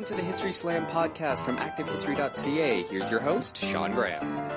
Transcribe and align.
welcome 0.00 0.16
to 0.16 0.22
the 0.22 0.26
History 0.26 0.50
Slam 0.52 0.86
podcast 0.86 1.44
from 1.44 1.58
ActiveHistory.ca. 1.58 2.84
Here's 2.84 3.10
your 3.10 3.20
host, 3.20 3.58
Sean 3.58 3.92
Graham. 3.92 4.50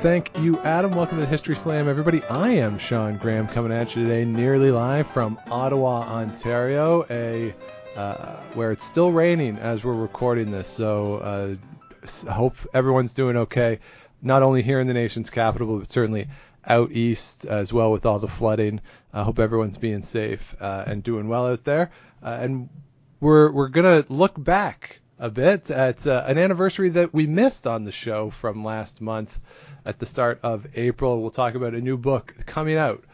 Thank 0.00 0.36
you, 0.38 0.58
Adam. 0.62 0.90
Welcome 0.96 1.18
to 1.18 1.26
History 1.26 1.54
Slam, 1.54 1.88
everybody. 1.88 2.24
I 2.24 2.48
am 2.48 2.76
Sean 2.76 3.18
Graham 3.18 3.46
coming 3.46 3.70
at 3.70 3.94
you 3.94 4.02
today, 4.02 4.24
nearly 4.24 4.72
live 4.72 5.06
from 5.06 5.38
Ottawa, 5.48 6.00
Ontario, 6.08 7.06
a 7.08 7.54
uh, 7.96 8.34
where 8.54 8.72
it's 8.72 8.84
still 8.84 9.12
raining 9.12 9.58
as 9.58 9.84
we're 9.84 9.94
recording 9.94 10.50
this. 10.50 10.66
So 10.66 11.18
uh, 11.18 12.28
hope 12.28 12.56
everyone's 12.74 13.12
doing 13.12 13.36
okay, 13.36 13.78
not 14.22 14.42
only 14.42 14.64
here 14.64 14.80
in 14.80 14.88
the 14.88 14.94
nation's 14.94 15.30
capital, 15.30 15.78
but 15.78 15.92
certainly 15.92 16.26
out 16.66 16.90
east 16.90 17.44
as 17.44 17.72
well 17.72 17.92
with 17.92 18.06
all 18.06 18.18
the 18.18 18.26
flooding. 18.26 18.80
I 19.12 19.22
hope 19.22 19.38
everyone's 19.38 19.78
being 19.78 20.02
safe 20.02 20.56
uh, 20.60 20.82
and 20.84 21.00
doing 21.04 21.28
well 21.28 21.46
out 21.46 21.62
there. 21.62 21.92
Uh, 22.20 22.38
and 22.40 22.68
we're 23.22 23.52
we're 23.52 23.68
gonna 23.68 24.04
look 24.08 24.34
back 24.42 24.98
a 25.20 25.30
bit 25.30 25.70
at 25.70 26.04
uh, 26.08 26.24
an 26.26 26.38
anniversary 26.38 26.88
that 26.88 27.14
we 27.14 27.24
missed 27.24 27.68
on 27.68 27.84
the 27.84 27.92
show 27.92 28.30
from 28.30 28.64
last 28.64 29.00
month 29.00 29.44
at 29.84 30.00
the 30.00 30.06
start 30.06 30.40
of 30.42 30.66
April. 30.74 31.22
We'll 31.22 31.30
talk 31.30 31.54
about 31.54 31.72
a 31.72 31.80
new 31.80 31.96
book 31.96 32.34
coming 32.46 32.76
out 32.76 33.04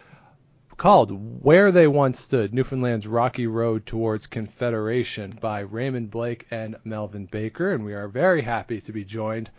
called 0.78 1.10
Where 1.44 1.70
They 1.70 1.86
Once 1.86 2.20
Stood 2.20 2.54
Newfoundland's 2.54 3.06
Rocky 3.06 3.46
Road 3.46 3.84
Towards 3.84 4.26
Confederation 4.26 5.36
by 5.42 5.60
Raymond 5.60 6.10
Blake 6.10 6.46
and 6.50 6.76
Melvin 6.84 7.26
Baker. 7.26 7.72
And 7.74 7.84
we 7.84 7.92
are 7.92 8.08
very 8.08 8.40
happy 8.40 8.80
to 8.80 8.92
be 8.92 9.04
joined 9.04 9.50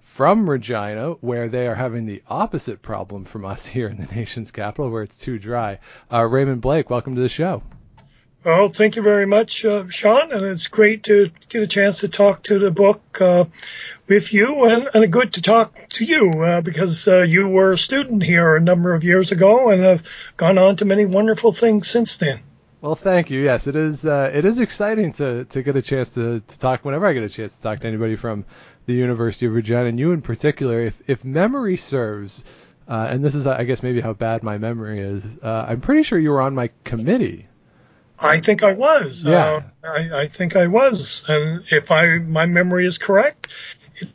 from 0.00 0.50
Regina, 0.50 1.12
where 1.20 1.46
they 1.46 1.68
are 1.68 1.76
having 1.76 2.06
the 2.06 2.24
opposite 2.26 2.82
problem 2.82 3.24
from 3.24 3.44
us 3.44 3.66
here 3.76 3.86
in 3.86 3.98
the 3.98 4.12
nation's 4.12 4.50
capital, 4.50 4.90
where 4.90 5.04
it's 5.04 5.18
too 5.18 5.38
dry. 5.38 5.78
Uh, 6.12 6.24
Raymond 6.24 6.60
Blake, 6.60 6.90
welcome 6.90 7.14
to 7.14 7.22
the 7.22 7.28
show. 7.28 7.62
Well, 8.44 8.70
thank 8.70 8.96
you 8.96 9.02
very 9.02 9.26
much, 9.26 9.64
uh, 9.64 9.88
Sean, 9.88 10.32
and 10.32 10.44
it's 10.46 10.66
great 10.66 11.04
to 11.04 11.30
get 11.48 11.62
a 11.62 11.66
chance 11.68 12.00
to 12.00 12.08
talk 12.08 12.42
to 12.44 12.58
the 12.58 12.72
book 12.72 13.20
uh, 13.20 13.44
with 14.08 14.34
you, 14.34 14.64
and, 14.64 14.88
and 14.92 15.12
good 15.12 15.34
to 15.34 15.42
talk 15.42 15.88
to 15.90 16.04
you 16.04 16.28
uh, 16.42 16.60
because 16.60 17.06
uh, 17.06 17.22
you 17.22 17.46
were 17.46 17.70
a 17.70 17.78
student 17.78 18.24
here 18.24 18.56
a 18.56 18.60
number 18.60 18.94
of 18.94 19.04
years 19.04 19.30
ago 19.30 19.70
and 19.70 19.84
have 19.84 20.02
gone 20.36 20.58
on 20.58 20.74
to 20.78 20.84
many 20.84 21.06
wonderful 21.06 21.52
things 21.52 21.88
since 21.88 22.16
then. 22.16 22.40
Well, 22.80 22.96
thank 22.96 23.30
you. 23.30 23.40
Yes, 23.40 23.68
it 23.68 23.76
is. 23.76 24.04
Uh, 24.04 24.32
it 24.34 24.44
is 24.44 24.58
exciting 24.58 25.12
to, 25.12 25.44
to 25.44 25.62
get 25.62 25.76
a 25.76 25.82
chance 25.82 26.10
to, 26.14 26.40
to 26.40 26.58
talk 26.58 26.84
whenever 26.84 27.06
I 27.06 27.12
get 27.12 27.22
a 27.22 27.28
chance 27.28 27.58
to 27.58 27.62
talk 27.62 27.78
to 27.78 27.86
anybody 27.86 28.16
from 28.16 28.44
the 28.86 28.94
University 28.94 29.46
of 29.46 29.52
Regina, 29.52 29.84
and 29.84 30.00
you 30.00 30.10
in 30.10 30.20
particular. 30.20 30.80
If 30.80 31.00
if 31.08 31.24
memory 31.24 31.76
serves, 31.76 32.42
uh, 32.88 33.06
and 33.08 33.24
this 33.24 33.36
is, 33.36 33.46
I 33.46 33.62
guess, 33.62 33.84
maybe 33.84 34.00
how 34.00 34.14
bad 34.14 34.42
my 34.42 34.58
memory 34.58 34.98
is. 34.98 35.24
I'm 35.44 35.80
pretty 35.80 36.02
sure 36.02 36.18
you 36.18 36.30
were 36.30 36.42
on 36.42 36.56
my 36.56 36.70
committee 36.82 37.46
I 38.22 38.40
think 38.40 38.62
I 38.62 38.72
was. 38.72 39.24
Yeah. 39.24 39.62
Uh, 39.82 39.86
I, 39.86 40.20
I, 40.22 40.28
think 40.28 40.56
I 40.56 40.66
was, 40.66 41.24
and 41.28 41.64
if 41.70 41.90
I 41.90 42.18
my 42.18 42.46
memory 42.46 42.86
is 42.86 42.98
correct, 42.98 43.48
it 43.96 44.08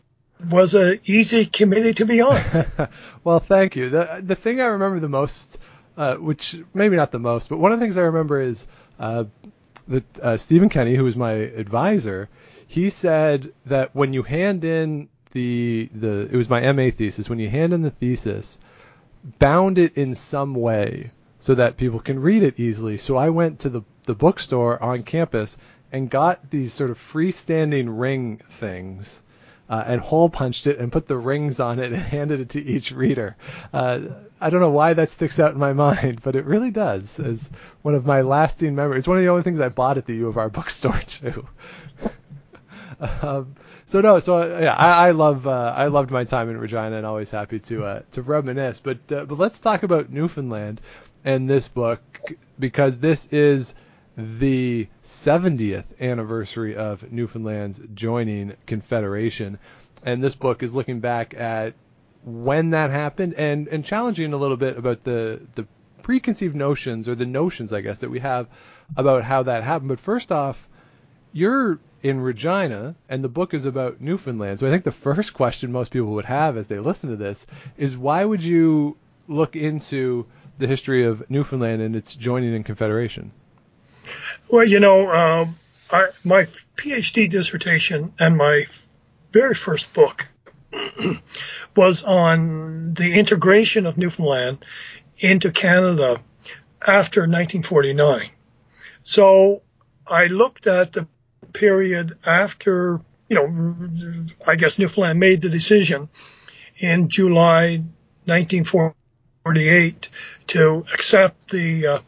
was 0.49 0.73
an 0.73 0.99
easy 1.05 1.45
committee 1.45 1.93
to 1.95 2.05
be 2.05 2.21
on. 2.21 2.41
well, 3.23 3.39
thank 3.39 3.75
you. 3.75 3.89
The 3.89 4.21
the 4.23 4.35
thing 4.35 4.61
I 4.61 4.65
remember 4.65 4.99
the 4.99 5.09
most, 5.09 5.57
uh, 5.97 6.15
which 6.15 6.55
maybe 6.73 6.95
not 6.95 7.11
the 7.11 7.19
most, 7.19 7.49
but 7.49 7.57
one 7.57 7.71
of 7.71 7.79
the 7.79 7.85
things 7.85 7.97
I 7.97 8.03
remember 8.03 8.41
is 8.41 8.67
uh, 8.99 9.25
that 9.89 10.19
uh, 10.19 10.37
Stephen 10.37 10.69
Kenny, 10.69 10.95
who 10.95 11.03
was 11.03 11.15
my 11.15 11.31
advisor, 11.33 12.29
he 12.67 12.89
said 12.89 13.51
that 13.65 13.95
when 13.95 14.13
you 14.13 14.23
hand 14.23 14.63
in 14.63 15.09
the 15.31 15.89
the 15.93 16.29
it 16.31 16.35
was 16.35 16.49
my 16.49 16.71
MA 16.71 16.89
thesis, 16.91 17.29
when 17.29 17.39
you 17.39 17.49
hand 17.49 17.73
in 17.73 17.81
the 17.81 17.91
thesis, 17.91 18.57
bound 19.39 19.77
it 19.77 19.97
in 19.97 20.15
some 20.15 20.53
way 20.53 21.11
so 21.39 21.55
that 21.55 21.77
people 21.77 21.99
can 21.99 22.19
read 22.19 22.43
it 22.43 22.59
easily. 22.59 22.97
So 22.97 23.15
I 23.17 23.29
went 23.29 23.59
to 23.61 23.69
the 23.69 23.81
the 24.05 24.15
bookstore 24.15 24.81
on 24.81 25.03
campus 25.03 25.57
and 25.91 26.09
got 26.09 26.49
these 26.49 26.73
sort 26.73 26.89
of 26.89 26.97
freestanding 26.97 27.99
ring 27.99 28.41
things. 28.49 29.21
Uh, 29.69 29.83
and 29.85 29.99
hole 29.99 30.29
punched 30.29 30.65
it 30.65 30.79
and 30.79 30.93
put 30.93 31.09
the 31.09 31.17
rings 31.17 31.59
on 31.59 31.77
it 31.77 31.91
and 31.91 32.01
handed 32.17 32.39
it 32.39 32.49
to 32.51 32.65
each 32.65 32.93
reader. 32.93 33.35
Uh, 33.73 33.99
I 34.39 34.49
don't 34.49 34.61
know 34.61 34.69
why 34.69 34.93
that 34.93 35.09
sticks 35.09 35.41
out 35.41 35.51
in 35.51 35.59
my 35.59 35.73
mind, 35.85 36.21
but 36.23 36.37
it 36.37 36.45
really 36.45 36.71
does 36.71 37.19
as 37.19 37.51
one 37.81 37.93
of 37.93 38.05
my 38.05 38.21
lasting 38.21 38.75
memories. 38.75 38.99
It's 38.99 39.07
one 39.09 39.17
of 39.17 39.23
the 39.23 39.29
only 39.29 39.43
things 39.43 39.59
I 39.59 39.67
bought 39.67 39.97
at 39.97 40.05
the 40.05 40.15
U 40.15 40.27
of 40.27 40.37
R 40.37 40.49
bookstore 40.49 40.99
too. 41.05 41.47
um, 43.21 43.55
so 43.87 44.01
no, 44.01 44.19
so 44.19 44.59
yeah, 44.59 44.75
I, 44.75 45.07
I 45.07 45.11
love 45.11 45.47
uh, 45.47 45.73
I 45.75 45.87
loved 45.87 46.11
my 46.11 46.23
time 46.23 46.49
in 46.49 46.57
Regina 46.57 46.97
and 46.97 47.05
always 47.05 47.31
happy 47.31 47.59
to 47.59 47.83
uh, 47.83 48.01
to 48.11 48.21
reminisce. 48.21 48.79
But 48.79 49.11
uh, 49.11 49.25
but 49.25 49.39
let's 49.39 49.59
talk 49.59 49.83
about 49.83 50.11
Newfoundland 50.11 50.79
and 51.25 51.49
this 51.49 51.67
book 51.67 51.99
because 52.59 52.99
this 52.99 53.27
is 53.27 53.75
the 54.17 54.87
70th 55.03 55.85
anniversary 56.01 56.75
of 56.75 57.11
Newfoundland's 57.11 57.79
joining 57.93 58.53
Confederation. 58.65 59.59
And 60.05 60.23
this 60.23 60.35
book 60.35 60.63
is 60.63 60.73
looking 60.73 60.99
back 60.99 61.33
at 61.35 61.75
when 62.25 62.71
that 62.71 62.89
happened 62.89 63.35
and, 63.35 63.67
and 63.67 63.85
challenging 63.85 64.33
a 64.33 64.37
little 64.37 64.57
bit 64.57 64.77
about 64.77 65.03
the, 65.03 65.45
the 65.55 65.67
preconceived 66.01 66.55
notions 66.55 67.07
or 67.07 67.15
the 67.15 67.25
notions, 67.25 67.71
I 67.73 67.81
guess, 67.81 67.99
that 67.99 68.09
we 68.09 68.19
have 68.19 68.47
about 68.95 69.23
how 69.23 69.43
that 69.43 69.63
happened. 69.63 69.89
But 69.89 69.99
first 69.99 70.31
off, 70.31 70.67
you're 71.31 71.79
in 72.03 72.19
Regina 72.19 72.95
and 73.09 73.23
the 73.23 73.29
book 73.29 73.53
is 73.53 73.65
about 73.65 74.01
Newfoundland. 74.01 74.59
So 74.59 74.67
I 74.67 74.69
think 74.69 74.83
the 74.83 74.91
first 74.91 75.33
question 75.33 75.71
most 75.71 75.91
people 75.91 76.09
would 76.13 76.25
have 76.25 76.57
as 76.57 76.67
they 76.67 76.79
listen 76.79 77.09
to 77.09 77.15
this 77.15 77.45
is 77.77 77.97
why 77.97 78.23
would 78.23 78.43
you 78.43 78.97
look 79.27 79.55
into 79.55 80.25
the 80.57 80.67
history 80.67 81.05
of 81.05 81.29
Newfoundland 81.29 81.81
and 81.81 81.95
its 81.95 82.15
joining 82.15 82.53
in 82.53 82.63
Confederation? 82.63 83.31
Well, 84.49 84.63
you 84.63 84.79
know, 84.79 85.11
um, 85.11 85.57
I, 85.91 86.09
my 86.23 86.47
PhD 86.75 87.29
dissertation 87.29 88.13
and 88.19 88.37
my 88.37 88.65
very 89.31 89.53
first 89.53 89.93
book 89.93 90.25
was 91.75 92.03
on 92.03 92.93
the 92.93 93.13
integration 93.13 93.85
of 93.85 93.97
Newfoundland 93.97 94.65
into 95.19 95.51
Canada 95.51 96.21
after 96.81 97.21
1949. 97.21 98.29
So 99.03 99.61
I 100.05 100.27
looked 100.27 100.67
at 100.67 100.93
the 100.93 101.07
period 101.53 102.17
after, 102.25 103.01
you 103.29 103.35
know, 103.35 104.27
I 104.45 104.55
guess 104.55 104.79
Newfoundland 104.79 105.19
made 105.19 105.41
the 105.41 105.49
decision 105.49 106.09
in 106.77 107.09
July 107.09 107.83
1948 108.25 110.09
to 110.47 110.85
accept 110.93 111.51
the 111.51 111.87
uh, 111.87 111.99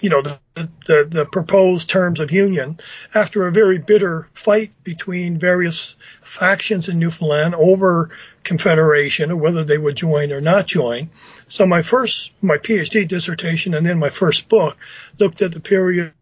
you 0.00 0.08
know, 0.08 0.22
the, 0.22 0.38
the, 0.54 1.08
the, 1.08 1.26
proposed 1.26 1.90
terms 1.90 2.20
of 2.20 2.32
union 2.32 2.80
after 3.14 3.46
a 3.46 3.52
very 3.52 3.78
bitter 3.78 4.28
fight 4.32 4.72
between 4.82 5.38
various 5.38 5.94
factions 6.22 6.88
in 6.88 6.98
Newfoundland 6.98 7.54
over 7.54 8.10
confederation 8.42 9.30
or 9.30 9.36
whether 9.36 9.62
they 9.62 9.76
would 9.76 9.96
join 9.96 10.32
or 10.32 10.40
not 10.40 10.66
join. 10.66 11.10
So 11.48 11.66
my 11.66 11.82
first, 11.82 12.32
my 12.40 12.56
PhD 12.56 13.06
dissertation 13.06 13.74
and 13.74 13.86
then 13.86 13.98
my 13.98 14.08
first 14.08 14.48
book 14.48 14.78
looked 15.18 15.42
at 15.42 15.52
the 15.52 15.60
period 15.60 16.14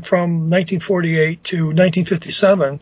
from 0.00 0.48
1948 0.48 1.44
to 1.44 1.56
1957 1.66 2.80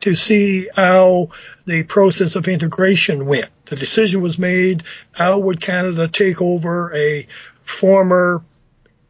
to 0.00 0.14
see 0.14 0.68
how 0.74 1.30
the 1.66 1.82
process 1.82 2.36
of 2.36 2.48
integration 2.48 3.26
went. 3.26 3.50
The 3.66 3.76
decision 3.76 4.20
was 4.20 4.38
made, 4.38 4.82
how 5.12 5.38
would 5.38 5.60
Canada 5.60 6.08
take 6.08 6.42
over 6.42 6.94
a 6.94 7.26
former 7.62 8.42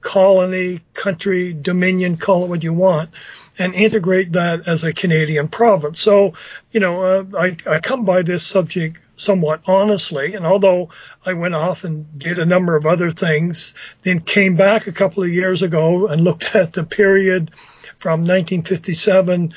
colony, 0.01 0.81
country, 0.95 1.53
dominion, 1.53 2.17
call 2.17 2.45
it 2.45 2.49
what 2.49 2.65
you 2.65 2.73
want, 2.73 3.11
and 3.59 3.75
integrate 3.75 4.33
that 4.33 4.67
as 4.67 4.85
a 4.85 4.93
Canadian 4.93 5.49
province. 5.49 6.01
So, 6.01 6.35
you 6.73 6.81
know, 6.81 7.03
uh, 7.03 7.25
I, 7.39 7.57
I 7.67 7.81
come 7.81 8.05
by 8.05 8.23
this 8.23 8.47
subject 8.47 8.99
somewhat 9.21 9.61
honestly, 9.67 10.35
and 10.35 10.47
although 10.47 10.89
I 11.25 11.35
went 11.35 11.55
off 11.55 11.85
and 11.85 12.19
did 12.19 12.39
a 12.39 12.47
number 12.47 12.75
of 12.75 12.87
other 12.87 13.11
things, 13.11 13.75
then 14.03 14.21
came 14.21 14.57
back 14.57 14.87
a 14.87 14.93
couple 14.93 15.23
of 15.23 15.31
years 15.31 15.63
ago 15.63 16.07
and 16.07 16.25
looked 16.25 16.55
at 16.55 16.73
the 16.73 16.85
period 16.85 17.51
from 17.99 18.21
1957 18.21 19.55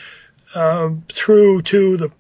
uh, 0.54 0.90
through 1.12 1.62
to 1.64 1.98
the, 1.98 2.12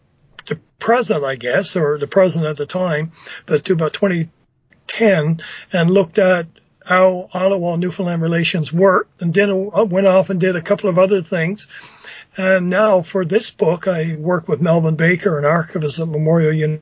the 0.47 0.59
present, 0.79 1.23
I 1.23 1.35
guess, 1.35 1.75
or 1.75 1.97
the 1.97 2.07
present 2.07 2.45
at 2.45 2.57
the 2.57 2.65
time, 2.65 3.11
but 3.45 3.65
to 3.65 3.73
about 3.73 3.93
2010, 3.93 5.41
and 5.71 5.89
looked 5.91 6.17
at 6.17 6.47
how 6.85 7.29
Ottawa 7.33 7.75
Newfoundland 7.75 8.21
relations 8.21 8.73
work, 8.73 9.09
and 9.19 9.33
then 9.33 9.71
went 9.89 10.07
off 10.07 10.29
and 10.29 10.39
did 10.39 10.55
a 10.55 10.61
couple 10.61 10.89
of 10.89 10.99
other 10.99 11.21
things. 11.21 11.67
And 12.35 12.69
now 12.69 13.01
for 13.01 13.23
this 13.25 13.51
book, 13.51 13.87
I 13.87 14.15
work 14.17 14.47
with 14.47 14.61
Melvin 14.61 14.95
Baker, 14.95 15.37
an 15.37 15.45
archivist 15.45 15.99
at 15.99 16.07
Memorial 16.07 16.81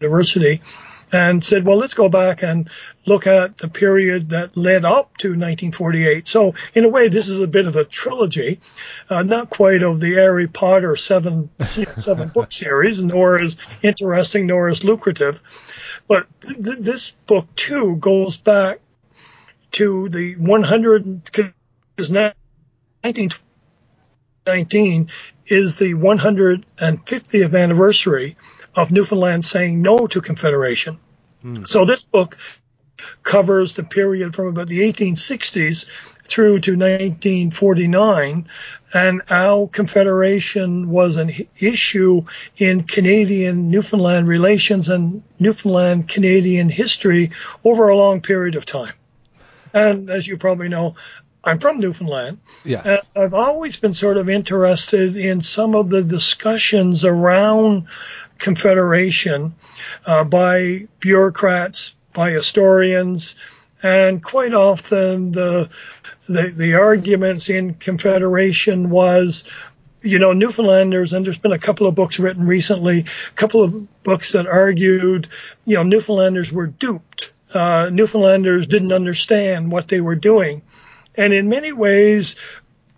University, 0.00 0.60
and 1.12 1.44
said, 1.44 1.64
well, 1.64 1.76
let's 1.76 1.94
go 1.94 2.08
back 2.08 2.42
and 2.42 2.68
look 3.06 3.26
at 3.26 3.58
the 3.58 3.68
period 3.68 4.30
that 4.30 4.56
led 4.56 4.84
up 4.84 5.16
to 5.18 5.28
1948. 5.28 6.26
So 6.26 6.54
in 6.74 6.84
a 6.84 6.88
way, 6.88 7.08
this 7.08 7.28
is 7.28 7.40
a 7.40 7.46
bit 7.46 7.66
of 7.66 7.76
a 7.76 7.84
trilogy, 7.84 8.60
uh, 9.08 9.22
not 9.22 9.50
quite 9.50 9.82
of 9.82 10.00
the 10.00 10.14
Harry 10.14 10.48
Potter 10.48 10.96
seven 10.96 11.48
you 11.76 11.84
know, 11.86 11.94
seven 11.94 12.28
book 12.28 12.50
series, 12.50 13.00
nor 13.00 13.38
as 13.38 13.56
interesting 13.82 14.46
nor 14.46 14.68
as 14.68 14.82
lucrative. 14.82 15.40
But 16.08 16.26
th- 16.40 16.78
this 16.80 17.10
book 17.26 17.46
too 17.54 17.96
goes 17.96 18.36
back 18.36 18.80
to 19.72 20.08
the 20.08 20.36
100 20.36 21.24
because 21.24 22.10
19 22.10 23.30
2019 24.46 25.08
is 25.48 25.78
the 25.78 25.94
150th 25.94 27.60
anniversary 27.60 28.36
of 28.76 28.92
Newfoundland 28.92 29.44
saying 29.44 29.82
no 29.82 30.06
to 30.06 30.20
Confederation. 30.20 30.98
Mm. 31.44 31.66
So 31.66 31.84
this 31.84 32.04
book 32.04 32.36
covers 33.22 33.74
the 33.74 33.82
period 33.82 34.34
from 34.34 34.46
about 34.46 34.68
the 34.68 34.80
1860s 34.80 35.86
through 36.24 36.60
to 36.60 36.72
1949 36.72 38.48
and 38.92 39.22
how 39.26 39.68
Confederation 39.72 40.88
was 40.88 41.16
an 41.16 41.32
issue 41.58 42.24
in 42.56 42.84
Canadian 42.84 43.70
Newfoundland 43.70 44.28
relations 44.28 44.88
and 44.88 45.22
Newfoundland 45.38 46.08
Canadian 46.08 46.68
history 46.68 47.32
over 47.64 47.88
a 47.88 47.96
long 47.96 48.20
period 48.20 48.54
of 48.54 48.64
time. 48.64 48.94
And 49.74 50.08
as 50.08 50.26
you 50.26 50.38
probably 50.38 50.68
know, 50.68 50.94
I'm 51.44 51.60
from 51.60 51.78
Newfoundland. 51.78 52.38
Yes. 52.64 53.06
I've 53.14 53.34
always 53.34 53.76
been 53.76 53.94
sort 53.94 54.16
of 54.16 54.28
interested 54.28 55.16
in 55.16 55.40
some 55.40 55.76
of 55.76 55.90
the 55.90 56.02
discussions 56.02 57.04
around 57.04 57.86
Confederation 58.38 59.54
uh, 60.04 60.24
by 60.24 60.86
bureaucrats, 61.00 61.94
by 62.12 62.30
historians, 62.30 63.36
and 63.82 64.22
quite 64.22 64.54
often 64.54 65.32
the, 65.32 65.68
the 66.28 66.48
the 66.48 66.74
arguments 66.74 67.50
in 67.50 67.74
Confederation 67.74 68.90
was, 68.90 69.44
you 70.02 70.18
know, 70.18 70.32
Newfoundlanders, 70.32 71.12
and 71.12 71.24
there's 71.24 71.38
been 71.38 71.52
a 71.52 71.58
couple 71.58 71.86
of 71.86 71.94
books 71.94 72.18
written 72.18 72.46
recently, 72.46 73.00
a 73.00 73.34
couple 73.34 73.62
of 73.62 74.02
books 74.02 74.32
that 74.32 74.46
argued, 74.46 75.28
you 75.64 75.76
know, 75.76 75.82
Newfoundlanders 75.82 76.50
were 76.50 76.66
duped. 76.66 77.32
Uh, 77.52 77.90
Newfoundlanders 77.92 78.66
didn't 78.66 78.92
understand 78.92 79.70
what 79.70 79.88
they 79.88 80.00
were 80.00 80.16
doing. 80.16 80.62
And 81.14 81.32
in 81.32 81.48
many 81.48 81.72
ways, 81.72 82.36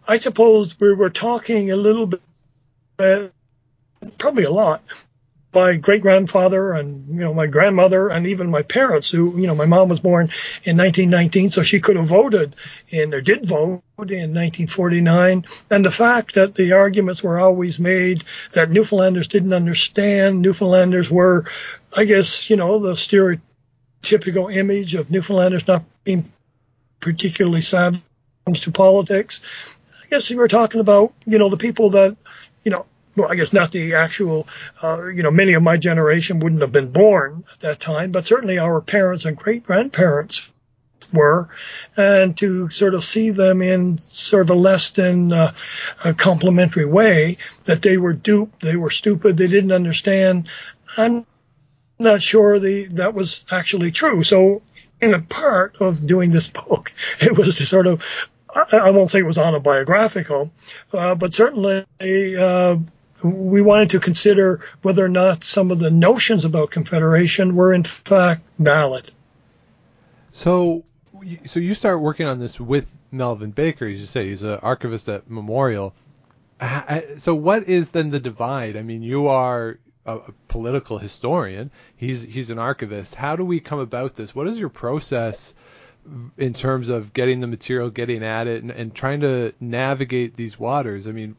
I 0.07 0.19
suppose 0.19 0.79
we 0.81 0.95
were 0.95 1.11
talking 1.11 1.71
a 1.71 1.77
little 1.77 2.07
bit, 2.07 3.33
probably 4.17 4.45
a 4.45 4.51
lot, 4.51 4.83
my 5.55 5.77
great 5.77 6.03
grandfather 6.03 6.73
and 6.73 7.09
you 7.09 7.21
know 7.21 7.33
my 7.33 7.47
grandmother 7.47 8.09
and 8.09 8.27
even 8.27 8.51
my 8.51 8.63
parents 8.63 9.11
who 9.11 9.39
you 9.41 9.47
know 9.47 9.55
my 9.55 9.65
mom 9.65 9.89
was 9.89 10.01
born 10.01 10.31
in 10.65 10.77
1919 10.77 11.51
so 11.51 11.63
she 11.63 11.81
could 11.81 11.97
have 11.97 12.07
voted 12.07 12.55
and 12.93 13.15
or 13.15 13.21
did 13.21 13.47
vote 13.47 13.83
in 13.99 14.35
1949 14.35 15.47
and 15.71 15.85
the 15.85 15.91
fact 15.91 16.35
that 16.35 16.55
the 16.55 16.73
arguments 16.73 17.23
were 17.23 17.39
always 17.39 17.79
made 17.79 18.25
that 18.53 18.71
Newfoundlanders 18.71 19.29
didn't 19.29 19.55
understand 19.55 20.43
Newfoundlanders 20.43 21.11
were 21.11 21.47
I 21.97 22.05
guess 22.05 22.51
you 22.51 22.57
know 22.57 22.79
the 22.81 22.93
stereotypical 22.93 24.55
image 24.55 24.95
of 24.95 25.11
Newfoundlanders 25.11 25.67
not 25.67 25.85
being 26.05 26.31
particularly 27.01 27.63
savvy 27.63 28.03
to 28.55 28.73
politics. 28.73 29.41
I 30.03 30.07
guess 30.09 30.31
we 30.31 30.37
were 30.37 30.49
talking 30.49 30.81
about 30.81 31.13
you 31.27 31.39
know 31.39 31.49
the 31.49 31.57
people 31.57 31.91
that 31.91 32.17
you 32.65 32.71
know 32.71 32.87
well, 33.19 33.31
I 33.31 33.35
guess 33.35 33.53
not 33.53 33.73
the 33.73 33.95
actual, 33.95 34.47
uh, 34.83 35.07
you 35.07 35.23
know, 35.23 35.31
many 35.31 35.55
of 35.55 35.63
my 35.63 35.77
generation 35.77 36.41
wouldn't 36.41 36.63
have 36.63 36.73
been 36.73 36.93
born 36.93 37.45
at 37.53 37.61
that 37.61 37.81
time, 37.81 38.13
but 38.13 38.27
certainly 38.27 38.59
our 38.59 38.81
parents 38.81 39.25
and 39.25 39.37
great 39.37 39.65
grandparents 39.65 40.49
were, 41.13 41.49
and 41.97 42.37
to 42.39 42.69
sort 42.69 42.95
of 42.95 43.03
see 43.03 43.31
them 43.31 43.63
in 43.63 43.99
sort 43.99 44.43
of 44.43 44.51
a 44.51 44.55
less 44.55 44.91
than 44.91 45.33
uh, 45.33 45.55
a 46.05 46.15
complimentary 46.15 46.85
way 46.85 47.39
that 47.65 47.83
they 47.83 47.99
were 47.99 48.13
duped, 48.13 48.63
they 48.63 48.77
were 48.77 48.91
stupid, 48.91 49.37
they 49.37 49.47
didn't 49.47 49.73
understand. 49.73 50.49
I'm 50.97 51.27
not 51.99 52.23
sure 52.23 52.59
the 52.59 52.87
that 52.95 53.15
was 53.15 53.45
actually 53.51 53.91
true. 53.91 54.23
So, 54.23 54.63
in 55.01 55.15
a 55.15 55.21
part 55.21 55.77
of 55.81 56.07
doing 56.07 56.31
this 56.31 56.49
book, 56.49 56.93
it 57.21 57.37
was 57.37 57.57
to 57.57 57.67
sort 57.67 57.87
of 57.87 58.05
I 58.55 58.91
won't 58.91 59.11
say 59.11 59.21
it 59.21 59.27
was 59.27 59.39
autobiographical, 59.39 60.51
uh, 60.93 61.15
but 61.15 61.35
certainly 61.35 61.85
uh, 62.37 62.77
we 63.23 63.63
wanted 63.63 63.91
to 63.91 64.01
consider 64.01 64.61
whether 64.83 65.05
or 65.05 65.09
not 65.09 65.43
some 65.43 65.71
of 65.71 65.79
the 65.79 65.91
notions 65.91 66.45
about 66.45 66.71
confederation 66.71 67.55
were 67.55 67.73
in 67.73 67.85
fact 67.85 68.43
valid. 68.59 69.11
So, 70.33 70.85
so 71.47 71.61
you 71.61 71.75
start 71.75 72.01
working 72.01 72.27
on 72.27 72.39
this 72.39 72.61
with 72.61 72.89
Melvin 73.11 73.51
Baker, 73.51 73.87
as 73.87 73.99
you 73.99 74.07
say, 74.07 74.29
he's 74.29 74.43
an 74.43 74.59
archivist 74.63 75.09
at 75.09 75.31
Memorial. 75.31 75.95
So, 77.19 77.35
what 77.35 77.69
is 77.69 77.91
then 77.91 78.11
the 78.11 78.21
divide? 78.21 78.77
I 78.77 78.83
mean, 78.83 79.03
you 79.03 79.29
are 79.29 79.79
a, 80.07 80.21
political 80.49 80.99
historian. 80.99 81.71
He's 81.97 82.23
he's 82.23 82.51
an 82.51 82.59
archivist. 82.59 83.15
How 83.15 83.37
do 83.37 83.45
we 83.45 83.61
come 83.61 83.79
about 83.79 84.17
this? 84.17 84.35
What 84.35 84.49
is 84.49 84.59
your 84.59 84.69
process 84.69 85.55
in 86.37 86.55
terms 86.55 86.89
of 86.89 87.13
getting 87.13 87.41
the 87.41 87.47
material, 87.47 87.91
getting 87.91 88.25
at 88.25 88.47
it, 88.47 88.63
and, 88.63 88.71
and 88.71 88.95
trying 88.95 89.21
to 89.21 89.53
navigate 89.61 90.37
these 90.37 90.59
waters? 90.59 91.07
I 91.07 91.13
mean, 91.13 91.37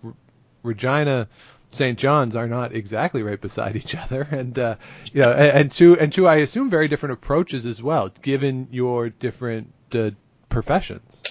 Regina 0.63 1.27
St. 1.71 1.99
John's 1.99 2.35
are 2.35 2.47
not 2.47 2.73
exactly 2.73 3.23
right 3.23 3.39
beside 3.39 3.75
each 3.75 3.95
other, 3.95 4.21
and 4.31 4.57
uh, 4.57 4.75
you 5.11 5.21
know, 5.21 5.31
and, 5.31 5.51
and 5.51 5.71
two 5.71 5.97
and 5.99 6.11
two, 6.11 6.27
I 6.27 6.37
assume 6.37 6.69
very 6.69 6.87
different 6.87 7.13
approaches 7.13 7.65
as 7.65 7.81
well, 7.81 8.09
given 8.21 8.67
your 8.71 9.09
different 9.09 9.71
uh, 9.93 10.11
professions. 10.49 11.21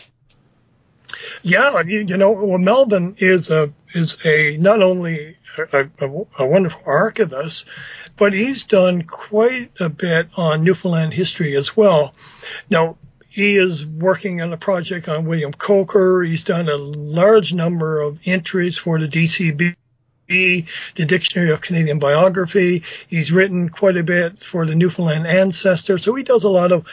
Yeah, 1.43 1.81
you, 1.83 2.01
you, 2.01 2.17
know, 2.17 2.33
well, 2.33 2.59
Melvin 2.59 3.17
is 3.19 3.51
a 3.51 3.73
is 3.95 4.19
a 4.25 4.57
not 4.59 4.83
only 4.83 5.37
a, 5.57 5.89
a, 6.01 6.27
a, 6.39 6.47
wonderful 6.47 6.83
archivist, 6.85 7.65
but 8.17 8.33
he's 8.33 8.65
done 8.65 9.03
quite 9.03 9.73
a 9.81 9.89
bit 9.89 10.29
on 10.37 10.65
Newfoundland 10.65 11.15
history 11.15 11.57
as 11.57 11.77
well. 11.77 12.15
Now, 12.69 12.99
he 13.29 13.57
is 13.57 13.87
working 13.87 14.43
on 14.43 14.53
a 14.53 14.57
project 14.57 15.09
on 15.09 15.27
William 15.27 15.53
Coaker. 15.53 16.23
He's 16.23 16.43
done 16.43 16.69
a 16.69 16.77
large 16.77 17.53
number 17.53 18.01
of 18.01 18.19
entries 18.25 18.79
for 18.79 18.99
the 18.99 19.09
DCB 19.09 19.77
the 20.29 20.65
Dictionary 20.95 21.51
of 21.51 21.61
Canadian 21.61 21.99
Biography. 21.99 22.85
He's 23.09 23.33
written 23.33 23.71
quite 23.71 23.97
a 23.97 24.03
bit 24.03 24.45
for 24.45 24.67
the 24.67 24.75
Newfoundland 24.75 25.27
Ancestor. 25.27 25.99
So 25.99 26.15
he 26.15 26.23
does 26.23 26.45
a 26.45 26.51
lot 26.51 26.71
of, 26.71 26.87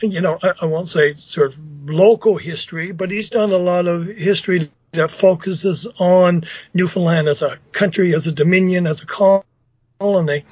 you 0.00 0.20
know, 0.20 0.38
I, 0.42 0.52
I 0.62 0.66
won't 0.66 0.88
say 0.88 1.14
sort 1.14 1.54
of 1.54 1.58
local 1.86 2.36
history, 2.36 2.92
but 2.92 3.10
he's 3.10 3.30
done 3.30 3.50
a 3.50 3.58
lot 3.58 3.86
of 3.86 4.06
history 4.06 4.70
that 4.92 5.10
focuses 5.10 5.86
on 5.98 6.44
Newfoundland 6.74 7.28
as 7.28 7.40
a 7.40 7.58
country, 7.72 8.14
as 8.14 8.26
a 8.26 8.32
dominion, 8.32 8.86
as 8.86 9.02
a 9.02 9.06
colony. 9.98 10.44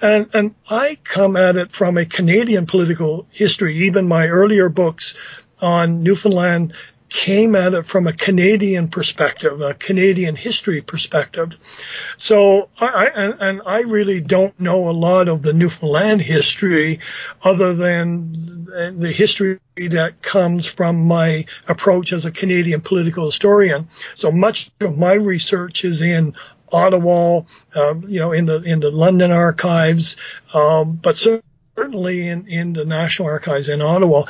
And, 0.00 0.30
and 0.32 0.54
I 0.70 0.96
come 1.04 1.36
at 1.36 1.56
it 1.56 1.72
from 1.72 1.98
a 1.98 2.06
Canadian 2.06 2.66
political 2.66 3.26
history. 3.30 3.86
Even 3.86 4.08
my 4.08 4.28
earlier 4.28 4.70
books 4.70 5.14
on 5.60 6.02
Newfoundland 6.02 6.72
came 7.08 7.54
at 7.54 7.74
it 7.74 7.86
from 7.86 8.06
a 8.06 8.12
Canadian 8.12 8.88
perspective, 8.88 9.60
a 9.60 9.74
Canadian 9.74 10.34
history 10.34 10.80
perspective. 10.80 11.56
So 12.16 12.68
I, 12.80 13.06
and, 13.14 13.34
and 13.40 13.62
I 13.64 13.80
really 13.80 14.20
don't 14.20 14.58
know 14.58 14.88
a 14.88 14.92
lot 14.92 15.28
of 15.28 15.42
the 15.42 15.52
Newfoundland 15.52 16.20
history 16.20 17.00
other 17.42 17.74
than 17.74 18.32
the 18.98 19.12
history 19.12 19.60
that 19.76 20.20
comes 20.22 20.66
from 20.66 21.06
my 21.06 21.46
approach 21.68 22.12
as 22.12 22.24
a 22.24 22.32
Canadian 22.32 22.80
political 22.80 23.26
historian. 23.26 23.88
So 24.14 24.32
much 24.32 24.70
of 24.80 24.98
my 24.98 25.14
research 25.14 25.84
is 25.84 26.02
in 26.02 26.34
Ottawa, 26.72 27.42
uh, 27.74 27.94
you 28.08 28.18
know, 28.18 28.32
in 28.32 28.46
the 28.46 28.60
in 28.62 28.80
the 28.80 28.90
London 28.90 29.30
archives, 29.30 30.16
um, 30.52 30.98
but 31.00 31.16
certainly 31.16 32.28
in 32.28 32.48
in 32.48 32.72
the 32.72 32.84
National 32.84 33.28
Archives 33.28 33.68
in 33.68 33.80
Ottawa 33.80 34.24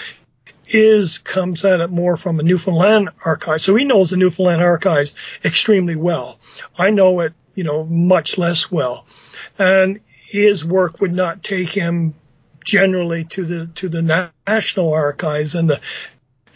is 0.69 1.19
comes 1.19 1.65
at 1.65 1.81
it 1.81 1.91
more 1.91 2.17
from 2.17 2.41
a 2.41 2.43
Newfoundland 2.43 3.11
archive. 3.25 3.61
So 3.61 3.75
he 3.77 3.85
knows 3.85 4.11
the 4.11 4.17
Newfoundland 4.17 4.63
archives 4.63 5.15
extremely 5.45 5.97
well. 5.97 6.39
I 6.77 6.91
know 6.91 7.21
it, 7.21 7.35
you 7.55 7.65
know, 7.65 7.85
much 7.85 8.39
less 8.39 8.71
well. 8.71 9.07
And 9.59 10.01
his 10.29 10.65
work 10.65 11.01
would 11.01 11.15
not 11.15 11.43
take 11.43 11.71
him 11.71 12.15
generally 12.65 13.25
to 13.25 13.45
the 13.45 13.67
to 13.77 13.89
the 13.89 14.31
national 14.47 14.93
archives 14.93 15.55
and 15.55 15.71
the 15.71 15.81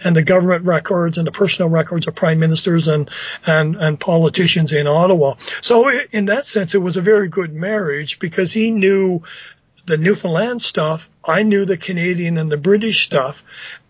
and 0.03 0.17
the 0.17 0.23
government 0.23 0.65
records 0.65 1.19
and 1.19 1.27
the 1.27 1.33
personal 1.33 1.69
records 1.69 2.07
of 2.07 2.15
prime 2.15 2.41
ministers 2.41 2.89
and 2.89 3.11
and 3.47 3.77
and 3.77 4.01
politicians 4.01 4.73
in 4.73 4.87
Ottawa. 4.87 5.35
So 5.61 5.89
in 5.89 6.27
that 6.27 6.47
sense, 6.47 6.75
it 6.75 6.79
was 6.79 6.97
a 6.97 7.03
very 7.03 7.29
good 7.29 7.53
marriage 7.53 8.19
because 8.19 8.53
he 8.53 8.71
knew 8.71 9.23
the 9.87 9.99
Newfoundland 9.99 10.63
stuff. 10.63 11.11
I 11.25 11.43
knew 11.43 11.65
the 11.65 11.77
Canadian 11.77 12.39
and 12.39 12.51
the 12.51 12.57
British 12.57 13.05
stuff, 13.05 13.45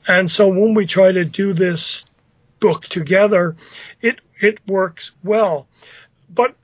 and 0.06 0.30
so 0.30 0.48
when 0.48 0.74
we 0.74 0.86
try 0.86 1.12
to 1.12 1.24
do 1.24 1.52
this 1.52 2.04
book 2.60 2.86
together, 2.86 3.56
it 4.00 4.20
it 4.38 4.58
works 4.66 5.12
well. 5.22 5.66
But 6.28 6.54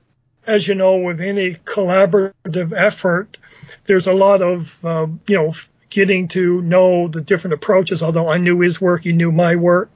as 0.45 0.67
you 0.67 0.75
know, 0.75 0.97
with 0.97 1.19
any 1.19 1.55
collaborative 1.55 2.73
effort, 2.75 3.37
there's 3.85 4.07
a 4.07 4.13
lot 4.13 4.41
of 4.41 4.83
uh, 4.83 5.07
you 5.27 5.35
know 5.35 5.53
getting 5.89 6.27
to 6.27 6.61
know 6.61 7.07
the 7.07 7.21
different 7.21 7.53
approaches. 7.53 8.03
Although 8.03 8.29
I 8.29 8.37
knew 8.37 8.59
his 8.59 8.79
work, 8.79 9.03
he 9.03 9.13
knew 9.13 9.31
my 9.31 9.55
work, 9.55 9.89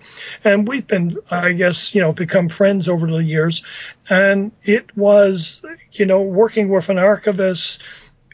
and 0.44 0.68
we've 0.68 0.88
been, 0.88 1.16
I 1.30 1.54
guess, 1.54 1.94
you 1.94 2.02
know, 2.02 2.14
become 2.14 2.50
friends 2.50 2.88
over 2.88 3.08
the 3.08 3.24
years. 3.24 3.64
And 4.10 4.52
it 4.64 4.96
was, 4.96 5.62
you 5.92 6.06
know, 6.06 6.22
working 6.22 6.70
with 6.70 6.90
an 6.90 6.98
archivist 6.98 7.82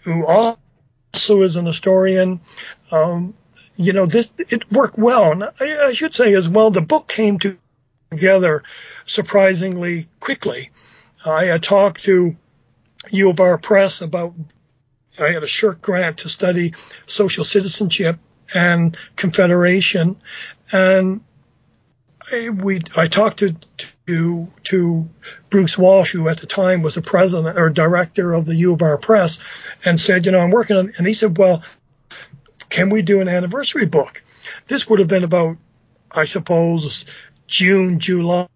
who 0.04 0.26
also 0.26 1.42
is 1.42 1.56
an 1.56 1.66
historian. 1.66 2.40
Um, 2.92 3.34
you 3.78 3.94
know, 3.94 4.06
this 4.06 4.30
it 4.38 4.70
worked 4.72 4.98
well. 4.98 5.32
And 5.32 5.44
I, 5.44 5.88
I 5.88 5.94
should 5.94 6.14
say 6.14 6.34
as 6.34 6.50
well, 6.50 6.72
the 6.72 6.82
book 6.82 7.08
came 7.08 7.40
to 7.40 7.58
together 8.12 8.64
surprisingly 9.06 10.08
quickly. 10.20 10.70
I 11.26 11.46
had 11.46 11.64
talked 11.64 12.04
to 12.04 12.36
U 13.12 13.30
of 13.30 13.40
R 13.40 13.58
Press 13.58 14.02
about 14.02 14.34
I 15.20 15.32
had 15.32 15.44
a 15.44 15.48
SSHRC 15.48 15.82
grant 15.82 16.18
to 16.20 16.30
study 16.30 16.74
social 17.06 17.44
citizenship 17.44 18.20
and 18.54 18.98
Confederation, 19.16 20.16
and 20.72 21.22
I, 22.32 22.50
we 22.50 22.82
I 22.96 23.08
talked 23.08 23.40
to 23.40 23.56
to 24.08 24.48
to 24.64 25.10
Bruce 25.50 25.78
Walsh, 25.78 26.12
who 26.12 26.30
at 26.30 26.38
the 26.38 26.48
time 26.48 26.82
was 26.82 26.96
the 26.96 27.02
president 27.02 27.58
or 27.58 27.70
director 27.70 28.34
of 28.34 28.46
the 28.46 28.56
U 28.56 28.74
of 28.74 28.82
R 28.82 28.98
Press, 28.98 29.40
and 29.84 30.00
said, 30.00 30.26
you 30.26 30.32
know, 30.32 30.40
I'm 30.40 30.52
working 30.52 30.78
on, 30.78 30.94
and 30.98 31.08
he 31.08 31.14
said, 31.14 31.38
well, 31.38 31.64
can 32.70 32.90
we 32.90 33.02
do 33.02 33.22
an 33.22 33.28
anniversary 33.28 33.86
book? 33.86 34.24
This 34.68 34.88
would 34.90 35.00
have 35.00 35.08
been 35.08 35.24
about, 35.24 35.58
I 36.12 36.26
suppose, 36.26 37.06
June, 37.48 38.00
July 38.00 38.48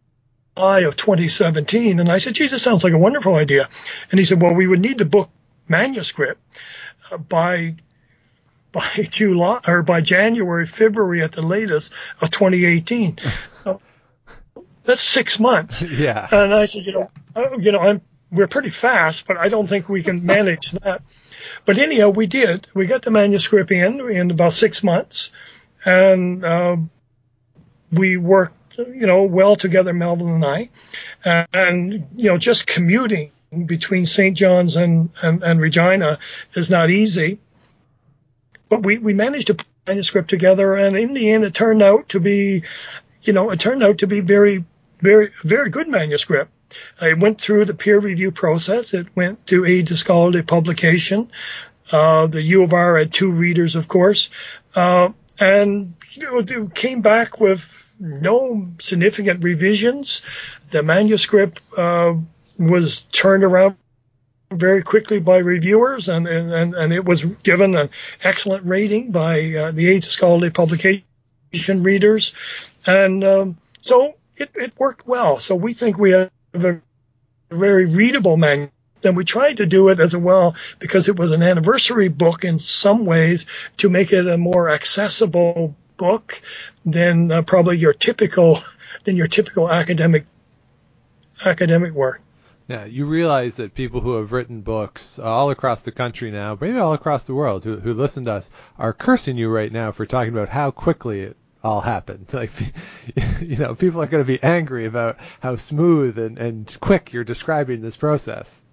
of 0.57 0.95
2017. 0.95 1.99
And 1.99 2.11
I 2.11 2.17
said, 2.17 2.35
geez, 2.35 2.51
this 2.51 2.61
sounds 2.61 2.83
like 2.83 2.93
a 2.93 2.97
wonderful 2.97 3.35
idea. 3.35 3.69
And 4.11 4.19
he 4.19 4.25
said, 4.25 4.41
well, 4.41 4.53
we 4.53 4.67
would 4.67 4.81
need 4.81 4.97
the 4.97 5.05
book 5.05 5.29
manuscript 5.67 6.41
uh, 7.09 7.17
by 7.17 7.75
by 8.71 8.87
July 9.09 9.59
or 9.67 9.83
by 9.83 10.01
January, 10.01 10.65
February 10.65 11.21
at 11.21 11.33
the 11.33 11.41
latest 11.41 11.91
of 12.21 12.29
2018. 12.31 13.17
That's 14.83 15.01
six 15.01 15.39
months. 15.39 15.81
Yeah. 15.91 16.27
And 16.31 16.53
I 16.53 16.65
said, 16.65 16.85
you 16.85 16.93
know, 16.93 17.11
you 17.59 17.71
know, 17.71 17.79
I'm 17.79 18.01
we're 18.31 18.47
pretty 18.47 18.69
fast, 18.69 19.27
but 19.27 19.37
I 19.37 19.49
don't 19.49 19.67
think 19.67 19.89
we 19.89 20.03
can 20.03 20.25
manage 20.25 20.71
that. 20.71 21.03
But 21.65 21.77
anyhow, 21.77 22.09
we 22.09 22.27
did. 22.27 22.67
We 22.73 22.87
got 22.87 23.03
the 23.03 23.11
manuscript 23.11 23.71
in 23.71 24.01
in 24.09 24.31
about 24.31 24.53
six 24.53 24.83
months, 24.83 25.31
and 25.85 26.43
uh, 26.43 26.77
we 27.91 28.17
worked, 28.17 28.77
you 28.77 29.05
know, 29.05 29.23
well 29.23 29.55
together, 29.55 29.93
Melvin 29.93 30.29
and 30.29 30.45
I, 30.45 30.69
and 31.53 32.07
you 32.15 32.29
know, 32.29 32.37
just 32.37 32.65
commuting 32.65 33.31
between 33.65 34.05
St. 34.05 34.35
John's 34.35 34.75
and, 34.75 35.09
and, 35.21 35.43
and 35.43 35.59
Regina 35.59 36.19
is 36.55 36.69
not 36.69 36.89
easy. 36.89 37.39
But 38.69 38.83
we, 38.83 38.97
we 38.97 39.13
managed 39.13 39.47
to 39.47 39.55
put 39.55 39.67
the 39.85 39.91
manuscript 39.91 40.29
together, 40.29 40.75
and 40.75 40.95
in 40.95 41.13
the 41.13 41.31
end, 41.31 41.43
it 41.43 41.53
turned 41.53 41.81
out 41.81 42.09
to 42.09 42.21
be, 42.21 42.63
you 43.23 43.33
know, 43.33 43.51
it 43.51 43.59
turned 43.59 43.83
out 43.83 43.97
to 43.99 44.07
be 44.07 44.21
very, 44.21 44.63
very, 45.01 45.31
very 45.43 45.69
good 45.69 45.89
manuscript. 45.89 46.49
It 47.01 47.19
went 47.19 47.41
through 47.41 47.65
the 47.65 47.73
peer 47.73 47.99
review 47.99 48.31
process. 48.31 48.93
It 48.93 49.07
went 49.15 49.47
to 49.47 49.65
AIDS 49.65 49.97
scholarly 49.99 50.41
publication. 50.41 51.31
Uh, 51.91 52.27
the 52.27 52.41
U 52.41 52.63
of 52.63 52.73
R 52.73 52.97
had 52.97 53.13
two 53.13 53.31
readers, 53.31 53.75
of 53.75 53.87
course, 53.87 54.29
uh, 54.75 55.09
and 55.39 55.93
came 56.73 57.01
back 57.01 57.39
with 57.39 57.61
no 57.99 58.69
significant 58.79 59.43
revisions. 59.43 60.21
The 60.71 60.83
manuscript 60.83 61.61
uh, 61.77 62.15
was 62.57 63.01
turned 63.11 63.43
around 63.43 63.75
very 64.51 64.83
quickly 64.83 65.19
by 65.19 65.37
reviewers, 65.37 66.09
and, 66.09 66.27
and, 66.27 66.75
and 66.75 66.93
it 66.93 67.05
was 67.05 67.23
given 67.23 67.75
an 67.75 67.89
excellent 68.23 68.65
rating 68.65 69.11
by 69.11 69.53
uh, 69.53 69.71
the 69.71 69.89
AIDS 69.89 70.07
Scholarly 70.09 70.49
Publication 70.49 71.03
readers. 71.65 72.33
And 72.85 73.23
um, 73.23 73.57
so 73.81 74.15
it, 74.35 74.51
it 74.55 74.73
worked 74.77 75.07
well. 75.07 75.39
So 75.39 75.55
we 75.55 75.73
think 75.73 75.97
we 75.97 76.11
have 76.53 76.65
a 76.65 76.81
very 77.49 77.85
readable 77.85 78.37
manual. 78.37 78.71
Then 79.01 79.15
we 79.15 79.25
tried 79.25 79.57
to 79.57 79.65
do 79.65 79.89
it 79.89 79.99
as 79.99 80.15
well 80.15 80.55
because 80.79 81.07
it 81.07 81.17
was 81.17 81.31
an 81.31 81.41
anniversary 81.41 82.07
book 82.07 82.43
in 82.43 82.59
some 82.59 83.05
ways 83.05 83.47
to 83.77 83.89
make 83.89 84.13
it 84.13 84.27
a 84.27 84.37
more 84.37 84.69
accessible 84.69 85.75
book 85.97 86.41
than 86.85 87.31
uh, 87.31 87.41
probably 87.41 87.77
your 87.77 87.93
typical 87.93 88.59
than 89.03 89.15
your 89.15 89.27
typical 89.27 89.71
academic 89.71 90.25
academic 91.43 91.93
work. 91.93 92.21
Yeah, 92.67 92.85
you 92.85 93.05
realize 93.05 93.55
that 93.55 93.73
people 93.73 93.99
who 94.01 94.15
have 94.15 94.31
written 94.31 94.61
books 94.61 95.19
uh, 95.19 95.23
all 95.23 95.49
across 95.49 95.81
the 95.81 95.91
country 95.91 96.31
now, 96.31 96.57
maybe 96.59 96.77
all 96.77 96.93
across 96.93 97.25
the 97.25 97.33
world, 97.33 97.63
who, 97.63 97.73
who 97.73 97.93
listen 97.93 98.25
to 98.25 98.33
us, 98.33 98.49
are 98.77 98.93
cursing 98.93 99.37
you 99.37 99.49
right 99.49 99.71
now 99.71 99.91
for 99.91 100.05
talking 100.05 100.31
about 100.31 100.47
how 100.47 100.71
quickly 100.71 101.21
it 101.21 101.35
all 101.63 101.81
happened. 101.81 102.27
Like, 102.33 102.51
you 103.41 103.57
know, 103.57 103.75
people 103.75 104.01
are 104.01 104.07
going 104.07 104.23
to 104.23 104.27
be 104.27 104.41
angry 104.41 104.85
about 104.85 105.17
how 105.41 105.55
smooth 105.57 106.17
and, 106.17 106.37
and 106.37 106.77
quick 106.79 107.13
you're 107.13 107.23
describing 107.23 107.81
this 107.81 107.97
process. 107.97 108.63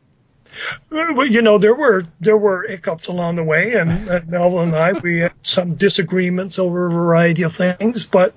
Well, 0.91 1.27
you 1.27 1.43
know, 1.43 1.59
there 1.59 1.75
were 1.75 2.05
there 2.21 2.37
were 2.37 2.67
hiccups 2.67 3.09
along 3.09 3.37
the 3.37 3.45
way, 3.45 3.75
and 3.75 4.09
uh, 4.09 4.21
Melvin 4.27 4.69
and 4.69 4.77
I 4.77 4.93
we 4.93 5.19
had 5.19 5.33
some 5.43 5.75
disagreements 5.75 6.59
over 6.59 6.87
a 6.87 6.91
variety 6.91 7.43
of 7.43 7.53
things. 7.53 8.07
But 8.07 8.35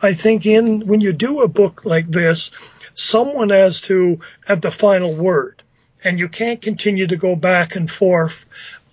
I 0.00 0.14
think 0.14 0.46
in 0.46 0.86
when 0.86 1.00
you 1.00 1.12
do 1.12 1.40
a 1.40 1.48
book 1.48 1.84
like 1.84 2.08
this, 2.08 2.52
someone 2.94 3.50
has 3.50 3.80
to 3.82 4.20
have 4.46 4.60
the 4.60 4.70
final 4.70 5.14
word, 5.14 5.62
and 6.04 6.18
you 6.18 6.28
can't 6.28 6.62
continue 6.62 7.08
to 7.08 7.16
go 7.16 7.34
back 7.34 7.74
and 7.74 7.90
forth 7.90 8.44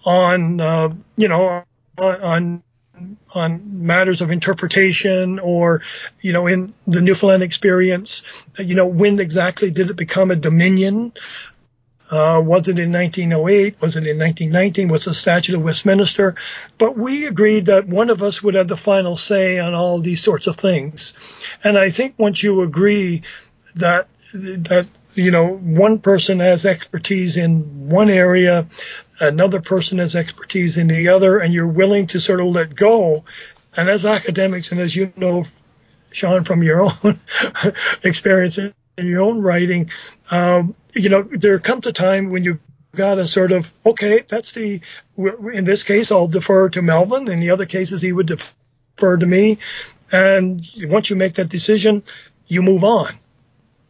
on, 0.04 0.60
uh, 0.60 0.94
you 1.18 1.28
know, 1.28 1.64
on, 1.98 2.22
on 2.22 2.64
on 3.34 3.86
matters 3.86 4.22
of 4.22 4.32
interpretation 4.32 5.40
or, 5.40 5.82
you 6.22 6.34
know, 6.34 6.48
in 6.48 6.74
the 6.88 7.02
Newfoundland 7.02 7.44
experience, 7.44 8.24
you 8.58 8.76
know, 8.76 8.86
when 8.86 9.20
exactly 9.20 9.72
did 9.72 9.90
it 9.90 9.96
become 9.96 10.32
a 10.32 10.36
dominion? 10.36 11.14
Uh, 12.10 12.40
was 12.44 12.68
it 12.68 12.78
in 12.78 12.92
1908? 12.92 13.82
Was 13.82 13.96
it 13.96 14.06
in 14.06 14.20
1919? 14.20 14.90
Was 14.90 15.06
the 15.06 15.14
Statute 15.14 15.56
of 15.56 15.64
Westminster? 15.64 16.36
But 16.78 16.98
we 16.98 17.26
agreed 17.26 17.66
that 17.66 17.88
one 17.88 18.12
of 18.12 18.22
us 18.22 18.44
would 18.44 18.54
have 18.54 18.68
the 18.68 18.78
final 18.78 19.18
say 19.18 19.58
on 19.58 19.74
all 19.74 20.00
these 20.00 20.22
sorts 20.22 20.46
of 20.48 20.56
things. 20.56 21.14
And 21.64 21.78
I 21.78 21.90
think 21.90 22.14
once 22.18 22.44
you 22.44 22.62
agree 22.62 23.24
that 23.76 24.08
that 24.34 24.88
you 25.16 25.32
know 25.32 25.48
one 25.48 26.00
person 26.00 26.40
has 26.40 26.66
expertise 26.66 27.38
in 27.38 27.90
one 27.90 28.10
area 28.10 28.68
another 29.20 29.62
person 29.62 30.00
has 30.00 30.16
expertise 30.16 30.78
in 30.78 30.88
the 30.88 31.10
other 31.10 31.40
and 31.40 31.54
you're 31.54 31.68
willing 31.68 32.08
to 32.08 32.20
sort 32.20 32.40
of 32.40 32.48
let 32.48 32.76
go. 32.76 33.24
And 33.78 33.90
as 33.90 34.06
academics 34.06 34.72
and 34.72 34.80
as 34.80 34.96
you 34.96 35.12
know 35.16 35.46
sean 36.12 36.44
from 36.46 36.64
your 36.64 36.82
own 37.04 37.20
experience 38.04 38.58
in 38.58 38.74
your 38.98 39.22
own 39.22 39.42
writing 39.42 39.90
um, 40.32 40.76
you 40.94 41.10
know 41.10 41.24
there 41.24 41.60
comes 41.60 41.86
a 41.86 41.92
time 41.92 42.30
when 42.30 42.46
you 42.46 42.60
got 42.96 43.16
to 43.16 43.28
sort 43.28 43.52
of 43.52 43.74
okay 43.86 44.24
that's 44.26 44.54
the 44.54 44.80
in 45.18 45.66
this 45.66 45.84
case 45.84 46.12
i'll 46.12 46.28
defer 46.28 46.70
to 46.70 46.82
melvin. 46.82 47.30
In 47.30 47.42
the 47.42 47.50
other 47.50 47.66
cases 47.66 48.02
he 48.02 48.14
would 48.14 48.28
defer 48.28 49.18
to 49.18 49.26
me. 49.26 49.58
And 50.12 50.66
once 50.84 51.10
you 51.10 51.18
make 51.18 51.36
that 51.36 51.50
decision 51.50 52.04
you 52.48 52.62
move 52.62 52.84
on. 52.84 53.18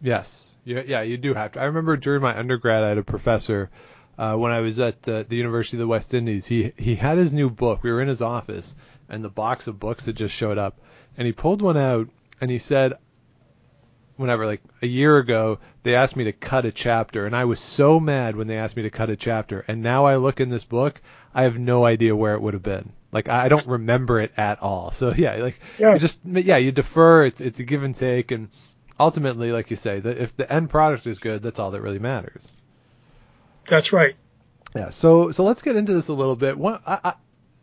Yes. 0.01 0.54
Yeah, 0.65 0.81
yeah, 0.85 1.01
you 1.03 1.17
do 1.17 1.35
have 1.35 1.53
to. 1.53 1.61
I 1.61 1.65
remember 1.65 1.95
during 1.95 2.23
my 2.23 2.37
undergrad, 2.37 2.83
I 2.83 2.89
had 2.89 2.97
a 2.97 3.03
professor 3.03 3.69
uh, 4.17 4.35
when 4.35 4.51
I 4.51 4.61
was 4.61 4.79
at 4.79 5.03
the, 5.03 5.23
the 5.27 5.35
University 5.35 5.77
of 5.77 5.81
the 5.81 5.87
West 5.87 6.13
Indies. 6.13 6.47
He 6.47 6.73
he 6.75 6.95
had 6.95 7.19
his 7.19 7.31
new 7.31 7.51
book. 7.51 7.83
We 7.83 7.91
were 7.91 8.01
in 8.01 8.07
his 8.07 8.23
office, 8.23 8.75
and 9.07 9.23
the 9.23 9.29
box 9.29 9.67
of 9.67 9.79
books 9.79 10.07
had 10.07 10.17
just 10.17 10.33
showed 10.33 10.57
up, 10.57 10.79
and 11.17 11.27
he 11.27 11.33
pulled 11.33 11.61
one 11.61 11.77
out, 11.77 12.07
and 12.41 12.49
he 12.49 12.57
said, 12.57 12.93
whenever 14.17 14.47
like 14.47 14.61
a 14.81 14.87
year 14.87 15.17
ago, 15.17 15.59
they 15.83 15.95
asked 15.95 16.15
me 16.15 16.23
to 16.23 16.33
cut 16.33 16.65
a 16.65 16.71
chapter, 16.71 17.27
and 17.27 17.35
I 17.35 17.45
was 17.45 17.59
so 17.59 17.99
mad 17.99 18.35
when 18.35 18.47
they 18.47 18.57
asked 18.57 18.75
me 18.75 18.83
to 18.83 18.89
cut 18.89 19.09
a 19.09 19.15
chapter, 19.15 19.63
and 19.67 19.83
now 19.83 20.05
I 20.05 20.15
look 20.15 20.39
in 20.39 20.49
this 20.49 20.63
book, 20.63 20.99
I 21.33 21.43
have 21.43 21.59
no 21.59 21.85
idea 21.85 22.15
where 22.15 22.33
it 22.33 22.41
would 22.41 22.55
have 22.55 22.63
been. 22.63 22.91
Like 23.11 23.29
I 23.29 23.49
don't 23.49 23.67
remember 23.67 24.19
it 24.19 24.33
at 24.35 24.61
all. 24.61 24.91
So 24.91 25.13
yeah, 25.15 25.35
like 25.35 25.59
yeah. 25.77 25.93
you 25.93 25.99
just 25.99 26.19
yeah, 26.25 26.57
you 26.57 26.71
defer. 26.71 27.25
It's 27.25 27.39
it's 27.39 27.59
a 27.59 27.63
give 27.63 27.83
and 27.83 27.95
take, 27.95 28.31
and 28.31 28.49
ultimately, 28.99 29.51
like 29.51 29.69
you 29.69 29.75
say, 29.75 29.99
that 29.99 30.17
if 30.17 30.35
the 30.35 30.51
end 30.51 30.69
product 30.69 31.07
is 31.07 31.19
good, 31.19 31.43
that's 31.43 31.59
all 31.59 31.71
that 31.71 31.81
really 31.81 31.99
matters. 31.99 32.47
That's 33.67 33.93
right. 33.93 34.15
Yeah. 34.75 34.89
So 34.89 35.31
so 35.31 35.43
let's 35.43 35.61
get 35.61 35.75
into 35.75 35.93
this 35.93 36.09
a 36.09 36.13
little 36.13 36.35
bit. 36.35 36.57
One, 36.57 36.79
I, 36.85 36.99
I, 37.03 37.13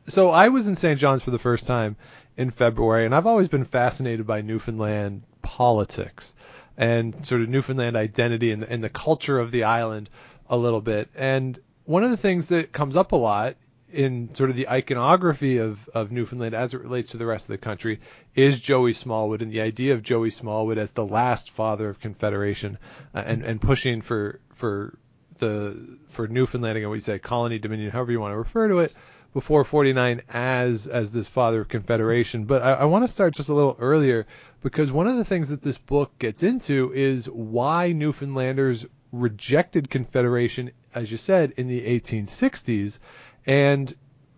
so 0.08 0.30
I 0.30 0.48
was 0.48 0.66
in 0.66 0.76
St. 0.76 0.98
John's 0.98 1.22
for 1.22 1.30
the 1.30 1.38
first 1.38 1.66
time 1.66 1.96
in 2.36 2.50
February, 2.50 3.04
and 3.04 3.14
I've 3.14 3.26
always 3.26 3.48
been 3.48 3.64
fascinated 3.64 4.26
by 4.26 4.40
Newfoundland 4.40 5.22
politics 5.42 6.34
and 6.76 7.24
sort 7.26 7.42
of 7.42 7.48
Newfoundland 7.48 7.96
identity 7.96 8.50
and, 8.50 8.64
and 8.64 8.82
the 8.82 8.88
culture 8.88 9.38
of 9.38 9.50
the 9.50 9.64
island 9.64 10.08
a 10.48 10.56
little 10.56 10.80
bit. 10.80 11.10
And 11.14 11.58
one 11.84 12.04
of 12.04 12.10
the 12.10 12.16
things 12.16 12.48
that 12.48 12.72
comes 12.72 12.96
up 12.96 13.12
a 13.12 13.16
lot 13.16 13.54
in 13.92 14.34
sort 14.34 14.50
of 14.50 14.56
the 14.56 14.68
iconography 14.68 15.58
of, 15.58 15.88
of 15.94 16.10
Newfoundland 16.10 16.54
as 16.54 16.74
it 16.74 16.80
relates 16.80 17.10
to 17.10 17.16
the 17.16 17.26
rest 17.26 17.44
of 17.44 17.48
the 17.48 17.58
country 17.58 18.00
is 18.34 18.60
Joey 18.60 18.92
Smallwood 18.92 19.42
and 19.42 19.52
the 19.52 19.60
idea 19.60 19.94
of 19.94 20.02
Joey 20.02 20.30
Smallwood 20.30 20.78
as 20.78 20.92
the 20.92 21.06
last 21.06 21.50
father 21.50 21.88
of 21.88 22.00
Confederation 22.00 22.78
uh, 23.14 23.22
and, 23.24 23.42
and 23.42 23.60
pushing 23.60 24.02
for 24.02 24.40
for 24.54 24.98
the 25.38 25.98
for 26.08 26.26
Newfoundland 26.26 26.78
and 26.78 26.88
what 26.88 26.94
you 26.94 27.00
say 27.00 27.18
colony 27.18 27.58
dominion 27.58 27.90
however 27.90 28.12
you 28.12 28.20
want 28.20 28.32
to 28.32 28.38
refer 28.38 28.68
to 28.68 28.78
it 28.78 28.96
before 29.32 29.64
49 29.64 30.22
as 30.28 30.86
as 30.86 31.10
this 31.10 31.28
father 31.28 31.60
of 31.60 31.68
Confederation. 31.68 32.44
But 32.44 32.62
I, 32.62 32.72
I 32.72 32.84
want 32.84 33.04
to 33.04 33.08
start 33.08 33.34
just 33.34 33.48
a 33.48 33.54
little 33.54 33.76
earlier 33.78 34.26
because 34.62 34.92
one 34.92 35.06
of 35.06 35.16
the 35.16 35.24
things 35.24 35.48
that 35.48 35.62
this 35.62 35.78
book 35.78 36.18
gets 36.18 36.42
into 36.42 36.92
is 36.94 37.28
why 37.28 37.92
Newfoundlanders 37.92 38.86
rejected 39.12 39.90
Confederation, 39.90 40.70
as 40.94 41.10
you 41.10 41.16
said, 41.18 41.52
in 41.56 41.66
the 41.66 41.82
1860s 41.82 42.98
and 43.46 43.94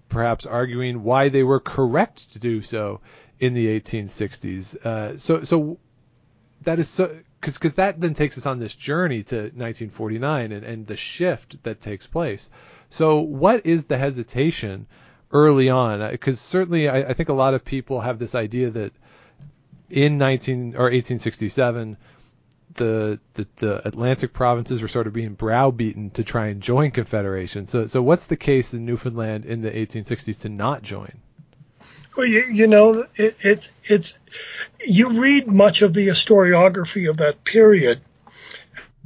perhaps 0.08 0.46
arguing 0.46 1.02
why 1.02 1.28
they 1.28 1.42
were 1.42 1.61
correct 1.61 2.32
to 2.32 2.38
do 2.38 2.62
so 2.62 3.00
in 3.40 3.54
the 3.54 3.66
1860s. 3.80 4.76
Uh, 4.84 5.18
so, 5.18 5.42
so 5.44 5.78
that 6.62 6.78
is 6.78 6.88
so 6.88 7.16
because 7.40 7.58
because 7.58 7.75
that 7.75 8.00
then 8.00 8.14
takes 8.14 8.38
us 8.38 8.46
on 8.46 8.58
this 8.58 8.75
journey 8.75 9.23
to 9.23 9.37
1949 9.37 10.52
and, 10.52 10.64
and 10.64 10.87
the 10.87 10.96
shift 10.96 11.62
that 11.64 11.80
takes 11.80 12.06
place. 12.06 12.49
So 12.90 13.20
what 13.20 13.66
is 13.66 13.84
the 13.84 13.99
hesitation 13.99 14.87
early 15.30 15.68
on? 15.68 16.11
Because 16.11 16.40
certainly 16.40 16.88
I, 16.88 17.11
I 17.11 17.12
think 17.12 17.28
a 17.28 17.34
lot 17.34 17.54
of 17.54 17.64
people 17.64 18.00
have 18.00 18.18
this 18.18 18.34
idea 18.34 18.70
that 18.70 18.92
in 19.90 20.16
19 20.16 20.75
or 20.76 20.84
1867 20.90 21.96
the, 22.75 23.21
the, 23.35 23.47
the 23.56 23.87
Atlantic 23.87 24.33
provinces 24.33 24.83
were 24.83 24.88
sort 24.88 25.06
of 25.06 25.12
being 25.12 25.35
browbeaten 25.35 26.11
to 26.11 26.25
try 26.25 26.47
and 26.49 26.61
join 26.61 26.90
Confederation. 26.90 27.66
So 27.66 27.87
so 27.87 28.02
what's 28.02 28.26
the 28.26 28.37
case 28.37 28.75
in 28.75 28.85
Newfoundland 28.85 29.44
in 29.44 29.62
the 29.62 29.71
1860s 29.71 30.40
to 30.40 30.49
not 30.49 30.83
join? 30.83 31.12
Well, 32.16 32.26
you, 32.26 32.44
you 32.44 32.66
know, 32.66 33.06
it, 33.16 33.37
it's 33.40 33.68
it's 33.85 34.16
you 34.85 35.21
read 35.21 35.49
much 35.49 35.83
of 35.83 35.94
the 35.94 36.06
historiography 36.06 37.11
of 37.11 37.16
that 37.18 37.44
period, 37.44 38.00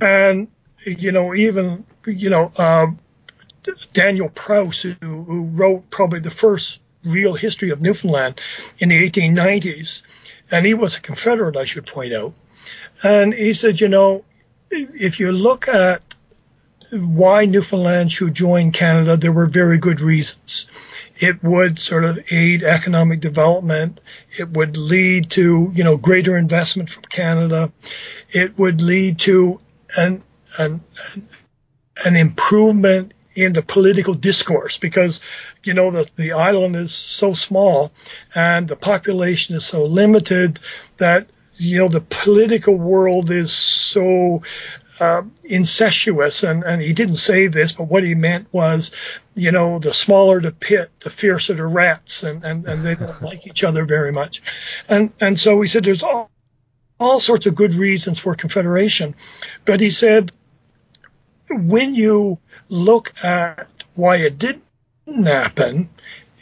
and 0.00 0.48
you 0.84 1.12
know 1.12 1.34
even 1.34 1.84
you 2.06 2.28
know 2.28 2.52
uh, 2.56 2.88
Daniel 3.92 4.28
Prowse, 4.28 4.82
who, 4.82 4.94
who 5.00 5.42
wrote 5.44 5.88
probably 5.90 6.20
the 6.20 6.30
first 6.30 6.80
real 7.04 7.34
history 7.34 7.70
of 7.70 7.80
Newfoundland 7.80 8.40
in 8.78 8.90
the 8.90 9.10
1890s, 9.10 10.02
and 10.50 10.66
he 10.66 10.74
was 10.74 10.96
a 10.96 11.00
Confederate, 11.00 11.56
I 11.56 11.64
should 11.64 11.86
point 11.86 12.12
out, 12.12 12.34
and 13.02 13.32
he 13.32 13.54
said, 13.54 13.80
you 13.80 13.88
know, 13.88 14.24
if 14.70 15.20
you 15.20 15.32
look 15.32 15.68
at 15.68 16.02
why 16.90 17.44
Newfoundland 17.44 18.10
should 18.10 18.34
join 18.34 18.72
Canada, 18.72 19.16
there 19.16 19.32
were 19.32 19.46
very 19.46 19.78
good 19.78 20.00
reasons 20.00 20.66
it 21.20 21.42
would 21.42 21.78
sort 21.78 22.04
of 22.04 22.18
aid 22.30 22.62
economic 22.62 23.20
development. 23.20 24.00
It 24.38 24.50
would 24.50 24.76
lead 24.76 25.30
to, 25.30 25.70
you 25.74 25.84
know, 25.84 25.96
greater 25.96 26.36
investment 26.36 26.90
from 26.90 27.02
Canada. 27.04 27.72
It 28.30 28.58
would 28.58 28.80
lead 28.80 29.18
to 29.20 29.60
an, 29.96 30.22
an, 30.56 30.80
an 32.04 32.16
improvement 32.16 33.14
in 33.34 33.52
the 33.52 33.62
political 33.62 34.14
discourse 34.14 34.78
because, 34.78 35.20
you 35.64 35.74
know, 35.74 35.90
the, 35.90 36.08
the 36.16 36.32
island 36.32 36.76
is 36.76 36.92
so 36.92 37.32
small 37.32 37.92
and 38.34 38.68
the 38.68 38.76
population 38.76 39.56
is 39.56 39.64
so 39.64 39.84
limited 39.84 40.60
that, 40.98 41.28
you 41.58 41.78
know, 41.78 41.88
the 41.88 42.00
political 42.00 42.76
world 42.76 43.30
is 43.30 43.52
so 43.52 44.42
uh, 45.00 45.22
incestuous, 45.44 46.42
and, 46.42 46.64
and 46.64 46.82
he 46.82 46.92
didn't 46.92 47.16
say 47.16 47.46
this, 47.46 47.72
but 47.72 47.84
what 47.84 48.02
he 48.02 48.14
meant 48.14 48.48
was, 48.52 48.90
you 49.34 49.52
know, 49.52 49.78
the 49.78 49.94
smaller 49.94 50.40
the 50.40 50.50
pit, 50.50 50.90
the 51.00 51.10
fiercer 51.10 51.54
the 51.54 51.66
rats, 51.66 52.22
and, 52.22 52.44
and, 52.44 52.66
and 52.66 52.84
they 52.84 52.94
don't 52.94 53.22
like 53.22 53.46
each 53.46 53.62
other 53.62 53.84
very 53.84 54.12
much. 54.12 54.42
And, 54.88 55.12
and 55.20 55.38
so 55.38 55.60
he 55.60 55.68
said 55.68 55.84
there's 55.84 56.02
all, 56.02 56.30
all 56.98 57.20
sorts 57.20 57.46
of 57.46 57.54
good 57.54 57.74
reasons 57.74 58.18
for 58.18 58.34
confederation. 58.34 59.14
But 59.64 59.80
he 59.80 59.90
said, 59.90 60.32
when 61.48 61.94
you 61.94 62.38
look 62.68 63.12
at 63.22 63.68
why 63.94 64.16
it 64.16 64.38
didn't 64.38 64.62
happen, 65.06 65.88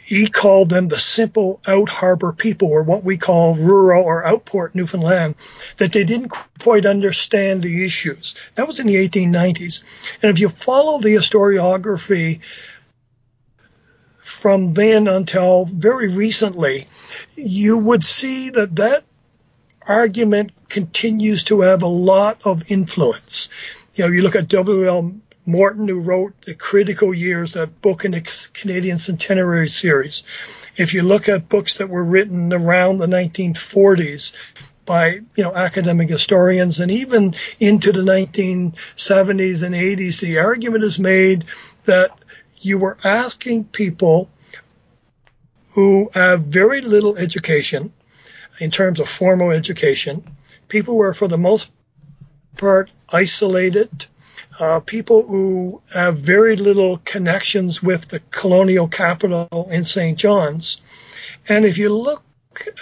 he 0.07 0.25
called 0.25 0.69
them 0.69 0.87
the 0.87 0.97
simple 0.97 1.59
out 1.67 1.89
harbor 1.89 2.31
people, 2.31 2.69
or 2.69 2.81
what 2.81 3.03
we 3.03 3.17
call 3.17 3.55
rural 3.55 4.05
or 4.05 4.25
outport 4.25 4.73
Newfoundland, 4.73 5.35
that 5.75 5.91
they 5.91 6.05
didn't 6.05 6.29
quite 6.59 6.85
understand 6.85 7.61
the 7.61 7.83
issues. 7.83 8.33
That 8.55 8.67
was 8.67 8.79
in 8.79 8.87
the 8.87 8.95
1890s. 8.95 9.83
And 10.21 10.31
if 10.31 10.39
you 10.39 10.47
follow 10.47 11.01
the 11.01 11.09
historiography 11.09 12.39
from 14.21 14.73
then 14.73 15.09
until 15.09 15.65
very 15.65 16.07
recently, 16.07 16.87
you 17.35 17.77
would 17.77 18.05
see 18.05 18.49
that 18.51 18.77
that 18.77 19.03
argument 19.81 20.53
continues 20.69 21.43
to 21.45 21.59
have 21.61 21.83
a 21.83 21.87
lot 21.87 22.39
of 22.45 22.63
influence. 22.71 23.49
You 23.93 24.05
know, 24.05 24.11
you 24.11 24.21
look 24.21 24.37
at 24.37 24.47
W.L. 24.47 25.15
Morton, 25.47 25.87
who 25.87 26.01
wrote 26.01 26.33
The 26.45 26.53
Critical 26.53 27.13
Years, 27.13 27.53
that 27.53 27.81
book 27.81 28.03
in 28.03 28.11
the 28.11 28.49
Canadian 28.53 28.97
Centenary 28.97 29.69
series. 29.69 30.23
If 30.75 30.93
you 30.93 31.03
look 31.03 31.29
at 31.29 31.47
books 31.47 31.77
that 31.77 31.89
were 31.89 32.03
written 32.03 32.51
around 32.51 32.97
the 32.97 33.07
1940s 33.07 34.33
by 34.85 35.21
you 35.35 35.43
know 35.43 35.55
academic 35.55 36.09
historians 36.09 36.81
and 36.81 36.91
even 36.91 37.33
into 37.61 37.93
the 37.93 38.01
1970s 38.01 39.63
and 39.63 39.73
80s, 39.73 40.19
the 40.19 40.39
argument 40.39 40.83
is 40.83 40.99
made 40.99 41.45
that 41.85 42.11
you 42.59 42.77
were 42.77 42.97
asking 43.03 43.63
people 43.63 44.29
who 45.69 46.09
have 46.13 46.41
very 46.41 46.81
little 46.81 47.15
education 47.15 47.93
in 48.59 48.69
terms 48.69 48.99
of 48.99 49.07
formal 49.07 49.51
education, 49.51 50.23
people 50.67 50.95
who 50.95 51.01
are 51.01 51.13
for 51.13 51.29
the 51.29 51.37
most 51.37 51.71
part 52.57 52.91
isolated, 53.07 54.07
uh, 54.59 54.79
people 54.79 55.23
who 55.23 55.81
have 55.93 56.17
very 56.17 56.55
little 56.55 56.97
connections 57.05 57.81
with 57.81 58.07
the 58.07 58.19
colonial 58.31 58.87
capital 58.87 59.67
in 59.71 59.83
St. 59.83 60.17
John's. 60.17 60.81
And 61.47 61.65
if 61.65 61.77
you 61.77 61.93
look 61.93 62.23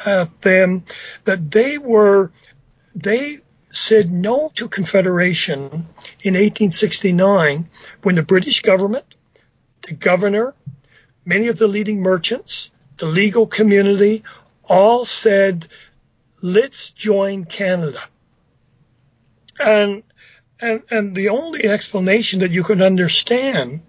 at 0.06 0.42
them, 0.42 0.86
that 1.26 1.52
they 1.52 1.78
were, 1.78 2.32
they 2.96 3.40
said 3.72 4.12
no 4.12 4.52
to 4.56 4.70
Confederation 4.70 5.60
in 6.24 6.34
1869 6.34 7.70
when 8.04 8.16
the 8.16 8.24
British 8.24 8.62
government, 8.62 9.06
the 9.88 9.94
governor, 9.94 10.54
many 11.26 11.50
of 11.50 11.58
the 11.58 11.68
leading 11.68 12.02
merchants, 12.02 12.72
the 12.98 13.06
legal 13.06 13.46
community 13.46 14.24
all 14.64 15.04
said, 15.04 15.68
let's 16.42 16.90
join 16.92 17.44
Canada. 17.44 18.00
And 19.60 20.04
and, 20.66 20.84
and 20.90 21.16
the 21.16 21.30
only 21.30 21.66
explanation 21.66 22.40
that 22.40 22.52
you 22.52 22.64
could 22.64 22.82
understand 22.82 23.82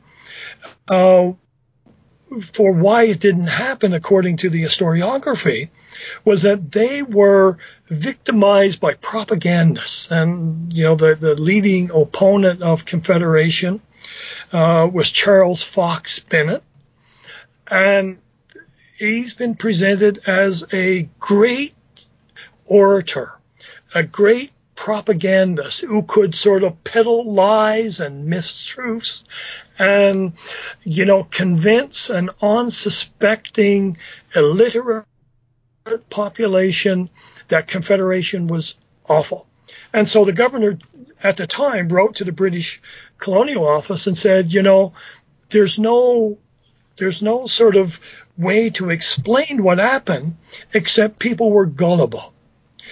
uh, 0.88 1.32
for 2.52 2.72
why 2.72 3.04
it 3.04 3.20
didn't 3.20 3.46
happen, 3.46 3.94
according 3.94 4.36
to 4.38 4.50
the 4.50 4.62
historiography, 4.62 5.70
was 6.24 6.42
that 6.42 6.70
they 6.72 7.02
were 7.02 7.56
victimized 7.86 8.80
by 8.80 8.94
propagandists. 8.94 10.10
And, 10.10 10.72
you 10.72 10.84
know, 10.84 10.96
the, 10.96 11.14
the 11.14 11.40
leading 11.40 11.90
opponent 11.90 12.62
of 12.62 12.84
Confederation 12.84 13.80
uh, 14.52 14.88
was 14.92 15.10
Charles 15.10 15.62
Fox 15.62 16.20
Bennett. 16.20 16.62
And 17.68 18.18
he's 18.98 19.34
been 19.34 19.54
presented 19.54 20.20
as 20.26 20.64
a 20.72 21.08
great 21.18 21.74
orator, 22.66 23.32
a 23.94 24.02
great 24.02 24.50
propagandists 24.86 25.80
who 25.80 26.04
could 26.04 26.32
sort 26.32 26.62
of 26.62 26.84
peddle 26.84 27.32
lies 27.32 27.98
and 27.98 28.32
mistruths 28.32 29.24
and, 29.80 30.34
you 30.84 31.04
know, 31.04 31.24
convince 31.24 32.08
an 32.08 32.30
unsuspecting 32.40 33.96
illiterate 34.36 35.04
population 36.08 37.10
that 37.48 37.66
Confederation 37.66 38.46
was 38.46 38.76
awful. 39.08 39.48
And 39.92 40.08
so 40.08 40.24
the 40.24 40.32
governor 40.32 40.78
at 41.20 41.36
the 41.36 41.48
time 41.48 41.88
wrote 41.88 42.14
to 42.16 42.24
the 42.24 42.30
British 42.30 42.80
colonial 43.18 43.66
office 43.66 44.06
and 44.06 44.16
said, 44.16 44.52
you 44.52 44.62
know, 44.62 44.92
there's 45.48 45.80
no, 45.80 46.38
there's 46.94 47.22
no 47.22 47.48
sort 47.48 47.74
of 47.74 47.98
way 48.38 48.70
to 48.70 48.90
explain 48.90 49.64
what 49.64 49.78
happened 49.78 50.36
except 50.72 51.18
people 51.18 51.50
were 51.50 51.66
gullible. 51.66 52.32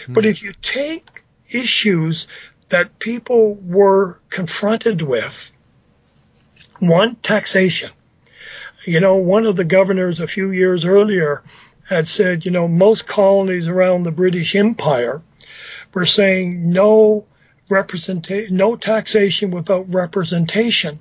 Hmm. 0.07 0.15
But 0.15 0.27
if 0.27 0.43
you 0.43 0.55
take 0.61 1.24
issues 1.49 2.27
that 2.69 2.99
people 2.99 3.55
were 3.55 4.19
confronted 4.31 5.03
with. 5.03 5.53
One, 6.79 7.17
taxation. 7.17 7.91
You 8.85 9.01
know, 9.01 9.17
one 9.17 9.47
of 9.47 9.57
the 9.57 9.65
governors 9.65 10.21
a 10.21 10.27
few 10.27 10.51
years 10.51 10.85
earlier 10.85 11.43
had 11.89 12.09
said, 12.09 12.45
you 12.45 12.51
know, 12.51 12.67
most 12.69 13.07
colonies 13.07 13.69
around 13.69 14.03
the 14.03 14.11
British 14.11 14.55
Empire 14.55 15.23
were 15.93 16.07
saying 16.07 16.71
no 16.71 17.27
representation, 17.69 18.57
no 18.57 18.77
taxation 18.77 19.51
without 19.51 19.93
representation. 19.93 21.01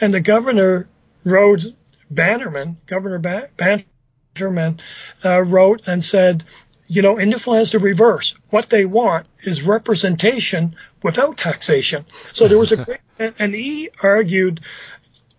And 0.00 0.12
the 0.12 0.20
governor 0.20 0.88
wrote, 1.24 1.64
Bannerman, 2.10 2.76
Governor 2.86 3.18
Bannerman, 3.18 4.80
uh, 5.24 5.42
wrote 5.42 5.82
and 5.86 6.04
said, 6.04 6.44
you 6.88 7.02
know, 7.02 7.18
in 7.18 7.30
Newfoundland 7.30 7.62
is 7.62 7.72
the 7.72 7.78
reverse. 7.78 8.34
What 8.50 8.70
they 8.70 8.84
want 8.84 9.26
is 9.42 9.62
representation 9.62 10.76
without 11.02 11.36
taxation. 11.36 12.04
So 12.32 12.48
there 12.48 12.58
was 12.58 12.72
a 12.72 12.76
great, 12.84 13.00
and 13.18 13.54
he 13.54 13.90
argued 14.00 14.60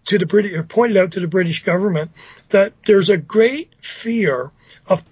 to 0.05 0.17
the 0.17 0.25
British, 0.25 0.53
or 0.53 0.63
pointed 0.63 0.97
out 0.97 1.11
to 1.13 1.19
the 1.19 1.27
British 1.27 1.63
government 1.63 2.11
that 2.49 2.73
there's 2.85 3.09
a 3.09 3.17
great 3.17 3.73
fear 3.81 4.51
of 4.87 5.03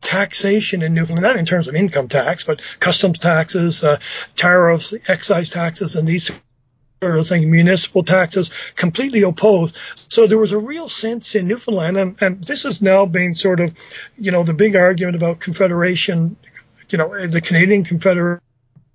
taxation 0.00 0.82
in 0.82 0.94
Newfoundland, 0.94 1.22
not 1.22 1.36
in 1.36 1.46
terms 1.46 1.68
of 1.68 1.74
income 1.74 2.08
tax, 2.08 2.44
but 2.44 2.60
customs 2.80 3.18
taxes, 3.18 3.82
uh, 3.82 3.98
tariffs, 4.36 4.94
excise 5.06 5.48
taxes, 5.48 5.96
and 5.96 6.06
these 6.06 6.30
saying 7.22 7.50
municipal 7.50 8.04
taxes, 8.04 8.50
completely 8.76 9.22
opposed. 9.22 9.76
So 10.08 10.26
there 10.26 10.38
was 10.38 10.52
a 10.52 10.58
real 10.58 10.88
sense 10.88 11.34
in 11.34 11.48
Newfoundland, 11.48 11.96
and, 11.96 12.16
and 12.20 12.44
this 12.44 12.64
is 12.64 12.80
now 12.80 13.06
being 13.06 13.34
sort 13.34 13.60
of, 13.60 13.76
you 14.16 14.30
know, 14.30 14.44
the 14.44 14.54
big 14.54 14.76
argument 14.76 15.16
about 15.16 15.40
Confederation, 15.40 16.36
you 16.88 16.98
know, 16.98 17.26
the 17.26 17.40
Canadian 17.40 17.84
Confederation 17.84 18.42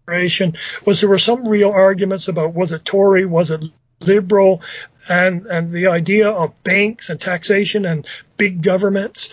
Confederation 0.08 0.56
was 0.86 1.02
there 1.02 1.10
were 1.10 1.20
some 1.20 1.50
real 1.50 1.70
arguments 1.70 2.30
about 2.30 2.54
was 2.54 2.72
it 2.72 2.86
Tory, 2.86 3.26
was 3.26 3.52
it 3.52 3.62
liberal, 4.00 4.62
and 5.10 5.46
and 5.48 5.74
the 5.74 5.88
idea 5.88 6.30
of 6.30 6.64
banks 6.64 7.10
and 7.10 7.20
taxation 7.20 7.86
and 7.86 8.08
big 8.38 8.62
governments. 8.62 9.28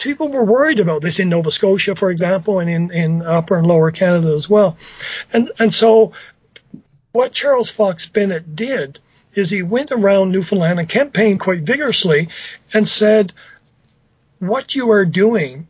People 0.00 0.28
were 0.28 0.44
worried 0.44 0.78
about 0.78 1.02
this 1.02 1.18
in 1.18 1.28
Nova 1.28 1.50
Scotia, 1.50 1.96
for 1.96 2.08
example, 2.10 2.60
and 2.60 2.70
in, 2.70 2.92
in 2.92 3.22
Upper 3.22 3.56
and 3.56 3.66
Lower 3.66 3.90
Canada 3.90 4.32
as 4.32 4.48
well. 4.48 4.76
And 5.32 5.50
and 5.58 5.74
so 5.74 6.12
what 7.12 7.32
Charles 7.32 7.70
Fox 7.70 8.06
Bennett 8.06 8.56
did 8.56 8.98
is 9.34 9.50
he 9.50 9.62
went 9.62 9.92
around 9.92 10.32
Newfoundland 10.32 10.78
and 10.78 10.88
campaigned 10.88 11.40
quite 11.40 11.60
vigorously 11.60 12.28
and 12.72 12.88
said, 12.88 13.32
what 14.38 14.74
you 14.74 14.90
are 14.90 15.04
doing 15.04 15.68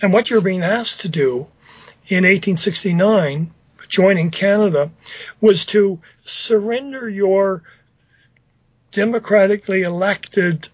and 0.00 0.12
what 0.12 0.28
you're 0.28 0.42
being 0.42 0.62
asked 0.62 1.00
to 1.00 1.08
do 1.08 1.46
in 2.08 2.24
1869, 2.24 3.52
joining 3.88 4.30
Canada, 4.30 4.90
was 5.40 5.64
to 5.66 6.00
surrender 6.24 7.08
your 7.08 7.62
democratically 8.90 9.82
elected 9.82 10.68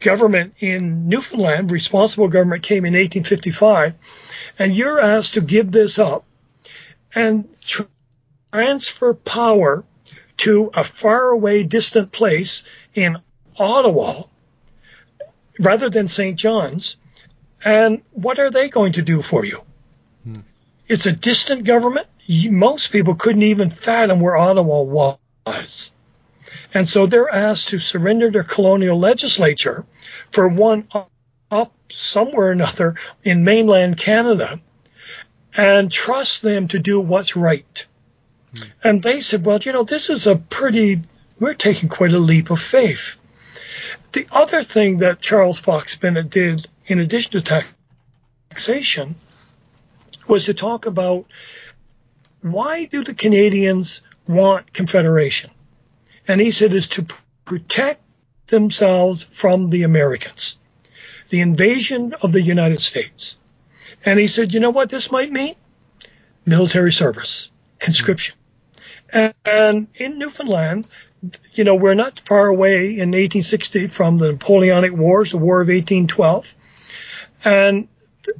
government 0.00 0.54
in 0.58 1.08
Newfoundland, 1.08 1.70
responsible 1.70 2.28
government 2.28 2.62
came 2.62 2.84
in 2.84 2.94
1855, 2.94 3.94
and 4.58 4.76
you're 4.76 5.00
asked 5.00 5.34
to 5.34 5.40
give 5.40 5.70
this 5.70 5.98
up 5.98 6.24
and 7.14 7.48
tr- 7.60 7.82
transfer 8.52 9.14
power 9.14 9.84
to 10.38 10.70
a 10.74 10.84
faraway, 10.84 11.62
distant 11.62 12.12
place 12.12 12.64
in 12.94 13.18
Ottawa 13.58 14.24
rather 15.58 15.90
than 15.90 16.08
St. 16.08 16.38
John's. 16.38 16.96
And 17.64 18.02
what 18.12 18.38
are 18.38 18.50
they 18.50 18.68
going 18.68 18.94
to 18.94 19.02
do 19.02 19.22
for 19.22 19.44
you? 19.44 19.62
Hmm. 20.24 20.40
It's 20.88 21.06
a 21.06 21.12
distant 21.12 21.64
government. 21.64 22.08
Most 22.28 22.90
people 22.90 23.14
couldn't 23.14 23.42
even 23.42 23.70
fathom 23.70 24.20
where 24.20 24.36
Ottawa 24.36 24.82
was. 24.82 25.90
And 26.74 26.88
so 26.88 27.06
they're 27.06 27.32
asked 27.32 27.68
to 27.68 27.78
surrender 27.78 28.30
their 28.30 28.42
colonial 28.42 28.98
legislature 28.98 29.84
for 30.30 30.48
one 30.48 30.88
up 31.50 31.72
somewhere 31.90 32.48
or 32.48 32.52
another 32.52 32.94
in 33.22 33.44
mainland 33.44 33.98
Canada 33.98 34.60
and 35.56 35.90
trust 35.90 36.42
them 36.42 36.68
to 36.68 36.78
do 36.78 37.00
what's 37.00 37.36
right. 37.36 37.86
Hmm. 38.56 38.64
And 38.82 39.02
they 39.02 39.20
said, 39.20 39.44
well, 39.44 39.58
you 39.62 39.72
know, 39.72 39.84
this 39.84 40.10
is 40.10 40.26
a 40.26 40.36
pretty, 40.36 41.02
we're 41.38 41.54
taking 41.54 41.88
quite 41.88 42.12
a 42.12 42.18
leap 42.18 42.50
of 42.50 42.60
faith. 42.60 43.16
The 44.12 44.26
other 44.30 44.62
thing 44.62 44.98
that 44.98 45.20
Charles 45.20 45.58
Fox 45.58 45.96
Bennett 45.96 46.30
did, 46.30 46.66
in 46.86 46.98
addition 46.98 47.32
to 47.32 47.64
taxation, 48.50 49.14
was 50.26 50.46
to 50.46 50.54
talk 50.54 50.86
about 50.86 51.26
why 52.42 52.84
do 52.84 53.04
the 53.04 53.14
Canadians 53.14 54.02
want 54.26 54.72
Confederation? 54.72 55.50
and 56.28 56.40
he 56.40 56.50
said 56.50 56.72
is 56.72 56.86
to 56.88 57.06
protect 57.44 58.02
themselves 58.46 59.22
from 59.22 59.70
the 59.70 59.82
Americans, 59.82 60.56
the 61.28 61.40
invasion 61.40 62.14
of 62.22 62.32
the 62.32 62.42
United 62.42 62.80
States. 62.80 63.36
And 64.04 64.18
he 64.18 64.26
said, 64.26 64.52
you 64.52 64.60
know 64.60 64.70
what 64.70 64.90
this 64.90 65.10
might 65.10 65.30
mean? 65.30 65.54
Military 66.44 66.92
service, 66.92 67.50
conscription. 67.78 68.34
And, 69.10 69.34
and 69.44 69.86
in 69.94 70.18
Newfoundland, 70.18 70.88
you 71.52 71.64
know, 71.64 71.74
we're 71.74 71.94
not 71.94 72.20
far 72.26 72.48
away 72.48 72.86
in 72.86 73.10
1860 73.10 73.86
from 73.88 74.16
the 74.16 74.32
Napoleonic 74.32 74.92
Wars, 74.92 75.30
the 75.30 75.38
War 75.38 75.60
of 75.60 75.68
1812. 75.68 76.54
And, 77.44 77.88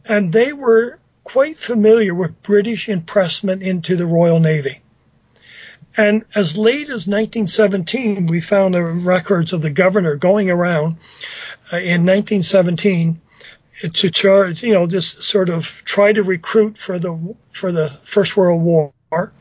and 0.04 0.32
they 0.32 0.52
were 0.52 0.98
quite 1.22 1.56
familiar 1.56 2.14
with 2.14 2.42
British 2.42 2.88
impressment 2.88 3.62
into 3.62 3.96
the 3.96 4.06
Royal 4.06 4.40
Navy. 4.40 4.80
And 5.96 6.24
as 6.34 6.56
late 6.56 6.88
as 6.88 7.06
1917, 7.06 8.26
we 8.26 8.40
found 8.40 8.74
the 8.74 8.82
records 8.82 9.52
of 9.52 9.62
the 9.62 9.70
governor 9.70 10.16
going 10.16 10.50
around 10.50 10.96
uh, 11.72 11.76
in 11.76 12.06
1917 12.06 13.20
to 13.88 14.10
charge, 14.10 14.62
you 14.62 14.74
know, 14.74 14.86
just 14.86 15.22
sort 15.22 15.48
of 15.48 15.82
try 15.84 16.12
to 16.12 16.22
recruit 16.22 16.78
for 16.78 16.98
the 16.98 17.34
for 17.50 17.72
the 17.72 17.90
First 18.04 18.36
World 18.36 18.62
War, 18.62 19.32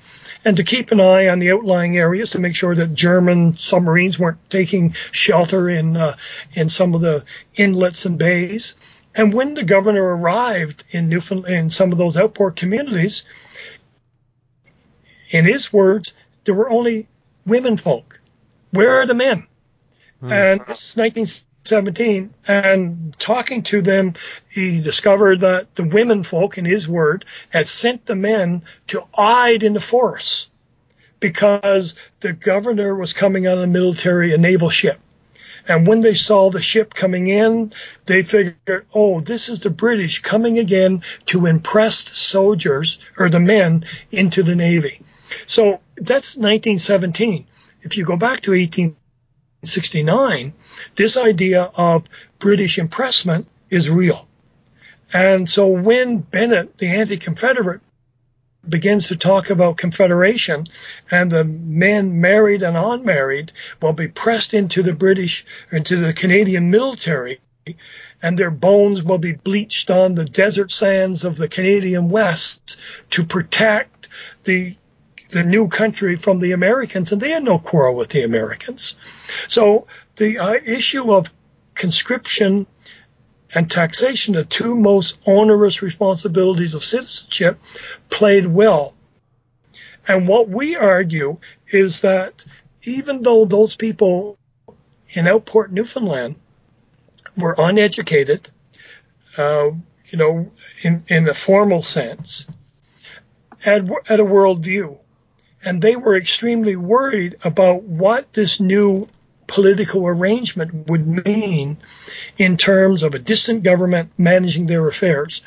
and 0.43 0.57
to 0.57 0.63
keep 0.63 0.91
an 0.91 0.99
eye 0.99 1.27
on 1.27 1.39
the 1.39 1.51
outlying 1.51 1.97
areas 1.97 2.31
to 2.31 2.39
make 2.39 2.55
sure 2.55 2.75
that 2.75 2.93
German 2.93 3.55
submarines 3.57 4.17
weren't 4.17 4.49
taking 4.49 4.91
shelter 5.11 5.69
in 5.69 5.95
uh, 5.97 6.15
in 6.53 6.69
some 6.69 6.95
of 6.95 7.01
the 7.01 7.23
inlets 7.55 8.05
and 8.05 8.17
bays. 8.17 8.75
And 9.13 9.33
when 9.33 9.53
the 9.55 9.63
governor 9.63 10.03
arrived 10.03 10.85
in 10.91 11.09
Newfoundland, 11.09 11.53
in 11.53 11.69
some 11.69 11.91
of 11.91 11.97
those 11.97 12.15
outport 12.15 12.55
communities, 12.55 13.23
in 15.29 15.45
his 15.45 15.71
words, 15.73 16.13
there 16.45 16.55
were 16.55 16.69
only 16.69 17.07
women 17.45 17.77
folk. 17.77 18.19
Where 18.71 19.01
are 19.01 19.05
the 19.05 19.13
men? 19.13 19.47
Hmm. 20.21 20.31
And 20.31 20.61
this 20.65 20.95
is 20.95 21.45
1917. 21.69 22.33
And 22.47 23.15
talking 23.19 23.63
to 23.63 23.81
them, 23.81 24.13
he 24.49 24.81
discovered 24.81 25.41
that 25.41 25.75
the 25.75 25.83
women 25.83 26.23
folk, 26.23 26.57
in 26.57 26.65
his 26.65 26.87
word, 26.87 27.25
had 27.49 27.67
sent 27.67 28.05
the 28.05 28.15
men 28.15 28.63
to 28.87 29.03
hide 29.13 29.63
in 29.63 29.73
the 29.73 29.81
forests 29.81 30.49
because 31.19 31.93
the 32.19 32.33
governor 32.33 32.95
was 32.95 33.13
coming 33.13 33.47
on 33.47 33.59
a 33.59 33.67
military, 33.67 34.33
a 34.33 34.37
naval 34.37 34.69
ship. 34.69 34.99
And 35.67 35.85
when 35.85 36.01
they 36.01 36.15
saw 36.15 36.49
the 36.49 36.61
ship 36.61 36.93
coming 36.93 37.27
in, 37.27 37.71
they 38.07 38.23
figured, 38.23 38.87
oh, 38.93 39.21
this 39.21 39.47
is 39.47 39.59
the 39.59 39.69
British 39.69 40.21
coming 40.21 40.57
again 40.57 41.03
to 41.27 41.45
impress 41.45 42.03
the 42.03 42.15
soldiers 42.15 42.99
or 43.17 43.29
the 43.29 43.39
men 43.39 43.85
into 44.11 44.41
the 44.41 44.55
Navy. 44.55 45.01
So 45.45 45.79
that's 45.95 46.35
1917. 46.35 47.45
If 47.83 47.97
you 47.97 48.05
go 48.05 48.17
back 48.17 48.41
to 48.41 48.53
1869, 49.61 50.53
this 50.95 51.17
idea 51.17 51.71
of 51.75 52.05
British 52.39 52.79
impressment 52.79 53.47
is 53.69 53.89
real. 53.89 54.27
And 55.13 55.49
so 55.49 55.67
when 55.67 56.17
Bennett, 56.17 56.77
the 56.77 56.87
anti-Confederate, 56.87 57.81
begins 58.67 59.07
to 59.07 59.15
talk 59.15 59.49
about 59.49 59.77
Confederation 59.77 60.67
and 61.09 61.31
the 61.31 61.43
men 61.43 62.21
married 62.21 62.61
and 62.61 62.77
unmarried 62.77 63.51
will 63.81 63.93
be 63.93 64.07
pressed 64.07 64.53
into 64.53 64.83
the 64.83 64.93
British, 64.93 65.45
into 65.71 65.97
the 65.97 66.13
Canadian 66.13 66.69
military 66.69 67.39
and 68.21 68.37
their 68.37 68.51
bones 68.51 69.03
will 69.03 69.17
be 69.17 69.33
bleached 69.33 69.89
on 69.89 70.15
the 70.15 70.25
desert 70.25 70.71
sands 70.71 71.23
of 71.23 71.37
the 71.37 71.47
Canadian 71.47 72.09
West 72.09 72.77
to 73.11 73.23
protect 73.23 74.07
the 74.43 74.75
the 75.31 75.43
new 75.43 75.67
country 75.67 76.15
from 76.15 76.39
the 76.39 76.51
Americans, 76.51 77.11
and 77.11 77.21
they 77.21 77.31
had 77.31 77.43
no 77.43 77.57
quarrel 77.57 77.95
with 77.95 78.09
the 78.09 78.23
Americans. 78.23 78.95
So 79.47 79.87
the 80.17 80.39
uh, 80.39 80.53
issue 80.53 81.11
of 81.13 81.33
conscription 81.73 82.67
and 83.53 83.71
taxation, 83.71 84.35
the 84.35 84.43
two 84.43 84.75
most 84.75 85.17
onerous 85.25 85.81
responsibilities 85.81 86.73
of 86.73 86.83
citizenship, 86.83 87.59
played 88.09 88.45
well. 88.45 88.93
And 90.07 90.27
what 90.27 90.49
we 90.49 90.75
argue 90.75 91.37
is 91.71 92.01
that 92.01 92.43
even 92.83 93.21
though 93.21 93.45
those 93.45 93.75
people 93.75 94.37
in 95.11 95.27
Outport, 95.27 95.71
Newfoundland, 95.71 96.35
were 97.37 97.55
uneducated, 97.57 98.49
uh, 99.37 99.71
you 100.07 100.17
know, 100.17 100.51
in, 100.81 101.03
in 101.07 101.29
a 101.29 101.33
formal 101.33 101.83
sense, 101.83 102.47
had, 103.59 103.89
had 104.05 104.19
a 104.19 104.23
worldview 104.23 104.97
and 105.63 105.81
they 105.81 105.95
were 105.95 106.15
extremely 106.15 106.75
worried 106.75 107.37
about 107.43 107.83
what 107.83 108.33
this 108.33 108.59
new 108.59 109.07
political 109.47 110.07
arrangement 110.07 110.89
would 110.89 111.25
mean 111.25 111.77
in 112.37 112.57
terms 112.57 113.03
of 113.03 113.13
a 113.13 113.19
distant 113.19 113.63
government 113.63 114.11
managing 114.17 114.65
their 114.65 114.87
affairs. 114.87 115.43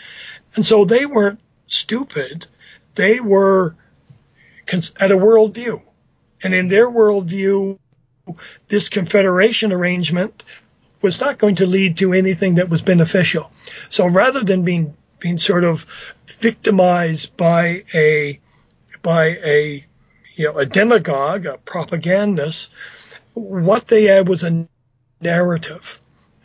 And 0.54 0.64
so 0.64 0.84
they 0.84 1.06
weren't 1.06 1.40
stupid. 1.66 2.46
They 2.94 3.18
were 3.18 3.74
at 4.68 5.10
a 5.10 5.16
worldview. 5.16 5.82
And 6.42 6.54
in 6.54 6.68
their 6.68 6.88
worldview, 6.88 7.78
this 8.68 8.88
confederation 8.88 9.72
arrangement 9.72 10.44
was 11.00 11.20
not 11.20 11.38
going 11.38 11.56
to 11.56 11.66
lead 11.66 11.98
to 11.98 12.12
anything 12.12 12.56
that 12.56 12.68
was 12.68 12.82
beneficial. 12.82 13.50
So 13.88 14.06
rather 14.06 14.42
than 14.42 14.64
being 14.64 14.96
being 15.18 15.38
sort 15.38 15.64
of 15.64 15.86
victimized 16.26 17.36
by 17.36 17.84
a 17.94 18.40
by 19.02 19.26
a 19.44 19.86
you 20.34 20.46
know, 20.46 20.58
a 20.58 20.66
demagogue, 20.66 21.46
a 21.46 21.58
propagandist, 21.58 22.70
what 23.34 23.86
they 23.88 24.04
had 24.04 24.28
was 24.28 24.42
a 24.42 24.68
narrative, 25.20 26.00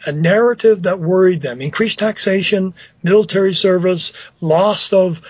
a 0.05 0.11
narrative 0.11 0.83
that 0.83 0.99
worried 0.99 1.41
them. 1.41 1.61
Increased 1.61 1.99
taxation, 1.99 2.73
military 3.03 3.53
service, 3.53 4.13
loss 4.41 4.93
of 4.93 5.21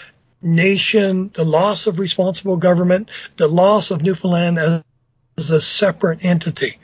nation, 0.42 1.32
the 1.34 1.46
loss 1.46 1.88
of 1.88 2.00
responsible 2.00 2.58
government, 2.58 3.10
the 3.38 3.48
loss 3.48 3.92
of 3.92 4.02
Newfoundland 4.02 4.84
as 5.38 5.52
a 5.52 5.62
separate 5.62 6.24
entity. 6.24 6.80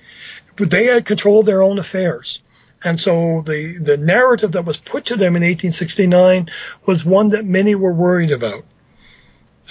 But 0.56 0.72
they 0.72 0.86
had 0.86 1.06
control 1.06 1.42
of 1.42 1.46
their 1.46 1.62
own 1.62 1.80
affairs. 1.80 2.42
And 2.84 3.00
so 3.00 3.44
the, 3.46 3.78
the 3.78 3.98
narrative 3.98 4.54
that 4.54 4.66
was 4.66 4.78
put 4.78 5.06
to 5.06 5.16
them 5.16 5.36
in 5.36 5.42
1869 5.42 6.50
was 6.86 7.04
one 7.04 7.30
that 7.30 7.46
many 7.46 7.76
were 7.76 7.94
worried 7.94 8.32
about. 8.32 8.64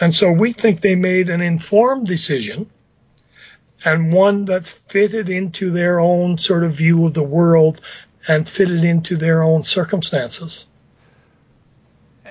And 0.00 0.14
so 0.14 0.30
we 0.30 0.52
think 0.52 0.80
they 0.80 0.96
made 0.96 1.30
an 1.30 1.40
informed 1.40 2.06
decision 2.06 2.70
and 3.84 4.12
one 4.12 4.46
that 4.46 4.66
fitted 4.66 5.28
into 5.28 5.70
their 5.70 6.00
own 6.00 6.38
sort 6.38 6.64
of 6.64 6.72
view 6.72 7.06
of 7.06 7.14
the 7.14 7.22
world 7.22 7.80
and 8.26 8.48
fitted 8.48 8.82
into 8.82 9.16
their 9.16 9.42
own 9.42 9.62
circumstances. 9.62 10.66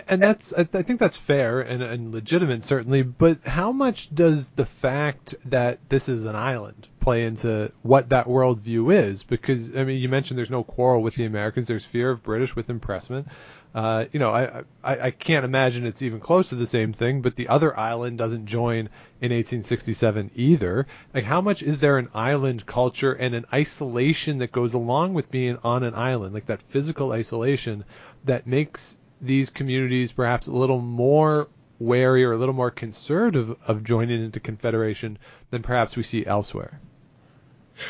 And 0.07 0.21
that's, 0.21 0.51
I 0.53 0.63
think 0.63 0.99
that's 0.99 1.15
fair 1.15 1.61
and, 1.61 1.81
and 1.81 2.11
legitimate, 2.11 2.65
certainly. 2.65 3.03
But 3.03 3.45
how 3.45 3.71
much 3.71 4.13
does 4.13 4.49
the 4.49 4.65
fact 4.65 5.35
that 5.45 5.79
this 5.87 6.09
is 6.09 6.25
an 6.25 6.35
island 6.35 6.87
play 6.99 7.25
into 7.25 7.71
what 7.81 8.09
that 8.09 8.27
worldview 8.27 8.93
is 8.93 9.23
because 9.23 9.75
I 9.75 9.83
mean 9.83 10.01
you 10.01 10.07
mentioned 10.07 10.37
there's 10.37 10.49
no 10.49 10.63
quarrel 10.63 11.01
with 11.01 11.15
the 11.15 11.25
Americans. 11.25 11.67
There's 11.67 11.83
fear 11.83 12.09
of 12.09 12.23
British 12.23 12.55
with 12.55 12.69
impressment. 12.69 13.27
Uh, 13.73 14.05
you 14.11 14.19
know, 14.19 14.29
I, 14.29 14.63
I 14.83 14.99
I 14.99 15.11
can't 15.11 15.45
imagine 15.45 15.85
it's 15.85 16.03
even 16.03 16.19
close 16.19 16.49
to 16.49 16.55
the 16.55 16.67
same 16.67 16.93
thing. 16.93 17.21
But 17.21 17.35
the 17.35 17.47
other 17.47 17.77
island 17.77 18.17
doesn't 18.19 18.45
join 18.45 18.89
in 19.19 19.31
1867 19.31 20.31
either. 20.35 20.85
Like, 21.13 21.23
how 21.23 21.41
much 21.41 21.63
is 21.63 21.79
there 21.79 21.97
an 21.97 22.09
island 22.13 22.65
culture 22.65 23.13
and 23.13 23.33
an 23.33 23.45
isolation 23.51 24.37
that 24.39 24.51
goes 24.51 24.73
along 24.73 25.13
with 25.13 25.31
being 25.31 25.57
on 25.63 25.83
an 25.83 25.95
island, 25.95 26.33
like 26.33 26.45
that 26.45 26.61
physical 26.61 27.11
isolation 27.11 27.83
that 28.25 28.45
makes 28.45 28.99
these 29.21 29.49
communities 29.49 30.11
perhaps 30.11 30.47
a 30.47 30.51
little 30.51 30.81
more 30.81 31.45
wary 31.79 32.23
or 32.23 32.33
a 32.33 32.37
little 32.37 32.53
more 32.53 32.71
conservative 32.71 33.55
of 33.67 33.83
joining 33.83 34.23
into 34.23 34.39
confederation 34.39 35.17
than 35.49 35.63
perhaps 35.63 35.95
we 35.95 36.03
see 36.03 36.25
elsewhere? 36.25 36.77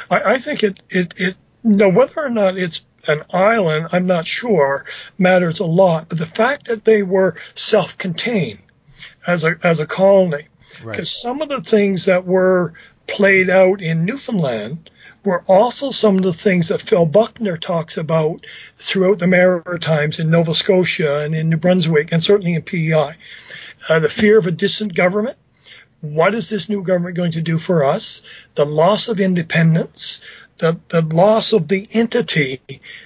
I, 0.09 0.33
I 0.35 0.39
think 0.39 0.63
it, 0.63 0.81
it, 0.89 1.13
it, 1.17 1.35
no, 1.63 1.89
whether 1.89 2.21
or 2.23 2.29
not 2.29 2.57
it's 2.57 2.83
an 3.07 3.23
island, 3.31 3.89
I'm 3.91 4.07
not 4.07 4.27
sure, 4.27 4.85
matters 5.17 5.59
a 5.59 5.65
lot. 5.65 6.09
But 6.09 6.19
the 6.19 6.25
fact 6.25 6.67
that 6.67 6.85
they 6.85 7.03
were 7.03 7.35
self-contained 7.55 8.59
as 9.25 9.43
a, 9.43 9.57
as 9.63 9.79
a 9.79 9.85
colony, 9.85 10.47
because 10.77 10.85
right. 10.85 11.07
some 11.07 11.41
of 11.41 11.49
the 11.49 11.61
things 11.61 12.05
that 12.05 12.25
were 12.25 12.73
played 13.07 13.49
out 13.49 13.81
in 13.81 14.05
Newfoundland 14.05 14.89
were 15.23 15.43
also 15.47 15.91
some 15.91 16.17
of 16.17 16.23
the 16.23 16.33
things 16.33 16.67
that 16.67 16.81
Phil 16.81 17.05
Buckner 17.05 17.57
talks 17.57 17.97
about 17.97 18.45
throughout 18.77 19.19
the 19.19 19.27
Maritimes 19.27 20.19
in 20.19 20.29
Nova 20.29 20.53
Scotia 20.53 21.19
and 21.21 21.33
in 21.33 21.49
New 21.49 21.57
Brunswick 21.57 22.11
and 22.11 22.23
certainly 22.23 22.55
in 22.55 22.61
PEI. 22.61 23.15
Uh, 23.87 23.99
the 23.99 24.09
fear 24.09 24.37
of 24.37 24.47
a 24.47 24.51
distant 24.51 24.93
government, 24.95 25.37
what 26.01 26.35
is 26.35 26.49
this 26.49 26.67
new 26.67 26.83
government 26.83 27.15
going 27.15 27.31
to 27.31 27.41
do 27.41 27.57
for 27.57 27.85
us? 27.85 28.21
The 28.55 28.65
loss 28.65 29.07
of 29.07 29.21
independence, 29.21 30.19
the, 30.63 30.80
the 30.88 31.02
loss 31.02 31.52
of 31.52 31.67
the 31.67 31.86
entity 31.91 32.62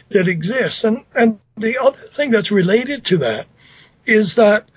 that 0.10 0.28
exists. 0.28 0.84
And, 0.84 1.04
and 1.16 1.40
the 1.58 1.80
other 1.80 1.98
thing 1.98 2.30
that's 2.30 2.52
related 2.52 3.04
to 3.06 3.18
that 3.18 3.48
is 4.06 4.36
that 4.36 4.70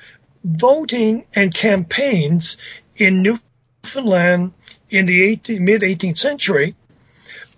voting 0.43 1.27
and 1.35 1.53
campaigns 1.53 2.57
in 2.97 3.23
Newfoundland 3.23 4.55
in 4.89 5.05
the 5.05 5.23
18, 5.25 5.63
mid 5.63 5.83
18th 5.83 6.17
century 6.17 6.75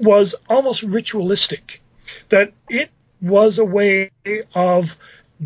was 0.00 0.34
almost 0.50 0.82
ritualistic, 0.82 1.80
that 2.30 2.52
it 2.68 2.90
was 3.20 3.58
a 3.58 3.64
way 3.64 4.10
of 4.56 4.98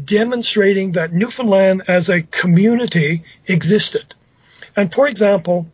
demonstrating 0.05 0.93
that 0.93 1.13
Newfoundland 1.13 1.83
as 1.87 2.09
a 2.09 2.23
community 2.23 3.25
existed. 3.47 4.15
And 4.75 4.91
for 4.91 5.07
example, 5.07 5.67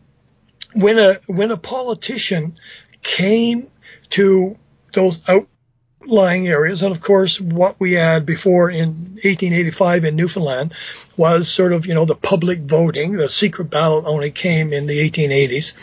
when 0.73 0.99
a 0.99 1.21
when 1.27 1.51
a 1.51 1.57
politician 1.57 2.57
came 3.01 3.69
to 4.11 4.57
those 4.93 5.19
outlying 5.27 6.47
areas, 6.47 6.81
and 6.81 6.95
of 6.95 7.01
course 7.01 7.39
what 7.39 7.79
we 7.79 7.93
had 7.93 8.25
before 8.25 8.69
in 8.69 8.87
1885 9.23 10.05
in 10.05 10.15
Newfoundland 10.15 10.73
was 11.17 11.51
sort 11.51 11.73
of 11.73 11.85
you 11.85 11.93
know 11.93 12.05
the 12.05 12.15
public 12.15 12.59
voting. 12.59 13.13
The 13.13 13.29
secret 13.29 13.69
ballot 13.69 14.05
only 14.05 14.31
came 14.31 14.73
in 14.73 14.87
the 14.87 15.09
1880s. 15.09 15.73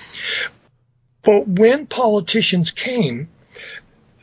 But 1.22 1.46
when 1.46 1.86
politicians 1.86 2.70
came, 2.70 3.28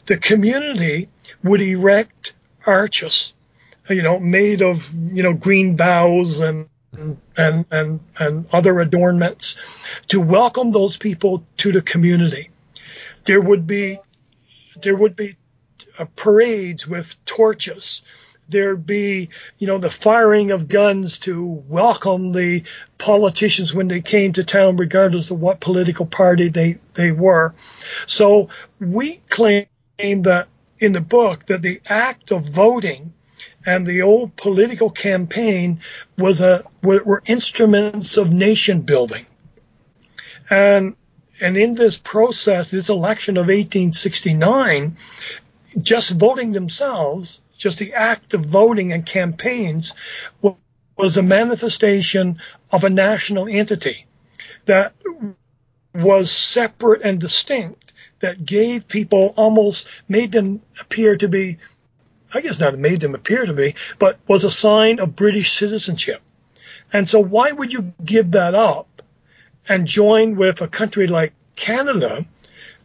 the 0.07 0.17
community 0.17 1.09
would 1.43 1.61
erect 1.61 2.33
arches, 2.65 3.33
you 3.89 4.01
know, 4.01 4.19
made 4.19 4.61
of 4.61 4.91
you 4.93 5.23
know 5.23 5.33
green 5.33 5.75
boughs 5.75 6.39
and 6.39 6.69
and, 7.37 7.65
and, 7.69 7.99
and 8.17 8.45
other 8.51 8.79
adornments 8.79 9.55
to 10.07 10.19
welcome 10.19 10.71
those 10.71 10.97
people 10.97 11.45
to 11.57 11.71
the 11.71 11.81
community. 11.81 12.49
There 13.27 13.41
would 13.41 13.67
be, 13.67 13.99
there 14.81 14.95
would 14.95 15.15
be 15.15 15.35
uh, 15.99 16.05
parades 16.15 16.87
with 16.87 17.13
torches. 17.25 18.01
There'd 18.49 18.85
be, 18.85 19.29
you 19.57 19.67
know, 19.67 19.77
the 19.77 19.89
firing 19.89 20.51
of 20.51 20.69
guns 20.69 21.19
to 21.19 21.45
welcome 21.67 22.31
the 22.31 22.63
politicians 22.97 23.73
when 23.73 23.89
they 23.89 23.99
came 23.99 24.31
to 24.33 24.45
town, 24.45 24.77
regardless 24.77 25.29
of 25.29 25.41
what 25.41 25.59
political 25.59 26.05
party 26.05 26.47
they, 26.47 26.77
they 26.93 27.11
were. 27.11 27.53
So 28.05 28.47
we 28.79 29.19
claim 29.29 29.67
that 29.97 30.47
in 30.79 30.93
the 30.93 31.01
book 31.01 31.47
that 31.47 31.61
the 31.61 31.81
act 31.85 32.31
of 32.31 32.47
voting 32.47 33.13
and 33.65 33.85
the 33.85 34.03
old 34.03 34.37
political 34.37 34.89
campaign 34.89 35.81
was 36.17 36.39
a 36.39 36.63
were, 36.81 37.03
were 37.03 37.23
instruments 37.25 38.15
of 38.15 38.31
nation 38.31 38.81
building. 38.81 39.25
And 40.49 40.95
and 41.39 41.57
in 41.57 41.75
this 41.75 41.97
process, 41.97 42.71
this 42.71 42.89
election 42.89 43.37
of 43.37 43.47
1869, 43.47 44.97
just 45.81 46.11
voting 46.11 46.51
themselves, 46.51 47.41
just 47.57 47.79
the 47.79 47.93
act 47.93 48.33
of 48.33 48.45
voting 48.45 48.93
and 48.93 49.05
campaigns, 49.05 49.93
was 50.97 51.17
a 51.17 51.23
manifestation 51.23 52.41
of 52.71 52.83
a 52.83 52.89
national 52.89 53.47
entity 53.47 54.05
that 54.65 54.93
was 55.93 56.31
separate 56.31 57.01
and 57.03 57.19
distinct, 57.19 57.93
that 58.19 58.45
gave 58.45 58.87
people 58.87 59.33
almost 59.37 59.87
made 60.09 60.31
them 60.31 60.61
appear 60.79 61.15
to 61.15 61.27
be 61.27 61.57
I 62.33 62.41
guess 62.41 62.59
not 62.59 62.77
made 62.77 63.01
them 63.01 63.15
appear 63.15 63.45
to 63.45 63.53
be, 63.53 63.75
but 63.99 64.19
was 64.27 64.43
a 64.43 64.51
sign 64.51 64.99
of 64.99 65.15
British 65.15 65.53
citizenship. 65.53 66.21
And 66.91 67.07
so 67.07 67.19
why 67.19 67.51
would 67.51 67.71
you 67.71 67.93
give 68.03 68.31
that 68.31 68.53
up 68.53 69.01
and 69.67 69.87
join 69.87 70.35
with 70.35 70.61
a 70.61 70.67
country 70.67 71.07
like 71.07 71.33
Canada, 71.55 72.25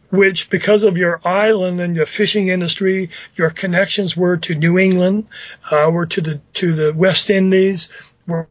which 0.09 0.49
because 0.49 0.83
of 0.83 0.97
your 0.97 1.19
island 1.23 1.81
and 1.81 1.95
your 1.95 2.05
fishing 2.05 2.49
industry, 2.49 3.09
your 3.35 3.49
connections 3.49 4.15
were 4.15 4.37
to 4.37 4.55
New 4.55 4.77
England, 4.77 5.27
uh, 5.71 5.89
were 5.91 6.05
to 6.05 6.21
the, 6.21 6.41
to 6.53 6.75
the 6.75 6.93
West 6.93 7.29
Indies, 7.29 7.89
were, 8.27 8.47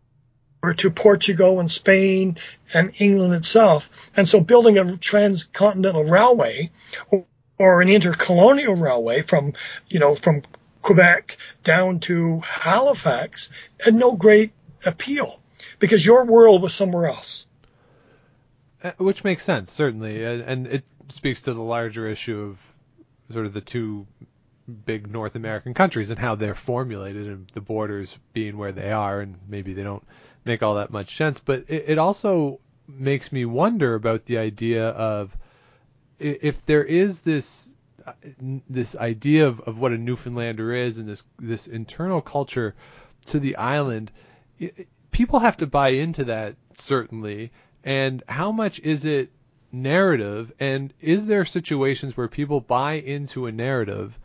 were 0.62 0.74
to 0.74 0.90
Portugal 0.90 1.60
and 1.60 1.70
Spain 1.70 2.36
and 2.72 2.92
England 2.98 3.34
itself. 3.34 3.90
And 4.16 4.28
so 4.28 4.40
building 4.40 4.78
a 4.78 4.96
transcontinental 4.96 6.04
railway 6.04 6.70
or, 7.10 7.26
or 7.58 7.80
an 7.80 7.88
intercolonial 7.88 8.80
railway 8.80 9.22
from, 9.22 9.52
you 9.88 10.00
know, 10.00 10.14
from 10.14 10.42
Quebec 10.82 11.36
down 11.62 12.00
to 12.00 12.40
Halifax 12.40 13.50
had 13.78 13.94
no 13.94 14.12
great 14.12 14.52
appeal 14.84 15.40
because 15.78 16.04
your 16.04 16.24
world 16.24 16.62
was 16.62 16.74
somewhere 16.74 17.06
else. 17.06 17.46
Uh, 18.82 18.92
which 18.98 19.22
makes 19.22 19.44
sense, 19.44 19.70
certainly, 19.70 20.24
and 20.24 20.66
it 20.66 20.84
speaks 21.08 21.42
to 21.42 21.54
the 21.54 21.62
larger 21.62 22.08
issue 22.08 22.40
of 22.40 22.58
sort 23.32 23.46
of 23.46 23.52
the 23.52 23.60
two 23.60 24.06
big 24.84 25.10
North 25.10 25.36
American 25.36 25.74
countries 25.74 26.10
and 26.10 26.18
how 26.18 26.34
they're 26.34 26.54
formulated 26.54 27.26
and 27.26 27.50
the 27.54 27.60
borders 27.60 28.16
being 28.32 28.56
where 28.56 28.72
they 28.72 28.90
are, 28.90 29.20
and 29.20 29.34
maybe 29.48 29.72
they 29.72 29.82
don't 29.82 30.04
make 30.44 30.62
all 30.62 30.74
that 30.76 30.90
much 30.90 31.16
sense. 31.16 31.38
But 31.38 31.64
it, 31.68 31.84
it 31.88 31.98
also 31.98 32.58
makes 32.88 33.30
me 33.30 33.44
wonder 33.44 33.94
about 33.94 34.24
the 34.24 34.38
idea 34.38 34.88
of 34.88 35.36
if 36.18 36.64
there 36.66 36.84
is 36.84 37.20
this 37.20 37.72
this 38.68 38.96
idea 38.96 39.46
of, 39.46 39.60
of 39.60 39.78
what 39.78 39.92
a 39.92 39.98
Newfoundlander 39.98 40.74
is 40.74 40.98
and 40.98 41.08
this 41.08 41.22
this 41.38 41.68
internal 41.68 42.20
culture 42.20 42.74
to 43.26 43.38
the 43.38 43.56
island, 43.56 44.10
people 45.12 45.38
have 45.38 45.58
to 45.58 45.66
buy 45.66 45.90
into 45.90 46.24
that 46.24 46.56
certainly. 46.74 47.52
And 47.84 48.22
how 48.28 48.52
much 48.52 48.78
is 48.80 49.04
it 49.04 49.30
narrative? 49.72 50.52
And 50.60 50.94
is 51.00 51.26
there 51.26 51.44
situations 51.44 52.16
where 52.16 52.28
people 52.28 52.60
buy 52.60 52.94
into 52.94 53.46
a 53.46 53.52
narrative, 53.52 54.18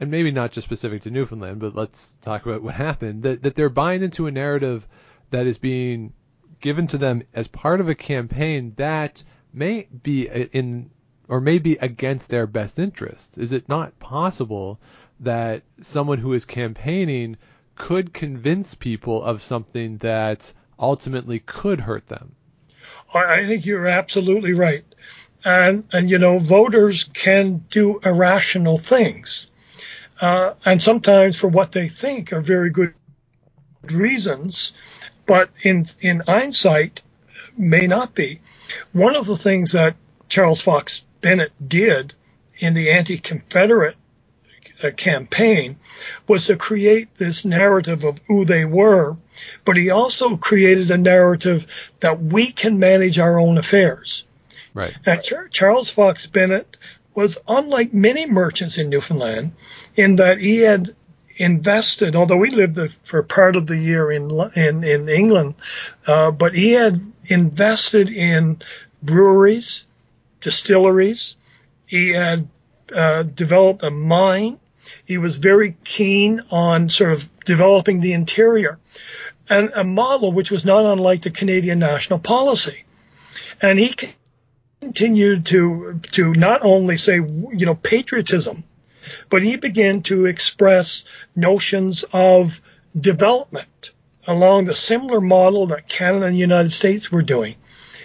and 0.00 0.10
maybe 0.10 0.30
not 0.30 0.52
just 0.52 0.66
specific 0.66 1.02
to 1.02 1.10
Newfoundland, 1.10 1.60
but 1.60 1.74
let's 1.74 2.14
talk 2.20 2.46
about 2.46 2.62
what 2.62 2.74
happened 2.74 3.22
that 3.24 3.42
that 3.42 3.56
they're 3.56 3.68
buying 3.68 4.02
into 4.02 4.26
a 4.26 4.30
narrative 4.30 4.86
that 5.30 5.46
is 5.46 5.58
being 5.58 6.12
given 6.60 6.86
to 6.86 6.98
them 6.98 7.22
as 7.34 7.46
part 7.46 7.80
of 7.80 7.88
a 7.88 7.94
campaign 7.94 8.72
that 8.76 9.22
may 9.52 9.86
be 10.02 10.26
in 10.28 10.90
or 11.28 11.40
maybe 11.40 11.76
against 11.76 12.28
their 12.28 12.46
best 12.46 12.78
interests? 12.78 13.36
Is 13.36 13.52
it 13.52 13.68
not 13.68 13.98
possible 13.98 14.80
that 15.20 15.62
someone 15.80 16.18
who 16.18 16.32
is 16.32 16.44
campaigning 16.44 17.36
could 17.76 18.14
convince 18.14 18.74
people 18.74 19.22
of 19.22 19.42
something 19.42 19.98
that 19.98 20.52
ultimately 20.78 21.40
could 21.40 21.80
hurt 21.80 22.06
them? 22.06 22.34
I 23.14 23.46
think 23.46 23.66
you're 23.66 23.86
absolutely 23.86 24.52
right. 24.54 24.84
And, 25.44 25.84
and 25.92 26.10
you 26.10 26.18
know, 26.18 26.38
voters 26.38 27.04
can 27.04 27.64
do 27.70 28.00
irrational 28.04 28.78
things. 28.78 29.48
uh, 30.20 30.54
and 30.64 30.82
sometimes 30.82 31.36
for 31.36 31.48
what 31.48 31.72
they 31.72 31.88
think 31.88 32.32
are 32.32 32.40
very 32.40 32.70
good 32.70 32.94
reasons, 33.82 34.72
but 35.26 35.50
in 35.62 35.86
in 36.00 36.20
hindsight 36.20 37.02
may 37.56 37.86
not 37.86 38.14
be. 38.14 38.40
One 38.92 39.16
of 39.16 39.26
the 39.26 39.36
things 39.36 39.72
that 39.72 39.96
Charles 40.28 40.60
Fox 40.60 41.02
Bennett 41.20 41.52
did 41.66 42.14
in 42.58 42.74
the 42.74 42.90
anti-Confederate 42.90 43.96
uh, 43.96 44.03
campaign 44.92 45.76
was 46.26 46.46
to 46.46 46.56
create 46.56 47.14
this 47.16 47.44
narrative 47.44 48.04
of 48.04 48.20
who 48.28 48.44
they 48.44 48.64
were, 48.64 49.16
but 49.64 49.76
he 49.76 49.90
also 49.90 50.36
created 50.36 50.90
a 50.90 50.98
narrative 50.98 51.66
that 52.00 52.22
we 52.22 52.52
can 52.52 52.78
manage 52.78 53.18
our 53.18 53.38
own 53.38 53.58
affairs. 53.58 54.24
Right. 54.72 54.94
And 55.06 55.20
Charles 55.50 55.90
Fox 55.90 56.26
Bennett 56.26 56.76
was 57.14 57.38
unlike 57.46 57.94
many 57.94 58.26
merchants 58.26 58.78
in 58.78 58.88
Newfoundland 58.88 59.52
in 59.94 60.16
that 60.16 60.38
he 60.38 60.58
had 60.58 60.94
invested, 61.36 62.16
although 62.16 62.42
he 62.42 62.50
lived 62.50 62.78
for 63.04 63.22
part 63.22 63.56
of 63.56 63.66
the 63.66 63.76
year 63.76 64.10
in 64.10 64.30
in, 64.54 64.84
in 64.84 65.08
England, 65.08 65.54
uh, 66.06 66.30
but 66.30 66.54
he 66.54 66.72
had 66.72 67.00
invested 67.26 68.10
in 68.10 68.60
breweries, 69.02 69.84
distilleries. 70.40 71.36
He 71.86 72.10
had 72.10 72.48
uh, 72.94 73.22
developed 73.22 73.82
a 73.82 73.90
mine. 73.90 74.58
He 75.04 75.18
was 75.18 75.36
very 75.36 75.76
keen 75.84 76.42
on 76.50 76.88
sort 76.88 77.12
of 77.12 77.28
developing 77.44 78.00
the 78.00 78.12
interior 78.12 78.78
and 79.48 79.70
a 79.74 79.84
model 79.84 80.32
which 80.32 80.50
was 80.50 80.64
not 80.64 80.86
unlike 80.86 81.22
the 81.22 81.30
Canadian 81.30 81.78
national 81.78 82.18
policy. 82.18 82.84
And 83.60 83.78
he 83.78 83.94
continued 84.80 85.46
to 85.46 86.00
to 86.12 86.32
not 86.32 86.62
only 86.62 86.96
say 86.96 87.16
you 87.16 87.66
know 87.66 87.74
patriotism, 87.74 88.64
but 89.28 89.42
he 89.42 89.56
began 89.56 90.02
to 90.02 90.26
express 90.26 91.04
notions 91.36 92.04
of 92.12 92.60
development 92.98 93.92
along 94.26 94.64
the 94.64 94.74
similar 94.74 95.20
model 95.20 95.66
that 95.68 95.88
Canada 95.88 96.26
and 96.26 96.34
the 96.34 96.40
United 96.40 96.72
States 96.72 97.10
were 97.12 97.22
doing. 97.22 97.56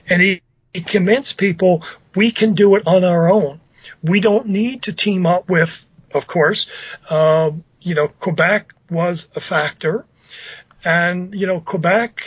And 0.08 0.22
he, 0.22 0.42
he 0.74 0.82
convinced 0.82 1.38
people 1.38 1.84
we 2.16 2.32
can 2.32 2.54
do 2.54 2.76
it 2.76 2.84
on 2.86 3.04
our 3.04 3.32
own. 3.32 3.62
We 4.04 4.20
don't 4.20 4.48
need 4.48 4.84
to 4.84 4.94
team 4.94 5.26
up 5.26 5.50
with, 5.50 5.86
of 6.14 6.28
course, 6.28 6.70
uh, 7.10 7.52
you 7.82 7.96
know, 7.96 8.08
Quebec 8.08 8.74
was 8.90 9.28
a 9.36 9.40
factor. 9.40 10.06
And, 10.84 11.34
you 11.34 11.48
know, 11.48 11.60
Quebec 11.60 12.24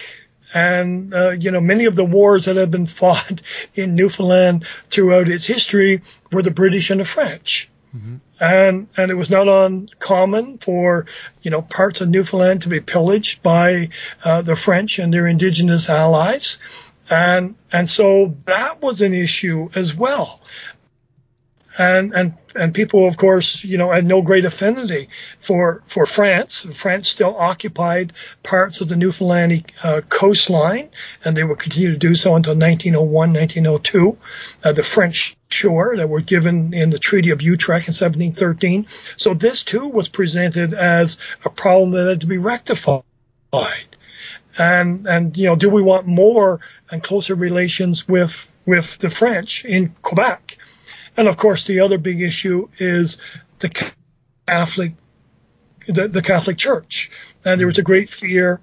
and, 0.53 1.15
uh, 1.15 1.31
you 1.31 1.51
know, 1.51 1.61
many 1.61 1.87
of 1.87 1.97
the 1.97 2.05
wars 2.05 2.45
that 2.45 2.57
have 2.57 2.71
been 2.71 2.87
fought 3.01 3.43
in 3.75 3.95
Newfoundland 3.95 4.67
throughout 4.87 5.29
its 5.29 5.47
history 5.47 6.03
were 6.31 6.43
the 6.43 6.51
British 6.51 6.91
and 6.91 7.01
the 7.01 7.05
French. 7.05 7.71
Mm-hmm. 7.97 8.17
And, 8.41 8.89
and 8.97 9.11
it 9.11 9.15
was 9.15 9.31
not 9.31 9.49
uncommon 9.49 10.59
for, 10.59 11.07
you 11.43 11.51
know, 11.51 11.63
parts 11.63 12.01
of 12.01 12.09
Newfoundland 12.09 12.63
to 12.63 12.69
be 12.69 12.81
pillaged 12.81 13.43
by 13.43 13.91
uh, 14.25 14.43
the 14.43 14.57
French 14.57 14.99
and 14.99 15.13
their 15.13 15.27
indigenous 15.27 15.89
allies. 15.89 16.59
And, 17.09 17.55
and 17.71 17.89
so 17.89 18.37
that 18.47 18.81
was 18.81 19.03
an 19.03 19.13
issue 19.13 19.69
as 19.75 19.95
well 19.95 20.41
and 21.79 22.13
and 22.15 22.35
and 22.55 22.75
people, 22.75 23.07
of 23.07 23.17
course, 23.17 23.65
you 23.65 23.79
know, 23.79 23.91
had 23.91 24.05
no 24.05 24.21
great 24.21 24.45
affinity 24.45 25.09
for 25.41 25.83
for 25.87 26.05
France. 26.07 26.67
France 26.73 27.09
still 27.09 27.35
occupied 27.37 28.13
parts 28.43 28.81
of 28.81 28.89
the 28.89 28.97
Newfoundland 28.97 29.73
uh, 29.83 30.03
coastline, 30.09 30.91
and 31.25 31.37
they 31.37 31.45
would 31.45 31.59
continue 31.59 31.93
to 31.93 31.99
do 31.99 32.15
so 32.15 32.37
until 32.37 32.55
1901, 32.55 33.33
1902. 33.33 34.17
Uh, 34.63 34.73
the 34.73 34.83
French 34.83 35.37
shore 35.49 35.97
that 35.97 36.09
were 36.09 36.21
given 36.21 36.75
in 36.75 36.91
the 36.91 36.99
Treaty 36.99 37.31
of 37.31 37.43
Utrecht 37.43 37.89
in 37.89 37.93
1713. 37.93 38.87
So 39.17 39.35
this 39.35 39.63
too 39.63 39.89
was 39.89 40.09
presented 40.09 40.75
as 40.75 41.19
a 41.45 41.51
problem 41.51 41.93
that 41.93 42.09
had 42.09 42.21
to 42.23 42.27
be 42.27 42.39
rectified. 42.39 43.05
And 44.59 45.07
and 45.07 45.37
you 45.37 45.47
know, 45.47 45.57
do 45.57 45.71
we 45.71 45.83
want 45.83 46.07
more 46.07 46.61
and 46.91 47.03
closer 47.03 47.35
relations 47.35 48.07
with 48.07 48.47
with 48.67 48.99
the 48.99 49.09
French 49.11 49.65
in 49.65 49.95
Quebec? 50.03 50.59
And 51.17 51.29
of 51.29 51.37
course, 51.37 51.67
the 51.67 51.81
other 51.81 51.99
big 51.99 52.21
issue 52.21 52.69
is 52.79 53.19
the 53.59 53.93
Catholic, 54.47 54.93
the, 55.87 56.09
the 56.09 56.23
Catholic 56.23 56.59
Church. 56.59 57.11
And 57.45 57.61
there 57.61 57.67
was 57.67 57.79
a 57.79 57.83
great 57.83 58.09
fear 58.09 58.61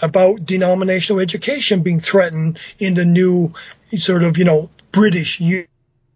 about 0.00 0.46
denominational 0.46 1.20
education 1.20 1.82
being 1.82 2.00
threatened 2.00 2.58
in 2.78 2.94
the 2.94 3.04
new 3.04 3.52
sort 3.96 4.22
of, 4.22 4.38
you 4.38 4.44
know, 4.44 4.70
British 4.92 5.40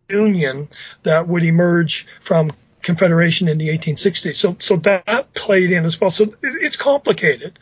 Union 0.08 0.68
that 1.02 1.28
would 1.28 1.42
emerge 1.42 2.06
from 2.20 2.52
Confederation 2.82 3.48
in 3.48 3.58
the 3.58 3.68
1860s. 3.68 4.36
So, 4.36 4.56
so 4.58 4.76
that 4.76 5.34
played 5.34 5.70
in 5.70 5.84
as 5.84 6.00
well. 6.00 6.10
So 6.10 6.24
it, 6.24 6.36
it's 6.42 6.76
complicated. 6.76 7.58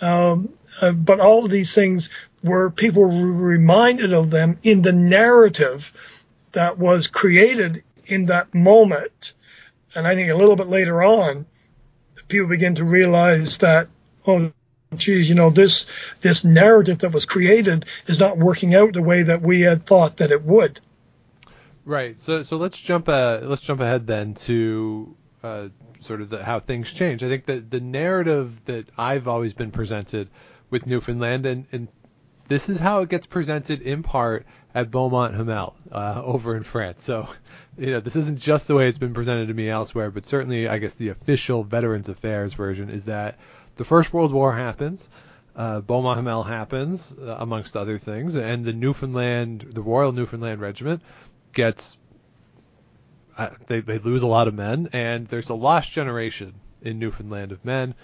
Um, 0.00 0.50
uh, 0.80 0.92
but 0.92 1.20
all 1.20 1.44
of 1.44 1.50
these 1.50 1.74
things 1.74 2.10
were 2.42 2.70
people 2.70 3.02
were 3.02 3.08
reminded 3.08 4.12
of 4.12 4.30
them 4.30 4.58
in 4.62 4.82
the 4.82 4.92
narrative 4.92 5.92
that 6.56 6.78
was 6.78 7.06
created 7.06 7.84
in 8.06 8.26
that 8.26 8.54
moment. 8.54 9.34
And 9.94 10.06
I 10.06 10.14
think 10.14 10.30
a 10.30 10.34
little 10.34 10.56
bit 10.56 10.68
later 10.68 11.02
on, 11.02 11.46
people 12.28 12.48
begin 12.48 12.74
to 12.76 12.84
realize 12.84 13.58
that, 13.58 13.88
oh, 14.26 14.52
geez, 14.96 15.28
you 15.28 15.34
know, 15.34 15.50
this 15.50 15.86
this 16.22 16.44
narrative 16.44 16.98
that 16.98 17.12
was 17.12 17.26
created 17.26 17.84
is 18.06 18.18
not 18.18 18.38
working 18.38 18.74
out 18.74 18.94
the 18.94 19.02
way 19.02 19.22
that 19.22 19.42
we 19.42 19.60
had 19.60 19.82
thought 19.82 20.16
that 20.16 20.30
it 20.30 20.42
would. 20.42 20.80
Right. 21.84 22.20
So 22.20 22.42
so 22.42 22.56
let's 22.56 22.80
jump 22.80 23.08
uh, 23.08 23.40
let's 23.42 23.62
jump 23.62 23.80
ahead 23.80 24.06
then 24.06 24.34
to 24.46 25.14
uh, 25.42 25.68
sort 26.00 26.22
of 26.22 26.30
the, 26.30 26.42
how 26.42 26.58
things 26.58 26.90
change. 26.90 27.22
I 27.22 27.28
think 27.28 27.46
that 27.46 27.70
the 27.70 27.80
narrative 27.80 28.64
that 28.64 28.88
I've 28.96 29.28
always 29.28 29.52
been 29.52 29.70
presented 29.70 30.30
with 30.70 30.86
Newfoundland 30.86 31.46
and, 31.46 31.66
and 31.70 31.88
this 32.48 32.68
is 32.68 32.78
how 32.78 33.00
it 33.00 33.08
gets 33.08 33.26
presented 33.26 33.82
in 33.82 34.02
part 34.02 34.46
at 34.74 34.90
Beaumont 34.90 35.34
Hamel 35.34 35.74
uh, 35.90 36.22
over 36.24 36.56
in 36.56 36.62
France. 36.62 37.02
So, 37.02 37.28
you 37.78 37.92
know, 37.92 38.00
this 38.00 38.16
isn't 38.16 38.38
just 38.38 38.68
the 38.68 38.74
way 38.74 38.88
it's 38.88 38.98
been 38.98 39.14
presented 39.14 39.48
to 39.48 39.54
me 39.54 39.68
elsewhere, 39.68 40.10
but 40.10 40.24
certainly, 40.24 40.68
I 40.68 40.78
guess 40.78 40.94
the 40.94 41.08
official 41.08 41.64
Veterans 41.64 42.08
Affairs 42.08 42.54
version 42.54 42.90
is 42.90 43.06
that 43.06 43.38
the 43.76 43.84
First 43.84 44.12
World 44.12 44.32
War 44.32 44.54
happens, 44.54 45.08
uh, 45.56 45.80
Beaumont 45.80 46.18
Hamel 46.18 46.42
happens, 46.42 47.16
uh, 47.18 47.36
amongst 47.38 47.76
other 47.76 47.98
things, 47.98 48.36
and 48.36 48.64
the 48.64 48.72
Newfoundland, 48.72 49.66
the 49.72 49.82
Royal 49.82 50.12
Newfoundland 50.12 50.60
Regiment 50.60 51.02
gets. 51.52 51.98
Uh, 53.36 53.50
they, 53.66 53.80
they 53.80 53.98
lose 53.98 54.22
a 54.22 54.26
lot 54.26 54.48
of 54.48 54.54
men, 54.54 54.88
and 54.94 55.26
there's 55.28 55.50
a 55.50 55.54
lost 55.54 55.92
generation 55.92 56.54
in 56.80 56.98
Newfoundland 56.98 57.52
of 57.52 57.62
men, 57.66 57.94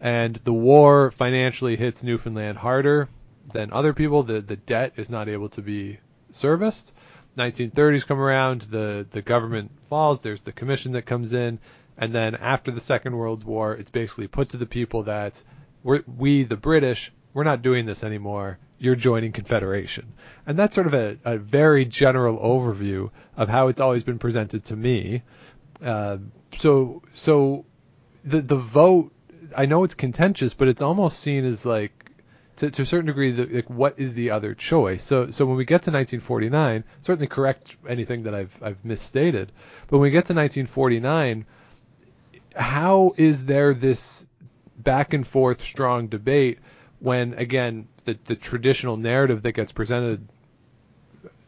and 0.00 0.36
the 0.36 0.52
war 0.52 1.10
financially 1.10 1.76
hits 1.76 2.02
Newfoundland 2.02 2.56
harder 2.56 3.06
than 3.52 3.72
other 3.72 3.92
people. 3.92 4.22
The 4.22 4.40
the 4.40 4.56
debt 4.56 4.92
is 4.96 5.10
not 5.10 5.28
able 5.28 5.48
to 5.50 5.62
be 5.62 5.98
serviced. 6.30 6.92
1930s 7.36 8.06
come 8.06 8.20
around, 8.20 8.62
the 8.62 9.06
the 9.10 9.22
government 9.22 9.70
falls. 9.82 10.20
There's 10.20 10.42
the 10.42 10.52
commission 10.52 10.92
that 10.92 11.02
comes 11.02 11.32
in, 11.32 11.58
and 11.96 12.12
then 12.12 12.34
after 12.34 12.70
the 12.70 12.80
Second 12.80 13.16
World 13.16 13.44
War, 13.44 13.74
it's 13.74 13.90
basically 13.90 14.26
put 14.26 14.50
to 14.50 14.56
the 14.56 14.66
people 14.66 15.04
that 15.04 15.42
we're, 15.82 16.02
we 16.06 16.42
the 16.44 16.56
British 16.56 17.12
we're 17.34 17.44
not 17.44 17.62
doing 17.62 17.84
this 17.86 18.02
anymore. 18.02 18.58
You're 18.78 18.96
joining 18.96 19.32
Confederation, 19.32 20.12
and 20.46 20.58
that's 20.58 20.74
sort 20.74 20.86
of 20.86 20.94
a, 20.94 21.18
a 21.24 21.38
very 21.38 21.84
general 21.84 22.38
overview 22.38 23.10
of 23.36 23.48
how 23.48 23.68
it's 23.68 23.80
always 23.80 24.04
been 24.04 24.18
presented 24.18 24.64
to 24.66 24.76
me. 24.76 25.22
Uh, 25.82 26.18
so 26.58 27.02
so 27.12 27.64
the 28.24 28.40
the 28.40 28.56
vote 28.56 29.12
I 29.56 29.66
know 29.66 29.84
it's 29.84 29.94
contentious, 29.94 30.54
but 30.54 30.68
it's 30.68 30.82
almost 30.82 31.20
seen 31.20 31.44
as 31.44 31.64
like 31.64 32.07
to, 32.58 32.70
to 32.70 32.82
a 32.82 32.86
certain 32.86 33.06
degree, 33.06 33.30
the, 33.30 33.46
like, 33.46 33.70
what 33.70 33.98
is 33.98 34.14
the 34.14 34.30
other 34.30 34.54
choice? 34.54 35.02
So, 35.02 35.30
so 35.30 35.46
when 35.46 35.56
we 35.56 35.64
get 35.64 35.82
to 35.82 35.90
1949, 35.90 36.84
certainly 37.00 37.28
correct 37.28 37.76
anything 37.88 38.24
that 38.24 38.34
I've 38.34 38.62
I've 38.62 38.84
misstated, 38.84 39.52
but 39.86 39.98
when 39.98 40.02
we 40.02 40.10
get 40.10 40.26
to 40.26 40.34
1949, 40.34 41.46
how 42.56 43.12
is 43.16 43.44
there 43.44 43.74
this 43.74 44.26
back 44.76 45.12
and 45.12 45.26
forth 45.26 45.60
strong 45.60 46.08
debate 46.08 46.58
when 46.98 47.34
again 47.34 47.86
the 48.04 48.18
the 48.26 48.34
traditional 48.34 48.96
narrative 48.96 49.42
that 49.42 49.52
gets 49.52 49.70
presented 49.70 50.26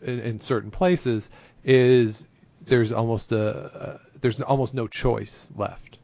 in, 0.03 0.21
in 0.21 0.41
certain 0.41 0.71
places 0.71 1.29
is 1.65 2.25
there's 2.67 2.93
almost 2.93 3.33
a, 3.33 3.97
a 3.97 4.01
there's 4.21 4.41
almost 4.41 4.75
no 4.75 4.87
choice 4.87 5.49
left. 5.57 5.99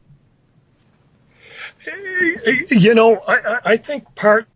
You 2.71 2.93
know, 2.93 3.19
I, 3.27 3.59
I 3.63 3.77
think 3.77 4.13
part 4.15 4.47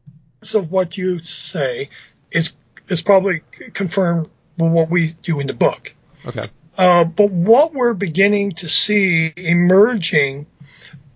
of 0.55 0.71
what 0.71 0.97
you 0.97 1.19
say 1.19 1.89
is 2.31 2.53
is 2.89 3.01
probably 3.01 3.41
confirmed 3.73 4.29
with 4.57 4.71
what 4.71 4.89
we 4.89 5.09
do 5.23 5.39
in 5.39 5.47
the 5.47 5.53
book. 5.53 5.93
Okay. 6.25 6.47
Uh, 6.77 7.03
but 7.03 7.31
what 7.31 7.73
we're 7.73 7.93
beginning 7.93 8.51
to 8.51 8.67
see 8.67 9.31
emerging 9.35 10.47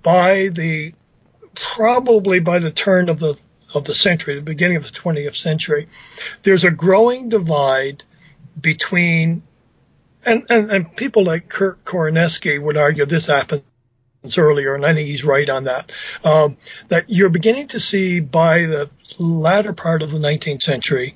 by 0.04 0.50
the 0.50 0.94
probably 1.56 2.40
by 2.40 2.60
the 2.60 2.72
turn 2.72 3.10
of 3.10 3.20
the 3.20 3.40
of 3.74 3.84
the 3.84 3.96
century, 3.96 4.36
the 4.36 4.42
beginning 4.42 4.78
of 4.78 4.84
the 4.84 4.92
20th 4.92 5.36
century, 5.36 5.88
there's 6.44 6.64
a 6.64 6.72
growing 6.72 7.30
divide 7.30 8.04
between 8.60 9.42
and, 10.24 10.46
and, 10.50 10.72
and 10.72 10.96
people 10.96 11.24
like 11.24 11.50
Kurt 11.50 11.84
Korneski 11.84 12.62
would 12.62 12.78
argue 12.78 13.06
this 13.06 13.28
happened 13.28 13.64
earlier, 14.38 14.76
and 14.76 14.86
I 14.86 14.94
think 14.94 15.08
he's 15.08 15.24
right 15.24 15.50
on 15.50 15.66
that. 15.66 15.92
Um, 16.24 16.58
that 16.90 17.10
you're 17.10 17.30
beginning 17.30 17.68
to 17.68 17.80
see 17.80 18.20
by 18.20 18.60
the 18.62 18.90
latter 19.20 19.74
part 19.74 20.02
of 20.02 20.12
the 20.12 20.20
19th 20.20 20.62
century, 20.62 21.16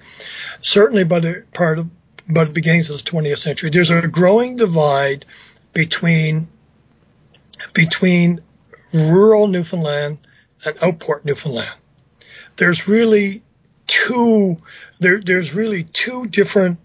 certainly 0.62 1.03
by 1.03 1.20
the 1.20 1.43
part 1.53 1.80
of 1.80 1.89
by 2.30 2.43
the 2.43 2.51
beginnings 2.51 2.89
of 2.91 3.03
the 3.03 3.10
20th 3.10 3.39
century, 3.39 3.72
there's 3.72 3.89
a 3.89 4.07
growing 4.07 4.55
divide 4.55 5.26
between 5.74 6.47
between 7.74 8.41
rural 8.93 9.47
Newfoundland 9.47 10.20
and 10.64 10.78
outport 10.82 11.26
Newfoundland. 11.26 11.72
There's 12.57 12.88
really 12.88 13.41
two 13.88 14.57
there, 14.99 15.20
there's 15.22 15.53
really 15.55 15.84
two 15.86 16.28
different 16.28 16.80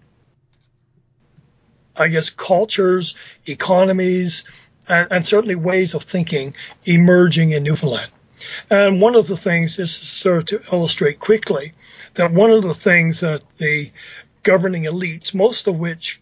I 1.97 2.09
guess 2.09 2.29
cultures, 2.29 3.15
economies, 3.45 4.43
and, 4.87 5.07
and 5.11 5.25
certainly 5.25 5.55
ways 5.55 5.93
of 5.93 6.03
thinking 6.03 6.53
emerging 6.85 7.51
in 7.51 7.63
Newfoundland. 7.63 8.11
And 8.69 9.01
one 9.01 9.15
of 9.15 9.27
the 9.27 9.37
things, 9.37 9.79
is 9.79 9.95
sort 9.95 10.37
of 10.37 10.45
to 10.45 10.73
illustrate 10.75 11.19
quickly, 11.19 11.73
that 12.15 12.31
one 12.31 12.51
of 12.51 12.63
the 12.63 12.73
things 12.73 13.21
that 13.21 13.43
the 13.57 13.91
governing 14.43 14.83
elites, 14.83 15.33
most 15.33 15.67
of 15.67 15.77
which, 15.77 16.21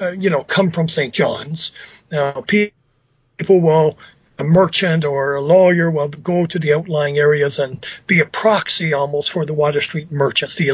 uh, 0.00 0.10
you 0.10 0.30
know, 0.30 0.44
come 0.44 0.70
from 0.70 0.88
St. 0.88 1.12
John's, 1.12 1.72
uh, 2.12 2.40
people 2.42 3.60
will, 3.60 3.98
a 4.38 4.44
merchant 4.44 5.04
or 5.04 5.34
a 5.34 5.42
lawyer 5.42 5.90
will 5.90 6.08
go 6.08 6.46
to 6.46 6.58
the 6.58 6.72
outlying 6.72 7.18
areas 7.18 7.58
and 7.58 7.84
be 8.06 8.20
a 8.20 8.26
proxy 8.26 8.94
almost 8.94 9.30
for 9.32 9.44
the 9.44 9.54
Water 9.54 9.80
Street 9.80 10.10
merchants, 10.10 10.56
the 10.56 10.70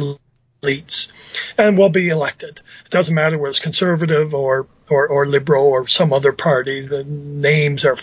elites, 0.67 1.09
and 1.57 1.79
will 1.79 1.89
be 1.89 2.09
elected. 2.09 2.61
It 2.85 2.91
doesn't 2.91 3.15
matter 3.15 3.39
whether 3.39 3.51
it's 3.51 3.61
conservative 3.61 4.35
or, 4.35 4.67
or, 4.89 5.09
or 5.09 5.27
liberal 5.27 5.67
or 5.67 5.87
some 5.87 6.13
other 6.13 6.33
party. 6.33 6.87
The 6.87 7.05
names 7.05 7.85
are 7.85 7.97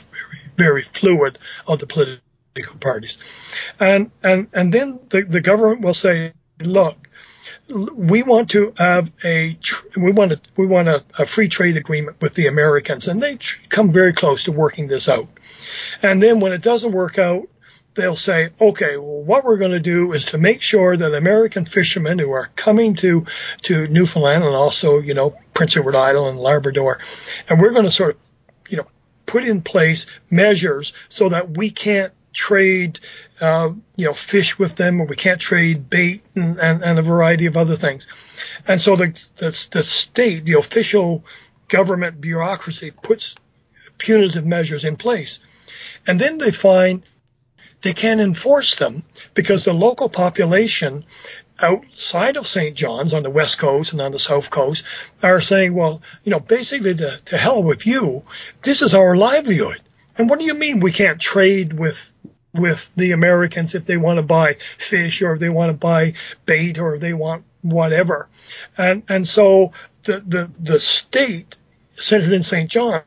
very, 0.58 0.84
fluid 0.84 1.40
of 1.68 1.80
the 1.80 1.88
political 1.88 2.78
parties. 2.80 3.18
And, 3.80 4.12
and, 4.22 4.48
and 4.54 4.74
then 4.74 5.00
the, 5.10 5.24
the 5.24 5.42
government 5.42 5.82
will 5.82 5.94
say, 5.94 6.34
look, 6.60 7.10
we 7.74 8.24
want 8.24 8.52
to 8.52 8.74
have 8.78 9.12
a 9.24 9.58
we 9.96 10.12
want 10.12 10.34
a, 10.34 10.40
we 10.58 10.66
want 10.66 10.90
a, 10.90 11.04
a, 11.18 11.26
free 11.26 11.48
trade 11.48 11.78
agreement 11.78 12.22
with 12.22 12.34
the 12.34 12.48
Americans, 12.48 13.08
and 13.08 13.22
they 13.22 13.38
come 13.70 13.92
very 13.92 14.14
close 14.14 14.44
to 14.46 14.52
working 14.52 14.88
this 14.88 15.08
out. 15.08 15.28
And 16.02 16.22
then 16.22 16.40
when 16.40 16.52
it 16.52 16.62
doesn't 16.62 16.92
work 16.92 17.18
out, 17.18 17.48
they'll 17.96 18.16
say, 18.16 18.50
okay, 18.60 18.98
well, 18.98 19.22
what 19.22 19.44
we're 19.44 19.58
going 19.58 19.72
to 19.72 19.80
do 19.80 20.14
is 20.14 20.28
to 20.28 20.38
make 20.38 20.62
sure 20.62 20.98
that 20.98 21.14
American 21.14 21.66
fishermen 21.66 22.20
who 22.20 22.32
are 22.32 22.50
coming 22.56 22.96
to, 22.96 23.26
to 23.64 23.88
Newfoundland 23.88 24.44
and 24.44 24.56
also, 24.56 25.00
you 25.00 25.14
know, 25.14 25.36
Prince 25.54 25.78
Edward 25.78 25.96
Island 25.96 26.32
and 26.32 26.40
Labrador, 26.40 27.00
and 27.48 27.62
we're 27.62 27.72
going 27.72 27.86
to 27.86 27.92
sort 27.92 28.16
of, 28.16 28.18
you 28.70 28.78
know, 28.78 28.88
put 29.26 29.46
in 29.46 29.62
place 29.62 30.06
measures 30.30 30.94
so 31.10 31.30
that 31.30 31.56
we 31.58 31.70
can't 31.70 32.14
trade, 32.34 33.00
uh, 33.40 33.72
you 33.96 34.06
know, 34.06 34.14
fish 34.14 34.58
with 34.58 34.76
them 34.76 35.00
or 35.00 35.06
we 35.06 35.16
can't 35.16 35.40
trade 35.40 35.90
bait 35.90 36.24
and, 36.36 36.60
and, 36.60 36.84
and 36.84 37.00
a 37.00 37.04
variety 37.04 37.46
of 37.46 37.56
other 37.56 37.76
things. 37.76 38.08
And 38.68 38.82
so 38.82 38.96
the, 38.96 39.20
the, 39.38 39.68
the 39.72 39.84
state, 39.84 40.46
the 40.46 40.54
official 40.54 41.24
government 41.68 42.20
bureaucracy 42.20 42.92
puts 42.92 43.36
punitive 43.98 44.46
measures 44.46 44.84
in 44.84 44.98
place. 44.98 45.40
And 46.08 46.20
then 46.20 46.38
they 46.38 46.52
find 46.52 47.04
they 47.84 47.94
can't 47.94 48.22
enforce 48.22 48.76
them 48.76 49.04
because 49.34 49.64
the 49.64 49.74
local 49.74 50.10
population 50.10 51.06
outside 51.60 52.38
of 52.38 52.48
St. 52.48 52.76
John's 52.76 53.14
on 53.14 53.24
the 53.24 53.30
west 53.30 53.60
coast 53.60 53.92
and 53.92 54.02
on 54.02 54.12
the 54.12 54.20
south 54.20 54.50
coast 54.50 54.84
are 55.22 55.42
saying, 55.42 55.74
well, 55.74 56.02
you 56.24 56.32
know, 56.32 56.40
basically 56.40 56.96
to, 56.96 57.20
to 57.26 57.38
hell 57.38 57.62
with 57.62 57.86
you. 57.86 58.24
This 58.64 58.82
is 58.82 58.96
our 58.96 59.16
livelihood. 59.16 59.82
And 60.18 60.30
what 60.30 60.40
do 60.40 60.46
you 60.46 60.54
mean 60.54 60.80
we 60.80 60.92
can't 60.92 61.22
trade 61.22 61.74
with 61.74 62.10
with 62.54 62.88
the 62.96 63.14
Americans 63.14 63.74
if 63.74 63.86
they 63.86 63.98
want 63.98 64.18
to 64.18 64.24
buy 64.24 64.58
fish 64.78 65.24
or 65.24 65.34
if 65.34 65.40
they 65.40 65.50
want 65.50 65.70
to 65.70 65.78
buy 65.78 66.14
bait 66.46 66.78
or 66.78 66.96
if 66.96 67.02
they 67.02 67.14
want 67.14 67.44
whatever? 67.62 68.30
And 68.78 69.04
and 69.10 69.28
so 69.28 69.74
the 70.04 70.20
the, 70.20 70.52
the 70.60 70.80
state 70.80 71.58
centered 71.98 72.34
in 72.34 72.44
St. 72.44 72.70
John 72.70 73.04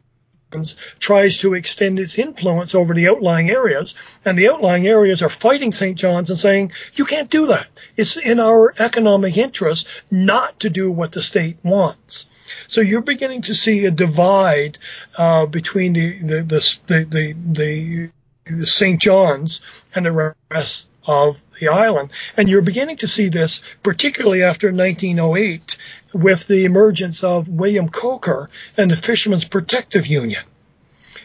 tries 0.99 1.39
to 1.39 1.55
extend 1.55 1.99
its 1.99 2.19
influence 2.19 2.75
over 2.75 2.95
the 2.95 3.09
outlying 3.09 3.51
areas, 3.51 3.95
and 4.25 4.39
the 4.39 4.49
outlying 4.49 4.87
areas 4.87 5.23
are 5.23 5.29
fighting 5.29 5.73
St. 5.73 5.99
John's 5.99 6.31
and 6.31 6.39
saying, 6.39 6.73
you 6.95 7.05
can't 7.05 7.31
do 7.31 7.47
that. 7.47 7.67
It's 7.97 8.17
in 8.17 8.41
our 8.41 8.75
economic 8.79 9.37
interest 9.37 9.87
not 10.11 10.61
to 10.61 10.71
do 10.71 10.91
what 10.91 11.13
the 11.13 11.23
state 11.23 11.59
wants. 11.63 12.27
So 12.69 12.81
you're 12.81 13.03
beginning 13.03 13.43
to 13.43 13.55
see 13.55 13.87
a 13.87 13.91
divide 13.91 14.79
uh, 15.17 15.47
between 15.47 15.93
the 15.95 16.19
the 16.21 16.79
the, 16.87 17.05
the, 17.05 17.37
the, 17.53 18.11
the 18.49 18.67
St. 18.67 19.01
John's 19.01 19.61
and 19.95 20.07
the 20.07 20.35
rest 20.51 20.89
of 21.07 21.41
the 21.59 21.69
island. 21.69 22.11
And 22.37 22.49
you're 22.49 22.63
beginning 22.63 22.99
to 22.99 23.09
see 23.09 23.29
this, 23.29 23.63
particularly 23.83 24.43
after 24.43 24.73
1908, 24.73 25.77
with 26.13 26.47
the 26.47 26.65
emergence 26.65 27.25
of 27.25 27.49
William 27.49 27.89
Coaker 27.89 28.49
and 28.77 28.91
the 28.91 28.97
Fishermen's 28.97 29.45
Protective 29.45 30.07
Union. 30.07 30.43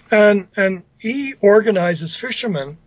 And, 0.09 0.47
and 0.55 0.83
he 0.97 1.35
organizes 1.41 2.15
fishermen 2.15 2.77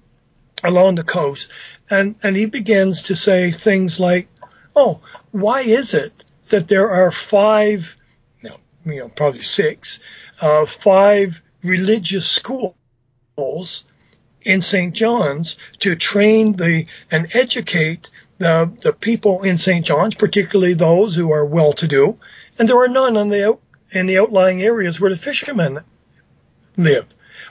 along 0.62 0.97
the 0.97 1.05
coast 1.05 1.51
and, 1.90 2.16
and 2.22 2.36
he 2.36 2.47
begins 2.47 3.03
to 3.05 3.16
say 3.16 3.51
things 3.51 4.01
like, 4.01 4.28
oh, 4.74 5.01
why 5.30 5.62
is 5.62 5.95
it 5.95 6.24
that 6.49 6.68
there 6.68 6.90
are 6.90 7.11
five, 7.11 7.97
no, 8.42 8.57
you 8.84 9.01
know, 9.01 9.09
probably 9.09 9.42
six, 9.42 9.99
uh, 10.40 10.66
five 10.66 11.42
religious 11.62 12.30
schools 12.30 12.74
in 14.42 14.61
St. 14.61 14.95
John's 14.95 15.57
to 15.80 15.97
train 15.97 16.53
the 16.53 16.86
and 17.11 17.34
educate 17.34 18.11
the, 18.39 18.72
the 18.82 18.93
people 18.93 19.43
in 19.43 19.59
St. 19.59 19.85
John's, 19.85 20.14
particularly 20.14 20.74
those 20.74 21.14
who 21.14 21.32
are 21.32 21.45
well-to-do, 21.45 22.16
and 22.59 22.68
there 22.68 22.78
are 22.78 22.89
none 22.89 23.16
on 23.16 23.28
the 23.28 23.49
out, 23.49 23.61
in 23.93 24.07
the 24.07 24.18
outlying 24.18 24.62
areas 24.62 25.01
where 25.01 25.11
the 25.11 25.16
fishermen 25.16 25.80
live. 26.76 27.07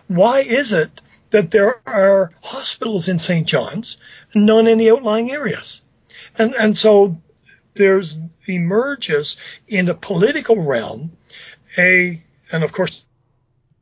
Why 0.07 0.41
is 0.41 0.73
it 0.73 1.01
that 1.31 1.51
there 1.51 1.81
are 1.87 2.31
hospitals 2.41 3.07
in 3.07 3.17
St. 3.19 3.47
John's, 3.47 3.97
and 4.33 4.45
none 4.45 4.67
in 4.67 4.77
the 4.77 4.91
outlying 4.91 5.31
areas? 5.31 5.81
And 6.37 6.53
and 6.53 6.77
so 6.77 7.17
there's 7.75 8.17
emerges 8.45 9.37
in 9.67 9.85
the 9.85 9.95
political 9.95 10.61
realm 10.61 11.11
a 11.77 12.21
and 12.51 12.63
of 12.63 12.71
course 12.71 13.03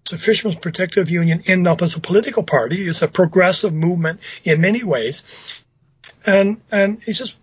the 0.09 0.17
Fishermen's 0.17 0.59
Protective 0.59 1.09
Union 1.09 1.43
end 1.47 1.67
up 1.67 1.81
as 1.81 1.95
a 1.95 1.99
political 1.99 2.43
party. 2.43 2.87
It's 2.87 3.01
a 3.01 3.07
progressive 3.07 3.73
movement 3.73 4.19
in 4.43 4.59
many 4.59 4.83
ways. 4.83 5.23
And, 6.25 6.61
and 6.71 7.01
he 7.03 7.13
says, 7.13 7.35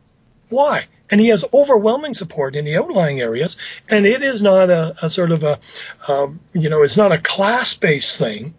why? 0.48 0.86
And 1.10 1.20
he 1.20 1.28
has 1.28 1.44
overwhelming 1.52 2.14
support 2.14 2.56
in 2.56 2.64
the 2.64 2.76
outlying 2.76 3.20
areas. 3.20 3.56
And 3.88 4.06
it 4.06 4.22
is 4.22 4.42
not 4.42 4.70
a, 4.70 4.94
a 5.02 5.10
sort 5.10 5.30
of 5.30 5.44
a, 5.44 5.58
um, 6.06 6.40
you 6.52 6.68
know, 6.68 6.82
it's 6.82 6.96
not 6.96 7.12
a 7.12 7.18
class-based 7.18 8.18
thing. 8.18 8.54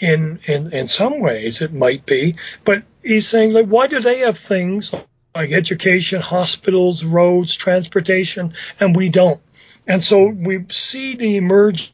In, 0.00 0.40
in, 0.46 0.72
in 0.72 0.88
some 0.88 1.20
ways 1.20 1.62
it 1.62 1.72
might 1.72 2.04
be, 2.04 2.34
but 2.64 2.82
he's 3.04 3.28
saying 3.28 3.52
like, 3.52 3.66
why 3.66 3.86
do 3.86 4.00
they 4.00 4.18
have 4.18 4.36
things 4.36 4.92
like 5.32 5.52
education, 5.52 6.20
hospitals, 6.20 7.04
roads, 7.04 7.54
transportation, 7.54 8.54
and 8.80 8.96
we 8.96 9.10
don't? 9.10 9.40
And 9.86 10.02
so 10.02 10.26
we 10.26 10.64
see 10.70 11.14
the 11.14 11.36
emergence 11.36 11.92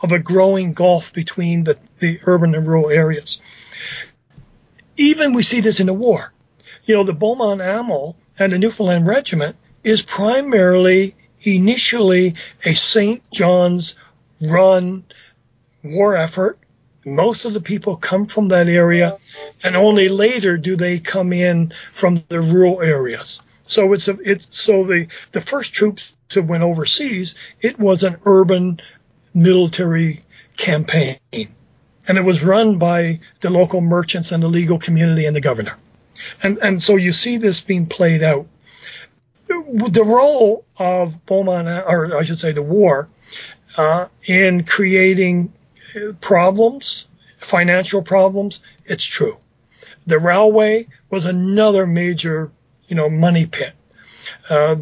of 0.00 0.12
a 0.12 0.20
growing 0.20 0.74
gulf 0.74 1.12
between 1.12 1.64
the, 1.64 1.76
the 1.98 2.20
urban 2.24 2.54
and 2.54 2.68
rural 2.68 2.88
areas. 2.88 3.40
Even 4.96 5.34
we 5.34 5.42
see 5.42 5.60
this 5.60 5.80
in 5.80 5.86
the 5.86 5.92
war. 5.92 6.31
You 6.84 6.96
know, 6.96 7.04
the 7.04 7.12
Beaumont 7.12 7.60
Hamel 7.60 8.16
and 8.38 8.52
the 8.52 8.58
Newfoundland 8.58 9.06
Regiment 9.06 9.56
is 9.84 10.02
primarily 10.02 11.14
initially 11.42 12.34
a 12.64 12.74
St. 12.74 13.22
John's 13.30 13.94
run 14.40 15.04
war 15.82 16.16
effort. 16.16 16.58
Most 17.04 17.44
of 17.44 17.52
the 17.52 17.60
people 17.60 17.96
come 17.96 18.26
from 18.26 18.48
that 18.48 18.68
area, 18.68 19.18
and 19.62 19.76
only 19.76 20.08
later 20.08 20.56
do 20.56 20.76
they 20.76 20.98
come 21.00 21.32
in 21.32 21.72
from 21.92 22.22
the 22.28 22.40
rural 22.40 22.80
areas. 22.80 23.40
So 23.64 23.92
it's 23.92 24.08
a, 24.08 24.16
it's 24.24 24.46
so 24.50 24.84
the 24.84 25.06
the 25.32 25.40
first 25.40 25.72
troops 25.72 26.12
that 26.34 26.42
went 26.42 26.62
overseas, 26.62 27.34
it 27.60 27.78
was 27.78 28.02
an 28.02 28.16
urban 28.24 28.80
military 29.34 30.20
campaign. 30.56 31.18
And 31.32 32.18
it 32.18 32.24
was 32.24 32.42
run 32.42 32.78
by 32.78 33.20
the 33.40 33.50
local 33.50 33.80
merchants 33.80 34.32
and 34.32 34.42
the 34.42 34.48
legal 34.48 34.78
community 34.78 35.26
and 35.26 35.34
the 35.34 35.40
governor. 35.40 35.76
And, 36.42 36.58
and 36.58 36.82
so 36.82 36.96
you 36.96 37.12
see 37.12 37.38
this 37.38 37.60
being 37.60 37.86
played 37.86 38.22
out. 38.22 38.46
The 39.48 40.04
role 40.04 40.64
of 40.78 41.24
Beaumont, 41.26 41.68
or 41.68 42.16
I 42.16 42.24
should 42.24 42.40
say 42.40 42.52
the 42.52 42.62
war, 42.62 43.08
uh, 43.76 44.06
in 44.26 44.64
creating 44.64 45.52
problems, 46.20 47.08
financial 47.40 48.02
problems, 48.02 48.60
it's 48.86 49.04
true. 49.04 49.38
The 50.06 50.18
railway 50.18 50.88
was 51.10 51.26
another 51.26 51.86
major, 51.86 52.50
you 52.88 52.96
know, 52.96 53.08
money 53.08 53.46
pit. 53.46 53.74
Uh, 54.48 54.76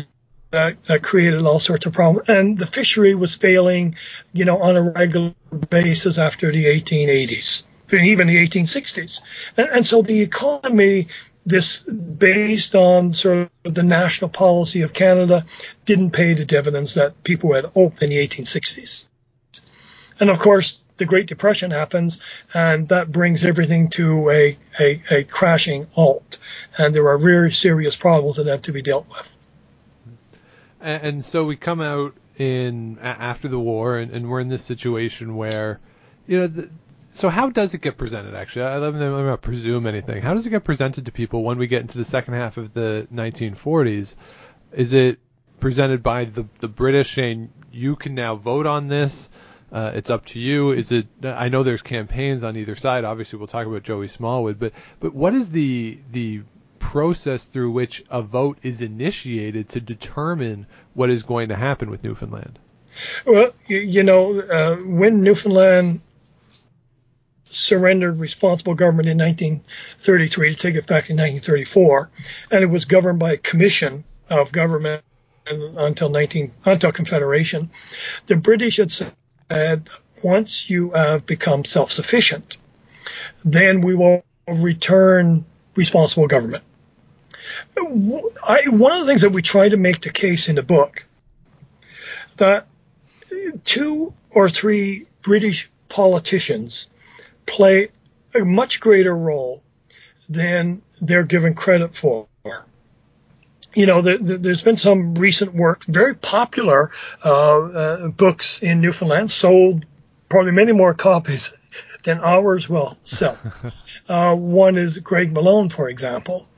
that, 0.51 0.83
that 0.85 1.03
created 1.03 1.43
all 1.43 1.59
sorts 1.59 1.87
of 1.87 1.93
problems. 1.93 2.29
And 2.29 2.59
the 2.59 2.67
fishery 2.67 3.15
was 3.15 3.35
failing, 3.35 3.97
you 4.33 4.45
know, 4.45 4.61
on 4.61 4.77
a 4.77 4.83
regular 4.83 5.35
basis 5.69 6.19
after 6.19 6.51
the 6.51 6.65
1880s, 6.65 7.63
and 7.93 8.07
even 8.07 8.27
the 8.27 8.37
1860s. 8.49 9.21
And, 9.57 9.69
and 9.69 9.87
so 9.87 10.03
the 10.03 10.21
economy, 10.21 11.09
this 11.51 11.81
based 11.81 12.75
on 12.75 13.13
sort 13.13 13.51
of 13.65 13.75
the 13.75 13.83
national 13.83 14.31
policy 14.31 14.83
of 14.83 14.93
Canada, 14.93 15.45
didn't 15.85 16.13
pay 16.13 16.35
the 16.35 16.45
dividends 16.45 16.95
that 16.95 17.23
people 17.25 17.53
had 17.53 17.67
hoped 17.67 18.03
in 18.03 18.11
the 18.11 18.27
1860s. 18.27 19.09
And 20.19 20.31
of 20.31 20.39
course, 20.39 20.79
the 21.01 21.07
Great 21.07 21.27
Depression 21.27 21.71
happens, 21.71 22.21
and 22.53 22.89
that 22.91 23.11
brings 23.11 23.43
everything 23.43 23.89
to 23.91 24.31
a, 24.31 24.59
a, 24.79 25.03
a 25.11 25.25
crashing 25.25 25.87
halt. 25.93 26.39
And 26.77 26.95
there 26.95 27.09
are 27.09 27.19
very 27.19 27.53
serious 27.53 27.97
problems 27.97 28.37
that 28.37 28.47
have 28.47 28.63
to 28.63 28.73
be 28.73 28.83
dealt 28.83 29.09
with. 29.09 29.29
And, 30.83 31.25
so 31.25 31.45
we 31.45 31.57
come 31.57 31.81
out 31.81 32.15
in 32.39 32.99
after 33.01 33.49
the 33.49 33.59
war, 33.59 33.99
and, 33.99 34.13
and 34.13 34.31
we're 34.31 34.41
in 34.41 34.49
this 34.49 34.65
situation 34.65 35.37
where, 35.37 35.77
you 36.27 36.39
know, 36.41 36.47
the, 36.47 36.71
so 37.13 37.29
how 37.29 37.51
does 37.51 37.75
it 37.75 37.81
get 37.81 37.99
presented? 37.99 38.35
Actually, 38.35 38.67
I, 38.67 38.91
me 38.91 38.99
not 38.99 39.43
presume 39.43 39.87
anything. 39.87 40.23
How 40.23 40.35
does 40.35 40.47
it 40.47 40.51
get 40.51 40.65
presented 40.65 41.07
to 41.07 41.13
people 41.13 41.43
when 41.43 41.59
we 41.59 41.67
get 41.67 41.83
into 41.83 41.99
the 41.99 42.05
second 42.05 42.35
half 42.35 42.57
of 42.57 42.73
the 42.73 43.09
1940s? 43.13 44.15
Is 44.73 44.93
it 44.93 45.19
presented 45.59 46.03
by 46.03 46.25
the 46.25 46.47
the 46.59 46.69
British 46.69 47.15
saying 47.15 47.53
you 47.73 47.97
can 47.97 48.15
now 48.15 48.37
vote 48.37 48.67
on 48.67 48.89
this? 48.89 49.29
Uh, 49.73 49.93
it's 49.95 50.11
up 50.11 50.27
to 50.27 50.41
you. 50.41 50.73
Is 50.73 50.93
it? 50.93 51.07
I 51.23 51.49
know 51.49 51.63
there's 51.63 51.83
campaigns 51.83 52.43
on 52.45 52.57
either 52.57 52.77
side. 52.77 53.05
Obviously, 53.05 53.39
we'll 53.39 53.49
talk 53.49 53.67
about 53.67 53.83
Joey 53.83 54.09
Smallwood, 54.09 54.59
but 54.59 54.73
but 55.01 55.15
what 55.15 55.35
is 55.35 55.51
the 55.51 55.99
the 56.11 56.43
process 56.79 57.45
through 57.45 57.71
which 57.71 58.05
a 58.11 58.23
vote 58.23 58.59
is 58.63 58.83
initiated 58.83 59.69
to 59.69 59.81
determine 59.81 60.67
what 60.95 61.11
is 61.11 61.23
going 61.23 61.49
to 61.49 61.57
happen 61.57 61.91
with 61.91 62.03
Newfoundland? 62.03 62.59
Well, 63.25 63.53
you 63.69 64.03
know, 64.03 64.41
uh, 64.41 64.77
when 64.77 65.23
Newfoundland 65.23 66.01
surrendered 67.51 68.21
responsible 68.21 68.75
government 68.75 69.09
in 69.09 69.19
1933 69.19 70.51
to 70.51 70.57
take 70.57 70.75
effect 70.77 71.11
in 71.11 71.17
1934, 71.17 72.11
and 72.51 72.63
it 72.63 72.67
was 72.67 72.85
governed 72.85 73.19
by 73.19 73.33
a 73.33 73.37
commission 73.37 74.05
of 74.29 74.53
government 74.53 75.03
until 75.47 76.09
19 76.09 76.53
until 76.65 76.93
Confederation. 76.93 77.71
The 78.27 78.37
British 78.37 78.77
had 78.77 78.93
said 78.93 79.89
once 80.23 80.71
you 80.71 80.91
have 80.91 81.27
become 81.27 81.65
self-sufficient, 81.65 82.57
then 83.45 83.81
we 83.81 83.95
will 83.95 84.23
return 84.47 85.45
responsible 85.77 86.27
government. 86.27 86.65
I, 87.77 88.65
one 88.69 88.93
of 88.93 89.01
the 89.01 89.07
things 89.07 89.23
that 89.23 89.31
we 89.31 89.43
try 89.43 89.69
to 89.69 89.77
make 89.77 90.03
the 90.03 90.11
case 90.11 90.49
in 90.49 90.57
the 90.57 90.63
book 90.63 91.05
that 92.37 92.67
two 93.65 94.15
or 94.31 94.49
three 94.49 95.07
British 95.23 95.71
politicians 95.89 96.89
play 97.51 97.89
a 98.35 98.45
much 98.45 98.81
greater 98.81 99.15
role 99.15 99.63
than 100.29 100.83
they're 101.01 101.25
given 101.25 101.55
credit 101.55 101.95
for. 101.95 102.29
You 103.75 103.87
know, 103.87 104.03
the, 104.03 104.19
the, 104.19 104.39
there's 104.39 104.63
been 104.63 104.77
some 104.77 105.15
recent 105.15 105.55
work, 105.55 105.85
very 105.85 106.15
popular 106.17 106.91
uh, 107.25 107.61
uh, 107.61 108.09
books 108.09 108.61
in 108.63 108.81
Newfoundland, 108.81 109.31
sold 109.31 109.85
probably 110.29 110.53
many 110.53 110.73
more 110.73 110.93
copies 110.95 111.53
than 112.05 112.21
ours 112.21 112.69
will 112.69 112.97
sell. 113.05 113.39
uh, 114.09 114.35
one 114.35 114.77
is 114.77 114.99
Greg 114.99 115.33
Malone, 115.33 115.69
for 115.69 115.89
example, 115.89 116.49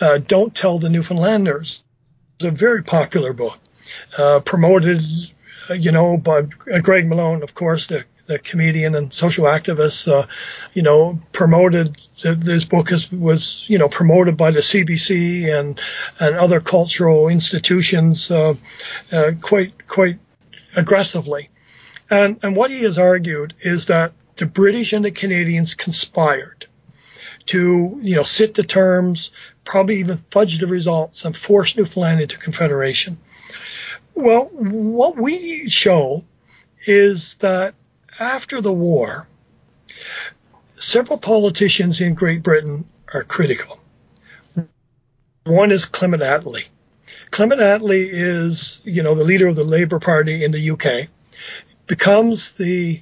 uh, 0.00 0.18
Don't 0.18 0.54
Tell 0.54 0.78
the 0.78 0.88
Newfoundlanders. 0.88 1.82
It's 2.36 2.44
a 2.44 2.50
very 2.50 2.82
popular 2.82 3.32
book, 3.32 3.58
uh, 4.18 4.40
promoted, 4.40 5.02
uh, 5.70 5.74
you 5.74 5.92
know, 5.92 6.16
by 6.16 6.42
Greg 6.42 7.06
Malone, 7.06 7.44
of 7.44 7.54
course, 7.54 7.86
the, 7.86 8.04
the 8.26 8.38
comedian 8.38 8.94
and 8.94 9.12
social 9.12 9.44
activist, 9.44 10.10
uh, 10.10 10.26
you 10.74 10.82
know, 10.82 11.18
promoted 11.32 11.96
this 12.22 12.64
book 12.64 12.92
is, 12.92 13.10
was, 13.12 13.64
you 13.68 13.78
know, 13.78 13.88
promoted 13.88 14.36
by 14.36 14.50
the 14.50 14.60
CBC 14.60 15.52
and 15.52 15.80
and 16.18 16.36
other 16.36 16.60
cultural 16.60 17.28
institutions 17.28 18.30
uh, 18.30 18.54
uh, 19.12 19.32
quite 19.40 19.86
quite 19.86 20.18
aggressively. 20.74 21.48
And 22.10 22.38
and 22.42 22.56
what 22.56 22.70
he 22.70 22.82
has 22.82 22.98
argued 22.98 23.54
is 23.60 23.86
that 23.86 24.12
the 24.36 24.46
British 24.46 24.92
and 24.92 25.04
the 25.04 25.10
Canadians 25.10 25.74
conspired 25.74 26.66
to, 27.46 27.98
you 28.02 28.16
know, 28.16 28.22
sit 28.22 28.54
the 28.54 28.64
terms, 28.64 29.30
probably 29.64 30.00
even 30.00 30.18
fudge 30.30 30.58
the 30.58 30.66
results 30.66 31.24
and 31.24 31.36
force 31.36 31.76
Newfoundland 31.76 32.20
into 32.20 32.38
Confederation. 32.38 33.18
Well, 34.14 34.46
what 34.46 35.16
we 35.16 35.68
show 35.68 36.24
is 36.86 37.34
that 37.36 37.74
after 38.18 38.60
the 38.60 38.72
war, 38.72 39.26
several 40.78 41.18
politicians 41.18 42.00
in 42.00 42.14
Great 42.14 42.42
Britain 42.42 42.84
are 43.12 43.24
critical. 43.24 43.80
One 45.44 45.70
is 45.70 45.84
Clement 45.84 46.22
Attlee. 46.22 46.66
Clement 47.30 47.60
Attlee 47.60 48.08
is, 48.10 48.80
you 48.84 49.02
know, 49.02 49.14
the 49.14 49.24
leader 49.24 49.46
of 49.46 49.56
the 49.56 49.64
Labour 49.64 50.00
Party 50.00 50.44
in 50.44 50.50
the 50.50 50.70
UK, 50.70 51.08
becomes 51.86 52.52
the 52.52 53.00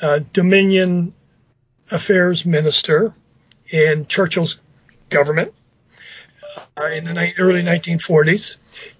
uh, 0.00 0.20
Dominion 0.32 1.12
Affairs 1.90 2.46
Minister 2.46 3.14
in 3.70 4.06
Churchill's 4.06 4.58
government 5.10 5.52
uh, 6.76 6.86
in 6.86 7.04
the 7.04 7.14
ni- 7.14 7.34
early 7.38 7.62
1940s. 7.62 8.56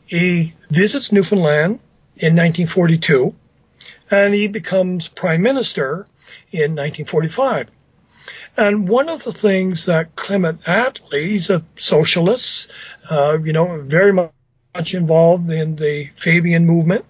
He 0.07 0.55
visits 0.71 1.13
Newfoundland 1.13 1.81
in 2.17 2.37
1942, 2.37 3.35
and 4.13 4.35
he 4.35 4.47
becomes 4.47 5.09
prime 5.09 5.41
minister 5.41 6.07
in 6.53 6.73
1945. 6.73 7.71
And 8.59 8.87
one 8.87 9.09
of 9.09 9.25
the 9.25 9.33
things 9.33 9.87
that 9.87 10.15
Clement 10.15 10.63
Attlee, 10.65 11.31
he's 11.31 11.49
a 11.49 11.65
socialist, 11.77 12.71
uh, 13.09 13.39
you 13.43 13.55
know, 13.55 13.81
very 13.81 14.13
much 14.13 14.95
involved 14.95 15.51
in 15.51 15.77
the 15.77 16.11
Fabian 16.15 16.67
movement. 16.67 17.07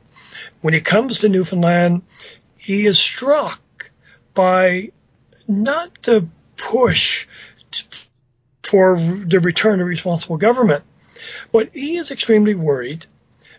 When 0.61 0.75
he 0.75 0.81
comes 0.81 1.19
to 1.19 1.29
Newfoundland, 1.29 2.03
he 2.57 2.87
is 2.87 3.01
struck 3.01 3.91
by 4.33 4.93
not 5.49 6.03
the 6.05 6.29
push 6.57 7.27
for 8.63 8.97
the 9.01 9.41
return 9.41 9.81
of 9.81 9.89
responsible 9.89 10.37
government. 10.37 10.85
But 11.51 11.71
he 11.73 11.97
is 11.97 12.13
extremely 12.13 12.55
worried 12.55 13.07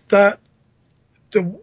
that 0.07 0.39
the, 1.31 1.59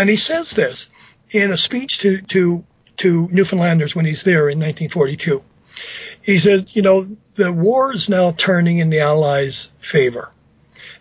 and 0.00 0.08
he 0.08 0.16
says 0.16 0.52
this 0.52 0.88
in 1.30 1.50
a 1.50 1.58
speech 1.58 1.98
to, 1.98 2.22
to, 2.22 2.64
to 2.96 3.28
Newfoundlanders 3.28 3.94
when 3.94 4.06
he's 4.06 4.22
there 4.22 4.48
in 4.48 4.58
1942. 4.58 5.44
He 6.22 6.38
said, 6.38 6.70
you 6.72 6.80
know, 6.80 7.06
the 7.34 7.52
war 7.52 7.92
is 7.92 8.08
now 8.08 8.30
turning 8.30 8.78
in 8.78 8.88
the 8.88 9.00
Allies' 9.00 9.70
favor. 9.78 10.30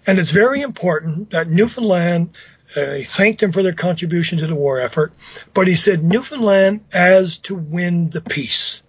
And 0.05 0.19
it's 0.19 0.31
very 0.31 0.59
important 0.59 1.29
that 1.29 1.49
Newfoundland, 1.49 2.31
uh, 2.75 2.95
he 2.95 3.05
thanked 3.05 3.39
them 3.39 3.53
for 3.53 3.63
their 3.63 3.71
contribution 3.71 4.39
to 4.39 4.47
the 4.47 4.55
war 4.55 4.81
effort, 4.81 5.13
but 5.53 5.69
he 5.69 5.77
said 5.77 6.03
Newfoundland 6.03 6.81
as 6.91 7.37
to 7.37 7.55
win 7.55 8.09
the 8.09 8.19
peace. 8.19 8.83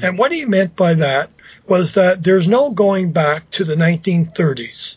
And 0.00 0.18
what 0.18 0.32
he 0.32 0.46
meant 0.46 0.76
by 0.76 0.94
that 0.94 1.30
was 1.68 1.92
that 1.92 2.22
there's 2.22 2.48
no 2.48 2.70
going 2.70 3.12
back 3.12 3.50
to 3.50 3.64
the 3.64 3.74
1930s. 3.74 4.96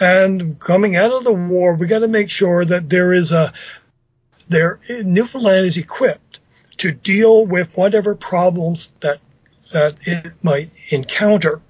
And 0.00 0.58
coming 0.58 0.96
out 0.96 1.12
of 1.12 1.24
the 1.24 1.32
war, 1.32 1.74
we 1.74 1.86
got 1.86 2.00
to 2.00 2.08
make 2.08 2.30
sure 2.30 2.64
that 2.64 2.88
there 2.88 3.12
is 3.12 3.32
a 3.32 3.52
there 4.48 4.80
Newfoundland 4.88 5.66
is 5.66 5.76
equipped 5.76 6.38
to 6.78 6.92
deal 6.92 7.44
with 7.46 7.76
whatever 7.76 8.14
problems 8.14 8.92
that 9.00 9.18
that 9.72 9.96
it 10.04 10.32
might 10.42 10.70
encounter. 10.90 11.60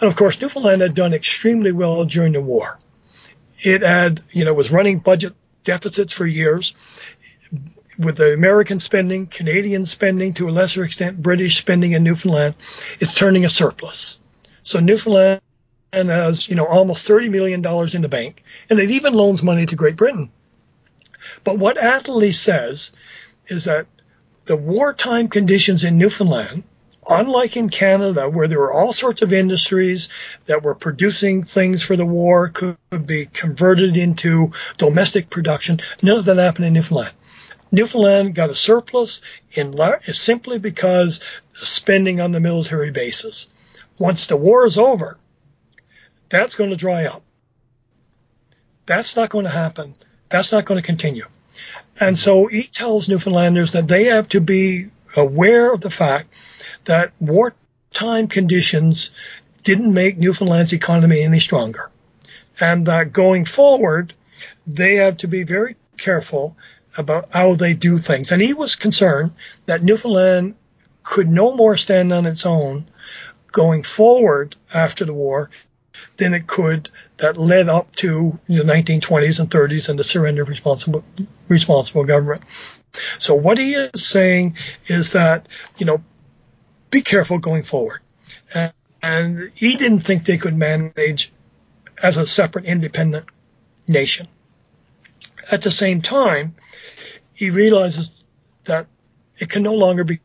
of 0.00 0.14
course, 0.16 0.40
Newfoundland 0.40 0.80
had 0.82 0.94
done 0.94 1.14
extremely 1.14 1.72
well 1.72 2.04
during 2.04 2.32
the 2.32 2.40
war. 2.40 2.78
It 3.60 3.82
had, 3.82 4.22
you 4.32 4.44
know, 4.44 4.54
was 4.54 4.72
running 4.72 4.98
budget 4.98 5.34
deficits 5.64 6.12
for 6.12 6.26
years 6.26 6.74
with 7.98 8.16
the 8.16 8.32
American 8.32 8.80
spending, 8.80 9.26
Canadian 9.26 9.86
spending, 9.86 10.34
to 10.34 10.48
a 10.48 10.50
lesser 10.50 10.84
extent, 10.84 11.22
British 11.22 11.58
spending 11.58 11.92
in 11.92 12.02
Newfoundland, 12.02 12.54
it's 13.00 13.14
turning 13.14 13.44
a 13.44 13.50
surplus. 13.50 14.18
So 14.62 14.80
Newfoundland 14.80 15.40
has, 15.92 16.48
you 16.48 16.54
know, 16.54 16.66
almost 16.66 17.08
$30 17.08 17.30
million 17.30 17.64
in 17.94 18.02
the 18.02 18.08
bank, 18.08 18.42
and 18.70 18.78
it 18.78 18.90
even 18.90 19.12
loans 19.12 19.42
money 19.42 19.66
to 19.66 19.76
Great 19.76 19.96
Britain. 19.96 20.30
But 21.44 21.58
what 21.58 21.76
Attlee 21.76 22.34
says 22.34 22.92
is 23.46 23.64
that 23.64 23.86
the 24.44 24.56
wartime 24.56 25.28
conditions 25.28 25.84
in 25.84 25.98
Newfoundland 25.98 26.64
unlike 27.08 27.56
in 27.56 27.68
Canada, 27.68 28.28
where 28.28 28.48
there 28.48 28.58
were 28.58 28.72
all 28.72 28.92
sorts 28.92 29.22
of 29.22 29.32
industries 29.32 30.08
that 30.46 30.62
were 30.62 30.74
producing 30.74 31.42
things 31.42 31.82
for 31.82 31.96
the 31.96 32.06
war, 32.06 32.48
could 32.48 32.76
be 33.06 33.26
converted 33.26 33.96
into 33.96 34.50
domestic 34.78 35.30
production, 35.30 35.80
none 36.02 36.18
of 36.18 36.24
that 36.26 36.36
happened 36.36 36.66
in 36.66 36.72
Newfoundland. 36.74 37.12
Newfoundland 37.72 38.34
got 38.34 38.50
a 38.50 38.54
surplus 38.54 39.22
in 39.52 39.74
simply 40.12 40.58
because 40.58 41.20
spending 41.54 42.20
on 42.20 42.32
the 42.32 42.40
military 42.40 42.90
bases. 42.90 43.48
Once 43.98 44.26
the 44.26 44.36
war 44.36 44.66
is 44.66 44.76
over, 44.76 45.18
that's 46.28 46.54
going 46.54 46.70
to 46.70 46.76
dry 46.76 47.06
up. 47.06 47.22
That's 48.84 49.16
not 49.16 49.30
going 49.30 49.44
to 49.44 49.50
happen. 49.50 49.96
That's 50.28 50.52
not 50.52 50.66
going 50.66 50.80
to 50.80 50.86
continue. 50.86 51.26
And 51.98 52.18
so 52.18 52.46
he 52.46 52.64
tells 52.64 53.08
Newfoundlanders 53.08 53.72
that 53.72 53.88
they 53.88 54.04
have 54.04 54.28
to 54.30 54.40
be 54.40 54.88
aware 55.16 55.72
of 55.72 55.80
the 55.80 55.90
fact 55.90 56.32
that 56.84 57.12
wartime 57.20 58.28
conditions 58.28 59.10
didn't 59.62 59.92
make 59.92 60.18
Newfoundland's 60.18 60.72
economy 60.72 61.22
any 61.22 61.40
stronger. 61.40 61.90
And 62.58 62.86
that 62.86 63.12
going 63.12 63.44
forward, 63.44 64.14
they 64.66 64.96
have 64.96 65.18
to 65.18 65.28
be 65.28 65.44
very 65.44 65.76
careful 65.96 66.56
about 66.96 67.28
how 67.30 67.54
they 67.54 67.74
do 67.74 67.98
things. 67.98 68.32
And 68.32 68.42
he 68.42 68.52
was 68.54 68.76
concerned 68.76 69.34
that 69.66 69.82
Newfoundland 69.82 70.54
could 71.02 71.28
no 71.28 71.54
more 71.54 71.76
stand 71.76 72.12
on 72.12 72.26
its 72.26 72.46
own 72.46 72.86
going 73.50 73.82
forward 73.82 74.56
after 74.72 75.04
the 75.04 75.14
war 75.14 75.50
than 76.16 76.34
it 76.34 76.46
could 76.46 76.90
that 77.18 77.36
led 77.36 77.68
up 77.68 77.94
to 77.96 78.38
the 78.48 78.62
1920s 78.62 79.40
and 79.40 79.50
30s 79.50 79.88
and 79.88 79.98
the 79.98 80.04
surrender 80.04 80.42
of 80.42 80.48
responsible, 80.48 81.04
responsible 81.48 82.04
government. 82.04 82.42
So 83.18 83.34
what 83.34 83.58
he 83.58 83.74
is 83.74 84.06
saying 84.06 84.56
is 84.86 85.12
that, 85.12 85.48
you 85.78 85.86
know, 85.86 86.02
be 86.90 87.02
careful 87.02 87.38
going 87.38 87.62
forward. 87.62 88.00
And, 88.52 88.72
and 89.02 89.52
he 89.54 89.76
didn't 89.76 90.00
think 90.00 90.24
they 90.24 90.38
could 90.38 90.56
manage 90.56 91.32
as 92.02 92.16
a 92.16 92.26
separate 92.26 92.64
independent 92.64 93.26
nation. 93.86 94.28
At 95.50 95.62
the 95.62 95.70
same 95.70 96.02
time, 96.02 96.54
he 97.42 97.50
realizes 97.50 98.12
that 98.66 98.86
it 99.36 99.50
can 99.50 99.64
no 99.64 99.74
longer 99.74 100.04
be 100.04 100.20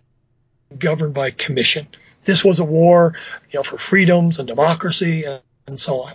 governed 0.78 1.16
by 1.16 1.32
commission. 1.32 1.88
This 2.26 2.46
was 2.46 2.60
a 2.60 2.64
war, 2.64 3.16
you 3.50 3.58
know, 3.58 3.64
for 3.64 3.80
freedoms 3.80 4.38
and 4.38 4.48
democracy 4.48 5.24
and, 5.24 5.42
and 5.66 5.80
so 5.80 6.02
on. 6.02 6.14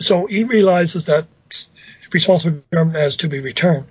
So 0.00 0.26
he 0.26 0.42
realizes 0.42 1.06
that 1.06 1.28
responsible 2.12 2.64
government 2.72 2.98
has 2.98 3.18
to 3.18 3.28
be 3.28 3.38
returned. 3.38 3.86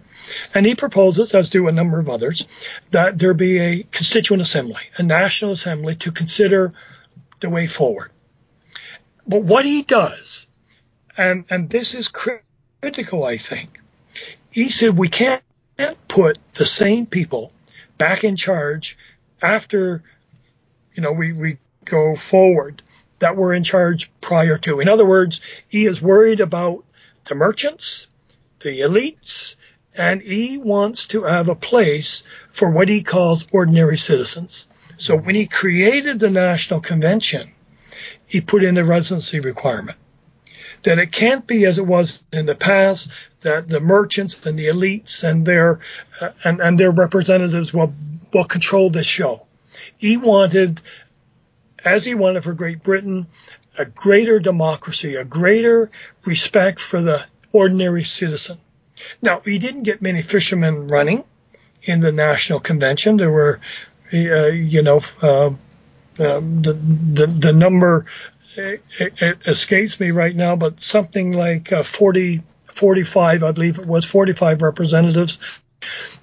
And 0.53 0.65
he 0.65 0.75
proposes, 0.75 1.33
as 1.33 1.49
do 1.49 1.69
a 1.69 1.71
number 1.71 1.97
of 1.97 2.09
others, 2.09 2.45
that 2.91 3.17
there 3.17 3.33
be 3.33 3.59
a 3.59 3.83
constituent 3.83 4.41
assembly, 4.41 4.81
a 4.97 5.03
national 5.03 5.53
assembly 5.53 5.95
to 5.95 6.11
consider 6.11 6.73
the 7.39 7.49
way 7.49 7.67
forward. 7.67 8.11
But 9.25 9.43
what 9.43 9.63
he 9.63 9.81
does, 9.81 10.45
and, 11.15 11.45
and 11.49 11.69
this 11.69 11.93
is 11.93 12.09
critical, 12.09 13.23
I 13.23 13.37
think, 13.37 13.79
he 14.51 14.67
said 14.67 14.97
we 14.97 15.07
can't 15.07 15.41
put 16.07 16.37
the 16.55 16.65
same 16.65 17.05
people 17.05 17.51
back 17.97 18.23
in 18.23 18.35
charge 18.35 18.97
after, 19.41 20.03
you 20.93 21.03
know, 21.03 21.11
we, 21.11 21.33
we 21.33 21.57
go 21.85 22.15
forward 22.15 22.81
that 23.19 23.35
were 23.35 23.53
in 23.53 23.63
charge 23.63 24.11
prior 24.21 24.57
to. 24.59 24.79
In 24.79 24.89
other 24.89 25.05
words, 25.05 25.41
he 25.67 25.85
is 25.85 26.01
worried 26.01 26.39
about 26.39 26.83
the 27.25 27.35
merchants, 27.35 28.07
the 28.61 28.81
elites, 28.81 29.55
and 29.95 30.21
he 30.21 30.57
wants 30.57 31.07
to 31.07 31.23
have 31.23 31.49
a 31.49 31.55
place 31.55 32.23
for 32.51 32.69
what 32.69 32.89
he 32.89 33.03
calls 33.03 33.47
ordinary 33.51 33.97
citizens. 33.97 34.67
So 34.97 35.15
when 35.15 35.35
he 35.35 35.47
created 35.47 36.19
the 36.19 36.29
National 36.29 36.79
Convention, 36.79 37.51
he 38.25 38.41
put 38.41 38.63
in 38.63 38.77
a 38.77 38.83
residency 38.83 39.39
requirement 39.39 39.97
that 40.83 40.99
it 40.99 41.11
can't 41.11 41.45
be 41.47 41.65
as 41.65 41.77
it 41.77 41.85
was 41.85 42.23
in 42.31 42.45
the 42.45 42.55
past 42.55 43.09
that 43.41 43.67
the 43.67 43.79
merchants 43.79 44.45
and 44.45 44.57
the 44.57 44.67
elites 44.67 45.23
and 45.23 45.45
their 45.45 45.79
uh, 46.21 46.29
and, 46.43 46.59
and 46.59 46.77
their 46.77 46.91
representatives 46.91 47.73
will 47.73 47.93
will 48.33 48.45
control 48.45 48.89
this 48.89 49.07
show. 49.07 49.45
He 49.97 50.17
wanted, 50.17 50.81
as 51.83 52.05
he 52.05 52.13
wanted 52.13 52.43
for 52.43 52.53
Great 52.53 52.83
Britain, 52.83 53.27
a 53.77 53.85
greater 53.85 54.39
democracy, 54.39 55.15
a 55.15 55.23
greater 55.23 55.89
respect 56.25 56.79
for 56.79 57.01
the 57.01 57.25
ordinary 57.51 58.03
citizen. 58.03 58.57
Now, 59.21 59.41
he 59.45 59.59
didn't 59.59 59.83
get 59.83 60.01
many 60.01 60.21
fishermen 60.21 60.87
running 60.87 61.23
in 61.83 61.99
the 61.99 62.11
National 62.11 62.59
Convention. 62.59 63.17
There 63.17 63.31
were, 63.31 63.59
uh, 64.11 64.47
you 64.47 64.81
know, 64.81 65.01
uh, 65.21 65.51
um, 66.19 66.61
the, 66.63 66.73
the, 66.73 67.27
the 67.27 67.53
number 67.53 68.05
it, 68.57 68.81
it, 68.99 69.37
escapes 69.45 69.99
me 69.99 70.11
right 70.11 70.35
now, 70.35 70.55
but 70.55 70.81
something 70.81 71.31
like 71.31 71.71
uh, 71.71 71.83
40, 71.83 72.41
45, 72.73 73.43
I 73.43 73.51
believe 73.51 73.79
it 73.79 73.85
was 73.85 74.05
45 74.05 74.61
representatives 74.61 75.39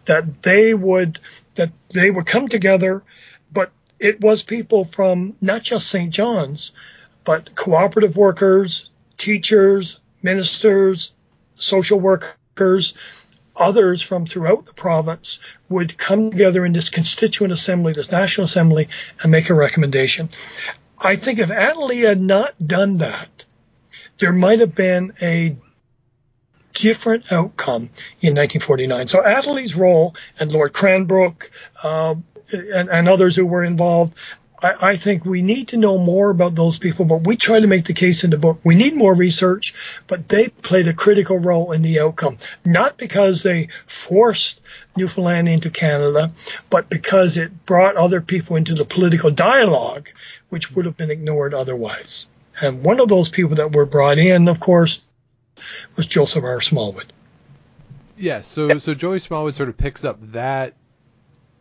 that 0.04 0.42
they 0.42 0.74
would 0.74 1.20
that 1.54 1.70
they 1.90 2.10
would 2.10 2.26
come 2.26 2.48
together, 2.48 3.02
but 3.52 3.70
it 4.00 4.20
was 4.20 4.42
people 4.42 4.84
from 4.84 5.36
not 5.40 5.62
just 5.62 5.88
St. 5.88 6.12
John's, 6.12 6.72
but 7.22 7.54
cooperative 7.54 8.16
workers, 8.16 8.90
teachers, 9.16 10.00
ministers, 10.22 11.12
social 11.54 12.00
workers, 12.00 12.94
others 13.56 14.02
from 14.02 14.26
throughout 14.26 14.64
the 14.64 14.72
province 14.72 15.38
would 15.68 15.96
come 15.96 16.32
together 16.32 16.66
in 16.66 16.72
this 16.72 16.88
constituent 16.88 17.52
assembly, 17.52 17.92
this 17.92 18.10
national 18.10 18.46
assembly, 18.46 18.88
and 19.22 19.30
make 19.30 19.48
a 19.48 19.54
recommendation. 19.54 20.28
I 21.04 21.16
think 21.16 21.38
if 21.38 21.50
Attlee 21.50 22.08
had 22.08 22.20
not 22.20 22.54
done 22.66 22.98
that, 22.98 23.44
there 24.18 24.32
might 24.32 24.60
have 24.60 24.74
been 24.74 25.12
a 25.20 25.56
different 26.72 27.30
outcome 27.30 27.90
in 28.20 28.34
1949. 28.34 29.08
So 29.08 29.22
Attlee's 29.22 29.76
role 29.76 30.16
and 30.38 30.50
Lord 30.50 30.72
Cranborne 30.72 31.36
uh, 31.82 32.14
and, 32.52 32.88
and, 32.88 33.08
others 33.08 33.36
who 33.36 33.46
were 33.46 33.64
involved, 33.64 34.14
I, 34.64 34.92
I, 34.92 34.96
think 34.96 35.24
we 35.26 35.42
need 35.42 35.68
to 35.68 35.76
know 35.76 35.98
more 35.98 36.30
about 36.30 36.54
those 36.54 36.78
people. 36.78 37.04
But 37.04 37.26
we 37.26 37.36
try 37.36 37.60
to 37.60 37.66
make 37.66 37.84
the 37.84 37.92
case 37.92 38.24
in 38.24 38.30
the 38.30 38.38
book. 38.38 38.58
We 38.64 38.74
need 38.74 38.96
more 38.96 39.14
research, 39.14 39.74
but 40.06 40.28
they 40.28 40.48
played 40.48 40.88
a 40.88 40.94
critical 40.94 41.38
role 41.38 41.72
in 41.72 41.82
the 41.82 42.00
outcome, 42.00 42.38
not 42.64 42.96
because 42.96 43.42
they 43.42 43.68
forced 43.86 44.62
Newfoundland 44.96 45.48
into 45.48 45.70
Canada, 45.70 46.32
but 46.70 46.88
because 46.88 47.36
it 47.36 47.66
brought 47.66 47.96
other 47.96 48.20
people 48.20 48.56
into 48.56 48.74
the 48.74 48.84
political 48.84 49.30
dialogue 49.30 50.08
which 50.48 50.72
would 50.72 50.86
have 50.86 50.96
been 50.96 51.10
ignored 51.10 51.52
otherwise. 51.52 52.26
And 52.60 52.84
one 52.84 53.00
of 53.00 53.08
those 53.08 53.28
people 53.28 53.56
that 53.56 53.72
were 53.72 53.86
brought 53.86 54.18
in, 54.18 54.48
of 54.48 54.60
course, 54.60 55.02
was 55.96 56.06
Joseph 56.06 56.44
R. 56.44 56.60
Smallwood. 56.60 57.12
Yes, 58.16 58.46
so 58.46 58.78
so 58.78 58.94
Joey 58.94 59.18
Smallwood 59.18 59.56
sort 59.56 59.68
of 59.68 59.76
picks 59.76 60.04
up 60.04 60.18
that 60.30 60.74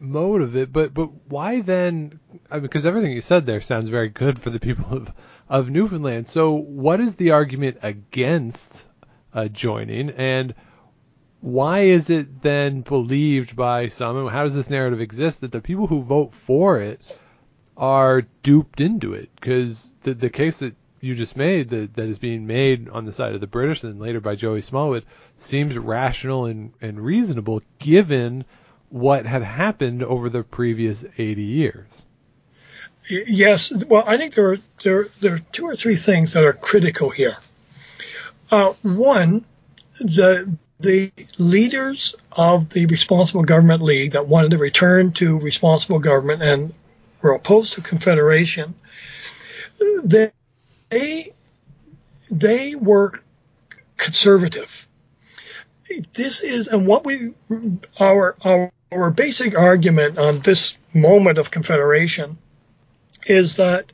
mode 0.04 0.41
of 0.41 0.56
it, 0.56 0.72
but 0.72 0.93
but 0.93 1.10
why 1.28 1.62
then? 1.62 2.20
I 2.51 2.56
mean, 2.56 2.64
because 2.64 2.86
everything 2.86 3.14
you 3.14 3.22
said 3.22 3.45
there 3.45 3.62
sounds 3.62 3.89
very 3.89 4.10
good 4.10 4.38
for 4.38 4.49
the 4.49 4.60
people 4.60 4.86
of 4.95 5.14
of 5.49 5.70
Newfoundland. 5.70 6.28
So 6.28 6.54
what 6.54 6.99
is 6.99 7.16
the 7.16 7.32
argument 7.32 7.78
against 7.82 8.86
uh, 9.34 9.47
joining, 9.47 10.12
and 10.12 10.54
why 11.41 11.82
is 11.82 12.10
it 12.10 12.41
then 12.41 12.82
believed 12.82 13.56
by 13.56 13.88
some, 13.88 14.18
and 14.18 14.30
how 14.30 14.43
does 14.43 14.56
this 14.56 14.70
narrative 14.70 15.01
exist 15.01 15.41
that 15.41 15.51
the 15.51 15.62
people 15.62 15.88
who 15.88 16.04
vote 16.04 16.34
for 16.34 16.80
it 16.80 17.22
are 17.76 18.22
duped 18.43 18.80
into 18.82 19.14
it 19.14 19.30
because 19.36 19.93
the 20.04 20.14
the 20.14 20.30
case 20.30 20.60
that 20.60 20.76
you 21.01 21.16
just 21.16 21.36
made 21.36 21.70
that 21.70 21.95
that 21.95 22.08
is 22.08 22.20
being 22.20 22.45
made 22.45 22.88
on 22.89 23.06
the 23.06 23.12
side 23.12 23.34
of 23.34 23.41
the 23.41 23.47
British 23.47 23.84
and 23.84 23.99
later 23.99 24.22
by 24.22 24.36
Joey 24.36 24.62
Smallwood 24.62 25.04
seems 25.38 25.78
rational 25.78 26.45
and, 26.45 26.72
and 26.82 26.99
reasonable 26.99 27.62
given 27.80 28.45
what 28.93 29.25
had 29.25 29.41
happened 29.41 30.03
over 30.03 30.29
the 30.29 30.43
previous 30.43 31.03
80 31.17 31.41
years. 31.41 32.05
Yes, 33.09 33.73
well, 33.87 34.03
I 34.05 34.17
think 34.17 34.35
there 34.35 34.51
are 34.51 34.57
there 34.83 35.07
there 35.19 35.33
are 35.33 35.39
two 35.51 35.65
or 35.65 35.75
three 35.75 35.95
things 35.95 36.33
that 36.33 36.43
are 36.43 36.53
critical 36.53 37.09
here. 37.09 37.37
Uh, 38.51 38.73
one, 38.83 39.45
the 39.99 40.55
the 40.79 41.11
leaders 41.39 42.15
of 42.31 42.69
the 42.69 42.85
Responsible 42.85 43.43
Government 43.43 43.81
League 43.81 44.11
that 44.11 44.27
wanted 44.27 44.51
to 44.51 44.59
return 44.59 45.11
to 45.13 45.39
responsible 45.39 45.97
government 45.97 46.43
and 46.43 46.71
were 47.23 47.33
opposed 47.33 47.73
to 47.73 47.81
Confederation, 47.81 48.75
they 50.03 51.33
they 52.29 52.75
were 52.75 53.11
conservative. 53.97 54.87
This 56.13 56.41
is 56.41 56.67
and 56.67 56.85
what 56.85 57.05
we 57.05 57.33
our 57.99 58.35
our 58.45 58.71
our 58.93 59.11
basic 59.11 59.57
argument 59.57 60.17
on 60.17 60.39
this 60.39 60.77
moment 60.93 61.37
of 61.37 61.51
Confederation 61.51 62.37
is 63.25 63.57
that 63.57 63.91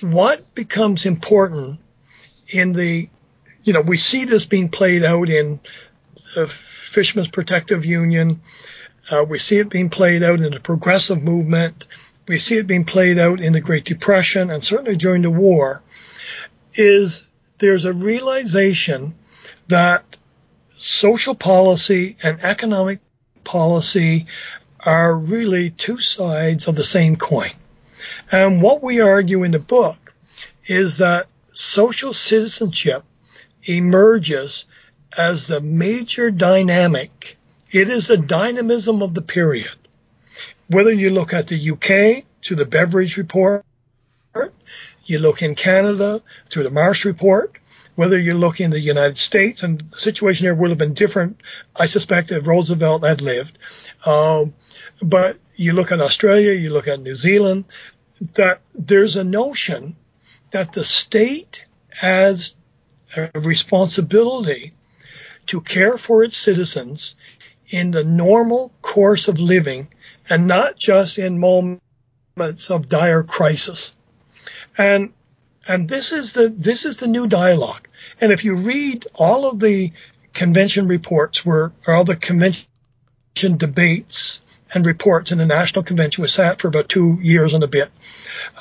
what 0.00 0.54
becomes 0.54 1.06
important 1.06 1.80
in 2.48 2.72
the 2.72 3.08
you 3.64 3.72
know 3.72 3.80
we 3.80 3.96
see 3.96 4.24
this 4.24 4.44
being 4.44 4.68
played 4.68 5.04
out 5.04 5.28
in 5.28 5.60
the 6.34 6.46
Fishermen's 6.46 7.28
Protective 7.28 7.84
Union. 7.84 8.40
Uh, 9.10 9.24
we 9.28 9.38
see 9.38 9.58
it 9.58 9.68
being 9.68 9.90
played 9.90 10.22
out 10.22 10.40
in 10.40 10.52
the 10.52 10.60
progressive 10.60 11.22
movement 11.22 11.86
we 12.28 12.38
see 12.38 12.56
it 12.56 12.66
being 12.66 12.84
played 12.84 13.18
out 13.18 13.40
in 13.40 13.52
the 13.52 13.60
Great 13.60 13.84
Depression 13.84 14.50
and 14.50 14.62
certainly 14.62 14.96
during 14.96 15.22
the 15.22 15.30
war, 15.30 15.82
is 16.74 17.26
there's 17.58 17.84
a 17.84 17.92
realization 17.92 19.14
that 19.68 20.16
social 20.76 21.34
policy 21.34 22.16
and 22.22 22.42
economic 22.42 23.00
policy 23.46 24.26
are 24.80 25.16
really 25.16 25.70
two 25.70 25.98
sides 25.98 26.68
of 26.68 26.76
the 26.76 26.84
same 26.84 27.16
coin. 27.16 27.52
And 28.30 28.60
what 28.60 28.82
we 28.82 29.00
argue 29.00 29.42
in 29.44 29.52
the 29.52 29.58
book 29.58 30.12
is 30.66 30.98
that 30.98 31.28
social 31.54 32.12
citizenship 32.12 33.04
emerges 33.64 34.66
as 35.16 35.46
the 35.46 35.60
major 35.60 36.30
dynamic. 36.30 37.38
It 37.70 37.88
is 37.88 38.08
the 38.08 38.18
dynamism 38.18 39.02
of 39.02 39.14
the 39.14 39.22
period. 39.22 39.78
Whether 40.68 40.92
you 40.92 41.10
look 41.10 41.32
at 41.32 41.48
the 41.48 41.70
UK 41.70 42.24
to 42.42 42.54
the 42.54 42.64
Beveridge 42.64 43.16
Report, 43.16 43.64
you 45.04 45.18
look 45.20 45.42
in 45.42 45.54
Canada 45.54 46.20
through 46.48 46.64
the 46.64 46.70
Marsh 46.70 47.04
Report, 47.04 47.56
whether 47.96 48.18
you 48.18 48.34
look 48.34 48.60
in 48.60 48.70
the 48.70 48.80
United 48.80 49.18
States, 49.18 49.62
and 49.62 49.80
the 49.90 49.98
situation 49.98 50.44
there 50.44 50.54
would 50.54 50.70
have 50.70 50.78
been 50.78 50.94
different, 50.94 51.40
I 51.74 51.86
suspect, 51.86 52.30
if 52.30 52.46
Roosevelt 52.46 53.02
had 53.02 53.22
lived. 53.22 53.58
Um, 54.04 54.54
but 55.02 55.38
you 55.56 55.72
look 55.72 55.90
at 55.90 56.00
Australia, 56.00 56.52
you 56.52 56.70
look 56.70 56.88
at 56.88 57.00
New 57.00 57.14
Zealand, 57.14 57.64
that 58.34 58.60
there's 58.74 59.16
a 59.16 59.24
notion 59.24 59.96
that 60.50 60.72
the 60.72 60.84
state 60.84 61.64
has 61.88 62.54
a 63.16 63.30
responsibility 63.40 64.72
to 65.46 65.60
care 65.60 65.96
for 65.96 66.22
its 66.22 66.36
citizens 66.36 67.14
in 67.68 67.90
the 67.90 68.04
normal 68.04 68.72
course 68.82 69.28
of 69.28 69.40
living 69.40 69.88
and 70.28 70.46
not 70.46 70.76
just 70.76 71.18
in 71.18 71.38
moments 71.38 72.70
of 72.70 72.88
dire 72.88 73.22
crisis. 73.22 73.96
And 74.76 75.12
and 75.68 75.88
this 75.88 76.12
is 76.12 76.32
the 76.32 76.48
this 76.48 76.84
is 76.84 76.96
the 76.96 77.06
new 77.06 77.26
dialogue. 77.26 77.88
And 78.20 78.32
if 78.32 78.44
you 78.44 78.56
read 78.56 79.06
all 79.14 79.46
of 79.46 79.60
the 79.60 79.92
convention 80.32 80.86
reports 80.86 81.44
where 81.44 81.72
all 81.86 82.04
the 82.04 82.16
convention 82.16 82.66
debates 83.56 84.42
and 84.72 84.84
reports 84.84 85.32
in 85.32 85.38
the 85.38 85.46
National 85.46 85.82
Convention 85.82 86.22
was 86.22 86.32
sat 86.32 86.60
for 86.60 86.68
about 86.68 86.88
two 86.88 87.18
years 87.22 87.54
and 87.54 87.64
a 87.64 87.68
bit. 87.68 87.90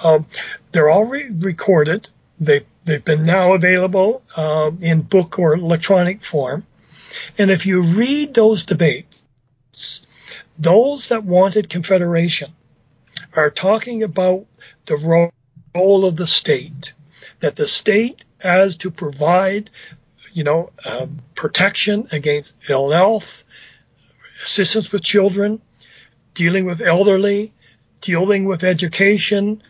Um, 0.03 0.25
they're 0.71 0.89
all 0.89 1.05
re- 1.05 1.29
recorded. 1.29 2.09
They 2.39 2.65
they've 2.85 3.03
been 3.03 3.25
now 3.25 3.53
available 3.53 4.23
uh, 4.35 4.71
in 4.81 5.01
book 5.01 5.39
or 5.39 5.55
electronic 5.55 6.23
form. 6.23 6.65
And 7.37 7.49
if 7.49 7.65
you 7.65 7.81
read 7.81 8.33
those 8.33 8.65
debates, 8.65 10.01
those 10.57 11.09
that 11.09 11.23
wanted 11.23 11.69
confederation 11.69 12.53
are 13.33 13.49
talking 13.49 14.03
about 14.03 14.45
the 14.85 14.97
role 15.75 16.05
of 16.05 16.15
the 16.15 16.27
state, 16.27 16.93
that 17.39 17.55
the 17.55 17.67
state 17.67 18.25
has 18.39 18.77
to 18.77 18.91
provide, 18.91 19.69
you 20.33 20.43
know, 20.43 20.71
uh, 20.85 21.07
protection 21.35 22.07
against 22.11 22.53
ill 22.69 22.91
health, 22.91 23.43
assistance 24.43 24.91
with 24.91 25.01
children, 25.01 25.61
dealing 26.33 26.65
with 26.65 26.81
elderly, 26.81 27.53
dealing 28.01 28.45
with 28.45 28.63
education, 28.63 29.61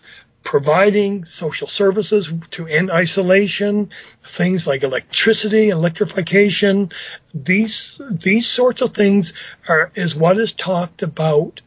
providing 0.44 1.26
social 1.26 1.68
services 1.68 2.32
to 2.52 2.68
end 2.68 2.92
isolation, 2.92 3.90
things 4.24 4.68
like 4.68 4.84
electricity, 4.84 5.70
electrification, 5.70 6.92
these 7.34 8.00
these 8.12 8.48
sorts 8.48 8.82
of 8.82 8.92
things 8.92 9.34
are 9.68 9.92
is 9.96 10.16
what 10.16 10.38
is 10.38 10.54
talked 10.54 11.02
about 11.02 11.62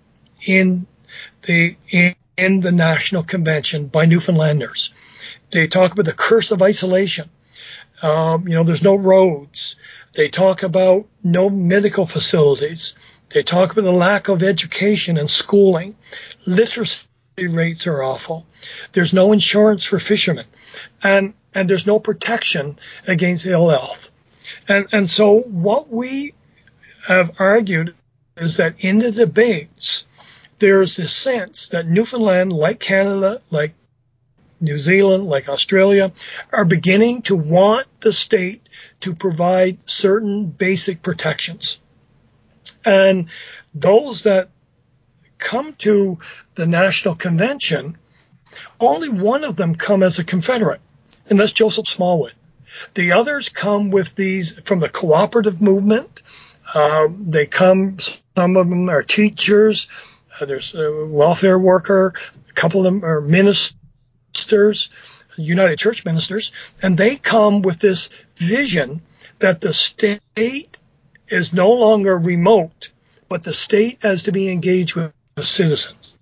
in 0.45 0.87
the 1.43 1.77
in, 1.91 2.15
in 2.37 2.61
the 2.61 2.73
National 2.73 3.25
Convention 3.25 3.87
by 3.87 4.07
Newfoundlanders. 4.07 4.95
They 5.51 5.67
talk 5.67 5.93
about 5.93 6.05
the 6.05 6.13
curse 6.13 6.51
of 6.51 6.63
isolation. 6.63 7.31
Um, 8.03 8.47
you 8.47 8.55
know, 8.55 8.65
there's 8.65 8.83
no 8.83 8.95
roads. 8.95 9.77
They 10.15 10.29
talk 10.29 10.63
about 10.63 11.07
no 11.23 11.51
medical 11.51 12.07
facilities. 12.07 12.95
They 13.31 13.43
talk 13.43 13.73
about 13.73 13.85
the 13.85 13.93
lack 13.93 14.29
of 14.29 14.43
education 14.43 15.19
and 15.19 15.29
schooling. 15.29 15.97
Literacy 16.47 17.07
rates 17.39 17.87
are 17.87 18.03
awful. 18.03 18.47
There's 18.93 19.13
no 19.13 19.33
insurance 19.33 19.85
for 19.85 19.99
fishermen. 19.99 20.47
And, 21.03 21.35
and 21.55 21.69
there's 21.69 21.87
no 21.87 21.99
protection 21.99 22.79
against 23.07 23.47
ill 23.47 23.69
health. 23.69 24.11
And, 24.67 24.87
and 24.93 25.11
so 25.11 25.41
what 25.41 25.91
we 25.91 26.35
have 27.07 27.33
argued 27.39 27.95
is 28.37 28.57
that 28.59 28.77
in 28.79 28.99
the 28.99 29.11
debates, 29.11 30.07
there's 30.59 30.97
this 30.97 31.15
sense 31.15 31.69
that 31.69 31.87
Newfoundland, 31.87 32.53
like 32.53 32.81
Canada, 32.81 33.41
like 33.51 33.75
New 34.61 34.79
Zealand, 34.79 35.27
like 35.27 35.49
Australia, 35.49 36.13
are 36.53 36.65
beginning 36.65 37.23
to 37.23 37.37
want 37.37 37.87
the 38.01 38.13
state 38.13 38.69
to 39.01 39.15
provide 39.15 39.79
certain 39.89 40.47
basic 40.47 41.03
protections. 41.03 41.81
And 42.85 43.29
those 43.75 44.23
that 44.23 44.51
come 45.39 45.75
to 45.75 46.19
the 46.55 46.67
National 46.67 47.15
Convention, 47.15 47.97
only 48.81 49.09
one 49.09 49.45
of 49.45 49.57
them 49.57 49.75
come 49.75 50.03
as 50.03 50.19
a 50.19 50.25
Confederate, 50.25 50.81
and 51.29 51.39
that's 51.39 51.53
Joseph 51.53 51.89
Smallwood. 51.89 52.33
The 52.95 53.13
others 53.13 53.49
come 53.49 53.91
with 53.91 54.15
these 54.15 54.59
from 54.65 54.81
the 54.81 54.89
cooperative 54.89 55.61
movement. 55.61 56.23
Uh, 56.73 57.09
they 57.11 57.47
come, 57.47 57.99
some 58.37 58.57
of 58.57 58.69
them 58.69 58.91
are 58.91 59.03
teachers, 59.03 59.89
uh, 60.41 60.45
there's 60.45 60.75
a 60.75 61.07
welfare 61.07 61.59
worker, 61.59 62.15
a 62.49 62.53
couple 62.53 62.81
of 62.81 62.85
them 62.85 63.05
are 63.05 63.21
ministers, 63.21 63.78
United 65.37 65.79
Church 65.79 66.05
ministers, 66.05 66.53
and 66.83 66.97
they 66.97 67.17
come 67.17 67.63
with 67.63 67.79
this 67.79 68.11
vision 68.37 69.03
that 69.39 69.61
the 69.61 69.73
state 69.73 70.77
is 71.29 71.53
no 71.53 71.73
longer 71.73 72.17
remote, 72.17 72.91
but 73.29 73.43
the 73.43 73.53
state 73.53 73.99
has 74.03 74.25
to 74.25 74.33
be 74.33 74.51
engaged 74.51 74.95
with 74.95 75.13
citizens. 75.41 76.19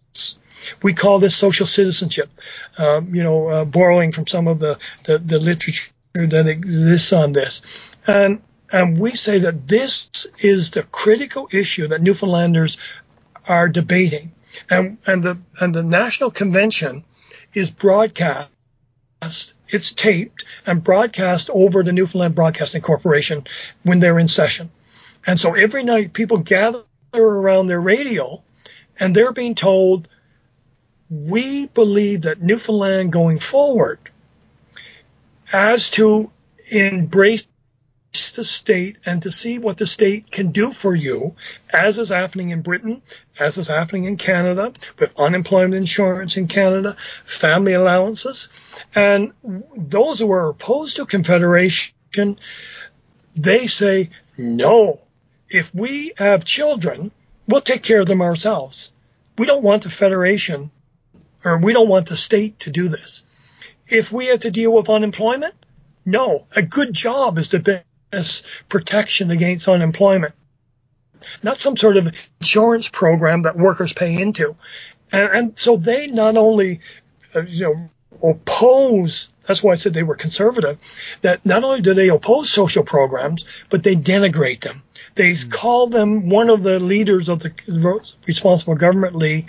We 0.82 0.94
call 0.94 1.18
this 1.18 1.36
social 1.36 1.66
citizenship, 1.66 2.28
um, 2.76 3.14
you 3.14 3.22
know, 3.22 3.48
uh, 3.48 3.64
borrowing 3.64 4.12
from 4.12 4.26
some 4.26 4.48
of 4.48 4.58
the, 4.58 4.78
the, 5.04 5.18
the 5.18 5.38
literature 5.38 5.92
that 6.14 6.48
exists 6.48 7.12
on 7.12 7.32
this. 7.32 7.62
And, 8.06 8.42
and 8.72 8.98
we 8.98 9.14
say 9.14 9.38
that 9.38 9.68
this 9.68 10.26
is 10.40 10.70
the 10.70 10.82
critical 10.82 11.48
issue 11.52 11.88
that 11.88 12.02
Newfoundlanders 12.02 12.78
are 13.46 13.68
debating. 13.68 14.32
And, 14.68 14.98
and 15.06 15.22
the, 15.22 15.38
and 15.60 15.74
the 15.74 15.82
National 15.82 16.30
Convention 16.30 17.04
is 17.56 17.70
broadcast 17.70 18.50
it's 19.68 19.92
taped 19.92 20.44
and 20.66 20.84
broadcast 20.84 21.50
over 21.50 21.82
the 21.82 21.92
Newfoundland 21.92 22.34
Broadcasting 22.34 22.82
Corporation 22.82 23.44
when 23.82 23.98
they're 23.98 24.18
in 24.18 24.28
session. 24.28 24.70
And 25.26 25.40
so 25.40 25.54
every 25.54 25.82
night 25.82 26.12
people 26.12 26.36
gather 26.38 26.84
around 27.12 27.66
their 27.66 27.80
radio 27.80 28.42
and 29.00 29.14
they're 29.14 29.32
being 29.32 29.54
told, 29.54 30.08
we 31.10 31.66
believe 31.66 32.22
that 32.22 32.42
Newfoundland 32.42 33.12
going 33.12 33.38
forward 33.38 33.98
as 35.52 35.90
to 35.90 36.30
embrace 36.68 37.46
the 38.32 38.44
state 38.44 38.96
and 39.04 39.22
to 39.22 39.32
see 39.32 39.58
what 39.58 39.78
the 39.78 39.86
state 39.86 40.30
can 40.30 40.52
do 40.52 40.72
for 40.72 40.94
you, 40.94 41.34
as 41.70 41.98
is 41.98 42.08
happening 42.08 42.50
in 42.50 42.62
Britain, 42.62 43.02
as 43.38 43.58
is 43.58 43.68
happening 43.68 44.04
in 44.04 44.16
Canada, 44.16 44.72
with 44.98 45.18
unemployment 45.18 45.74
insurance 45.74 46.36
in 46.36 46.48
Canada, 46.48 46.96
family 47.24 47.72
allowances. 47.72 48.48
And 48.94 49.32
those 49.76 50.18
who 50.18 50.30
are 50.32 50.48
opposed 50.48 50.96
to 50.96 51.06
Confederation, 51.06 52.38
they 53.36 53.66
say, 53.66 54.10
no, 54.36 55.00
if 55.48 55.74
we 55.74 56.12
have 56.16 56.44
children, 56.44 57.10
we'll 57.46 57.60
take 57.60 57.82
care 57.82 58.00
of 58.00 58.06
them 58.06 58.22
ourselves. 58.22 58.92
We 59.38 59.46
don't 59.46 59.62
want 59.62 59.82
the 59.82 59.90
federation 59.90 60.70
or 61.44 61.58
we 61.58 61.72
don't 61.72 61.88
want 61.88 62.08
the 62.08 62.16
state 62.16 62.60
to 62.60 62.70
do 62.70 62.88
this. 62.88 63.24
If 63.88 64.10
we 64.10 64.26
have 64.26 64.40
to 64.40 64.50
deal 64.50 64.72
with 64.72 64.90
unemployment, 64.90 65.54
no, 66.04 66.46
a 66.54 66.62
good 66.62 66.92
job 66.92 67.38
is 67.38 67.50
the 67.50 67.58
best 68.16 68.44
protection 68.68 69.30
against 69.30 69.68
unemployment. 69.68 70.34
Not 71.42 71.58
some 71.58 71.76
sort 71.76 71.96
of 71.96 72.12
insurance 72.40 72.88
program 72.88 73.42
that 73.42 73.56
workers 73.56 73.92
pay 73.92 74.20
into. 74.20 74.56
And, 75.12 75.30
and 75.32 75.58
so 75.58 75.76
they 75.76 76.06
not 76.06 76.36
only, 76.36 76.80
uh, 77.34 77.42
you 77.42 77.64
know, 77.64 77.90
oppose 78.22 79.28
that's 79.46 79.62
why 79.62 79.72
I 79.72 79.76
said 79.76 79.94
they 79.94 80.02
were 80.02 80.16
conservative. 80.16 80.78
That 81.20 81.46
not 81.46 81.62
only 81.62 81.80
do 81.80 81.94
they 81.94 82.08
oppose 82.08 82.50
social 82.50 82.82
programs, 82.82 83.44
but 83.70 83.84
they 83.84 83.94
denigrate 83.94 84.62
them. 84.62 84.82
They 85.14 85.32
mm-hmm. 85.32 85.50
call 85.50 85.86
them 85.86 86.28
one 86.28 86.50
of 86.50 86.62
the 86.62 86.80
leaders 86.80 87.28
of 87.28 87.38
the 87.38 87.52
Responsible 88.26 88.74
Government 88.74 89.14
League 89.14 89.48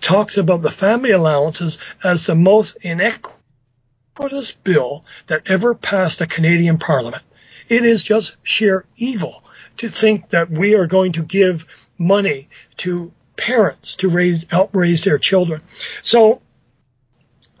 talks 0.00 0.36
about 0.36 0.62
the 0.62 0.70
family 0.70 1.10
allowances 1.10 1.78
as 2.04 2.26
the 2.26 2.36
most 2.36 2.76
inequitous 2.82 4.52
bill 4.62 5.04
that 5.26 5.42
ever 5.46 5.74
passed 5.74 6.20
a 6.20 6.26
Canadian 6.26 6.78
Parliament. 6.78 7.24
It 7.72 7.86
is 7.86 8.02
just 8.02 8.36
sheer 8.42 8.84
evil 8.98 9.42
to 9.78 9.88
think 9.88 10.28
that 10.30 10.50
we 10.50 10.74
are 10.74 10.86
going 10.86 11.12
to 11.12 11.22
give 11.22 11.66
money 11.96 12.50
to 12.76 13.12
parents 13.36 13.96
to 13.96 14.10
raise 14.10 14.44
help 14.50 14.76
raise 14.76 15.04
their 15.04 15.18
children. 15.18 15.62
So 16.02 16.42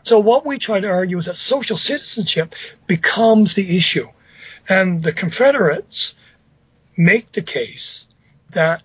so 0.02 0.18
what 0.18 0.44
we 0.44 0.58
try 0.58 0.80
to 0.80 0.88
argue 0.88 1.16
is 1.16 1.24
that 1.24 1.36
social 1.36 1.78
citizenship 1.78 2.54
becomes 2.86 3.54
the 3.54 3.76
issue. 3.76 4.08
And 4.68 5.00
the 5.00 5.14
Confederates 5.14 6.14
make 6.94 7.32
the 7.32 7.42
case 7.42 8.06
that 8.50 8.82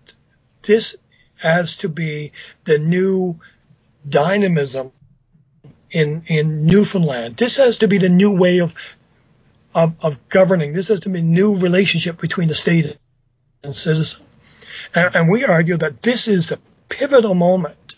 this 0.61 0.95
has 1.35 1.77
to 1.77 1.89
be 1.89 2.31
the 2.63 2.79
new 2.79 3.39
dynamism 4.07 4.93
in 5.91 6.23
in 6.27 6.65
Newfoundland. 6.65 7.35
This 7.37 7.57
has 7.57 7.79
to 7.79 7.87
be 7.87 7.97
the 7.97 8.09
new 8.09 8.31
way 8.31 8.59
of 8.59 8.73
of, 9.77 9.93
of 10.01 10.27
governing. 10.27 10.73
This 10.73 10.87
has 10.87 11.01
to 11.01 11.09
be 11.09 11.19
a 11.19 11.21
new 11.21 11.53
relationship 11.53 12.19
between 12.19 12.47
the 12.47 12.55
state 12.55 12.97
and 13.63 13.75
citizen. 13.75 14.25
And, 14.95 15.15
and 15.15 15.29
we 15.29 15.45
argue 15.45 15.77
that 15.77 16.01
this 16.01 16.27
is 16.27 16.49
the 16.49 16.59
pivotal 16.89 17.35
moment 17.35 17.93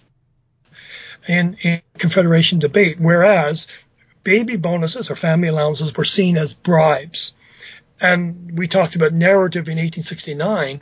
in, 1.26 1.56
in 1.64 1.82
Confederation 1.98 2.60
debate, 2.60 3.00
whereas 3.00 3.68
baby 4.26 4.58
bonuses 4.58 5.10
or 5.10 5.16
family 5.16 5.48
allowances 5.48 5.96
were 5.96 6.04
seen 6.04 6.38
as 6.38 6.54
bribes. 6.54 7.32
And 8.02 8.58
we 8.58 8.68
talked 8.68 8.96
about 8.98 9.14
narrative 9.14 9.70
in 9.70 9.78
1869. 9.78 10.82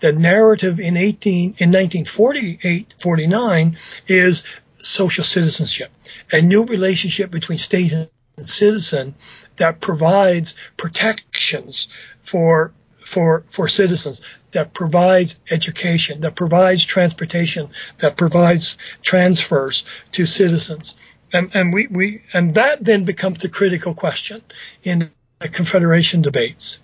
The 0.00 0.12
narrative 0.14 0.80
in 0.80 0.96
18 0.96 1.56
in 1.58 1.70
1948 1.70 2.94
49 2.98 3.76
is 4.08 4.44
social 4.80 5.24
citizenship, 5.24 5.90
a 6.32 6.40
new 6.40 6.64
relationship 6.64 7.30
between 7.30 7.58
state 7.58 7.92
and 7.92 8.08
citizen 8.40 9.14
that 9.56 9.80
provides 9.80 10.54
protections 10.76 11.88
for 12.22 12.72
for 13.04 13.44
for 13.50 13.68
citizens 13.68 14.22
that 14.52 14.72
provides 14.72 15.38
education 15.50 16.20
that 16.20 16.34
provides 16.34 16.84
transportation 16.84 17.68
that 17.98 18.16
provides 18.16 18.78
transfers 19.02 19.84
to 20.12 20.26
citizens. 20.26 20.94
And 21.32 21.50
and 21.54 21.72
we, 21.72 21.86
we 21.88 22.22
and 22.32 22.54
that 22.54 22.84
then 22.84 23.04
becomes 23.04 23.38
the 23.38 23.48
critical 23.48 23.94
question 23.94 24.42
in 24.82 25.10
the 25.40 25.48
confederation 25.48 26.22
debates. 26.22 26.80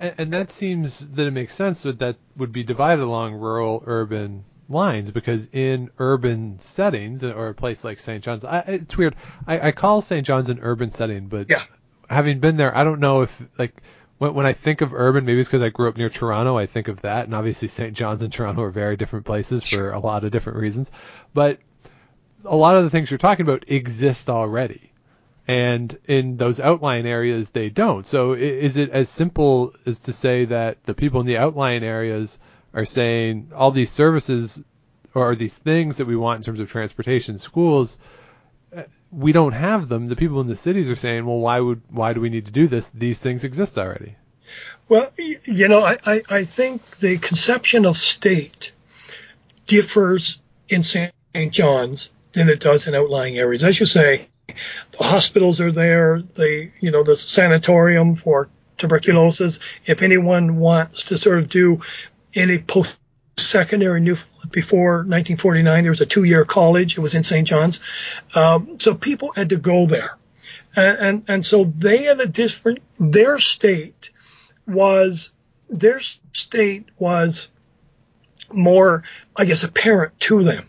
And, 0.00 0.14
and 0.18 0.32
that 0.32 0.50
seems 0.50 1.08
that 1.10 1.26
it 1.26 1.32
makes 1.32 1.54
sense 1.54 1.82
that 1.82 1.98
that 1.98 2.16
would 2.36 2.52
be 2.52 2.64
divided 2.64 3.02
along 3.02 3.34
rural 3.34 3.82
urban 3.86 4.44
lines 4.68 5.10
because 5.10 5.48
in 5.52 5.90
urban 5.98 6.58
settings 6.58 7.24
or 7.24 7.48
a 7.48 7.54
place 7.54 7.84
like 7.84 8.00
St. 8.00 8.22
John's, 8.22 8.44
I, 8.44 8.60
it's 8.60 8.96
weird. 8.96 9.16
I, 9.46 9.68
I 9.68 9.72
call 9.72 10.00
St. 10.00 10.26
John's 10.26 10.50
an 10.50 10.60
urban 10.60 10.90
setting, 10.90 11.28
but 11.28 11.50
yeah. 11.50 11.64
having 12.08 12.40
been 12.40 12.56
there, 12.56 12.76
I 12.76 12.84
don't 12.84 13.00
know 13.00 13.22
if 13.22 13.42
like 13.58 13.82
when, 14.18 14.34
when 14.34 14.46
I 14.46 14.52
think 14.52 14.80
of 14.80 14.94
urban, 14.94 15.24
maybe 15.24 15.40
it's 15.40 15.48
because 15.48 15.62
I 15.62 15.68
grew 15.68 15.88
up 15.88 15.96
near 15.96 16.08
Toronto. 16.08 16.56
I 16.56 16.66
think 16.66 16.88
of 16.88 17.02
that, 17.02 17.26
and 17.26 17.34
obviously 17.34 17.68
St. 17.68 17.94
John's 17.94 18.22
and 18.22 18.32
Toronto 18.32 18.62
are 18.62 18.70
very 18.70 18.96
different 18.96 19.26
places 19.26 19.62
for 19.62 19.92
a 19.92 19.98
lot 19.98 20.24
of 20.24 20.30
different 20.30 20.58
reasons. 20.58 20.90
But 21.32 21.58
a 22.44 22.56
lot 22.56 22.76
of 22.76 22.84
the 22.84 22.90
things 22.90 23.10
you're 23.10 23.18
talking 23.18 23.46
about 23.46 23.64
exist 23.68 24.28
already 24.28 24.92
and 25.46 25.98
in 26.06 26.36
those 26.36 26.58
outlying 26.58 27.06
areas 27.06 27.50
they 27.50 27.68
don't. 27.68 28.06
So 28.06 28.32
is 28.32 28.76
it 28.76 28.90
as 28.90 29.08
simple 29.08 29.74
as 29.86 29.98
to 30.00 30.12
say 30.12 30.46
that 30.46 30.82
the 30.84 30.94
people 30.94 31.20
in 31.20 31.26
the 31.26 31.38
outlying 31.38 31.84
areas 31.84 32.38
are 32.74 32.84
saying 32.84 33.52
all 33.54 33.70
these 33.70 33.90
services 33.90 34.62
or 35.14 35.34
these 35.36 35.56
things 35.56 35.98
that 35.98 36.06
we 36.06 36.16
want 36.16 36.38
in 36.38 36.44
terms 36.44 36.60
of 36.60 36.70
transportation, 36.70 37.38
schools, 37.38 37.96
uh, 38.76 38.82
we 39.12 39.32
don't 39.32 39.52
have 39.52 39.88
them. 39.88 40.06
The 40.06 40.16
people 40.16 40.40
in 40.40 40.48
the 40.48 40.56
cities 40.56 40.90
are 40.90 40.96
saying, 40.96 41.24
well, 41.24 41.38
why 41.38 41.60
would 41.60 41.82
why 41.88 42.12
do 42.12 42.20
we 42.20 42.30
need 42.30 42.46
to 42.46 42.52
do 42.52 42.66
this? 42.66 42.90
These 42.90 43.20
things 43.20 43.44
exist 43.44 43.78
already. 43.78 44.16
Well, 44.88 45.10
you 45.16 45.68
know, 45.68 45.82
I, 45.82 45.98
I, 46.04 46.22
I 46.28 46.44
think 46.44 46.98
the 46.98 47.16
conception 47.18 47.86
of 47.86 47.96
state 47.96 48.72
differs 49.66 50.38
in 50.68 50.82
St. 50.82 51.12
John's 51.50 52.10
than 52.32 52.48
it 52.48 52.60
does 52.60 52.86
in 52.86 52.94
outlying 52.94 53.38
areas. 53.38 53.64
As 53.64 53.78
you 53.80 53.86
say, 53.86 54.28
the 54.46 55.04
hospitals 55.04 55.60
are 55.60 55.72
there, 55.72 56.20
the 56.20 56.70
you 56.80 56.90
know 56.90 57.02
the 57.02 57.16
sanatorium 57.16 58.16
for 58.16 58.48
tuberculosis. 58.76 59.60
If 59.86 60.02
anyone 60.02 60.56
wants 60.56 61.04
to 61.04 61.18
sort 61.18 61.38
of 61.38 61.48
do 61.48 61.80
any 62.34 62.58
post 62.58 62.96
secondary 63.36 64.00
new 64.00 64.16
before 64.50 64.98
1949 64.98 65.82
there 65.82 65.90
was 65.90 66.00
a 66.00 66.06
two-year 66.06 66.44
college 66.44 66.96
it 66.96 67.00
was 67.00 67.14
in 67.14 67.24
st 67.24 67.48
john's 67.48 67.80
um, 68.34 68.78
so 68.78 68.94
people 68.94 69.32
had 69.34 69.48
to 69.48 69.56
go 69.56 69.86
there 69.86 70.16
and, 70.76 70.98
and 70.98 71.24
and 71.28 71.46
so 71.46 71.64
they 71.64 72.04
had 72.04 72.20
a 72.20 72.26
different 72.26 72.78
their 72.98 73.38
state 73.38 74.10
was 74.66 75.30
their 75.68 76.00
state 76.32 76.88
was 76.98 77.48
more 78.52 79.02
i 79.34 79.44
guess 79.44 79.64
apparent 79.64 80.18
to 80.20 80.42
them 80.42 80.68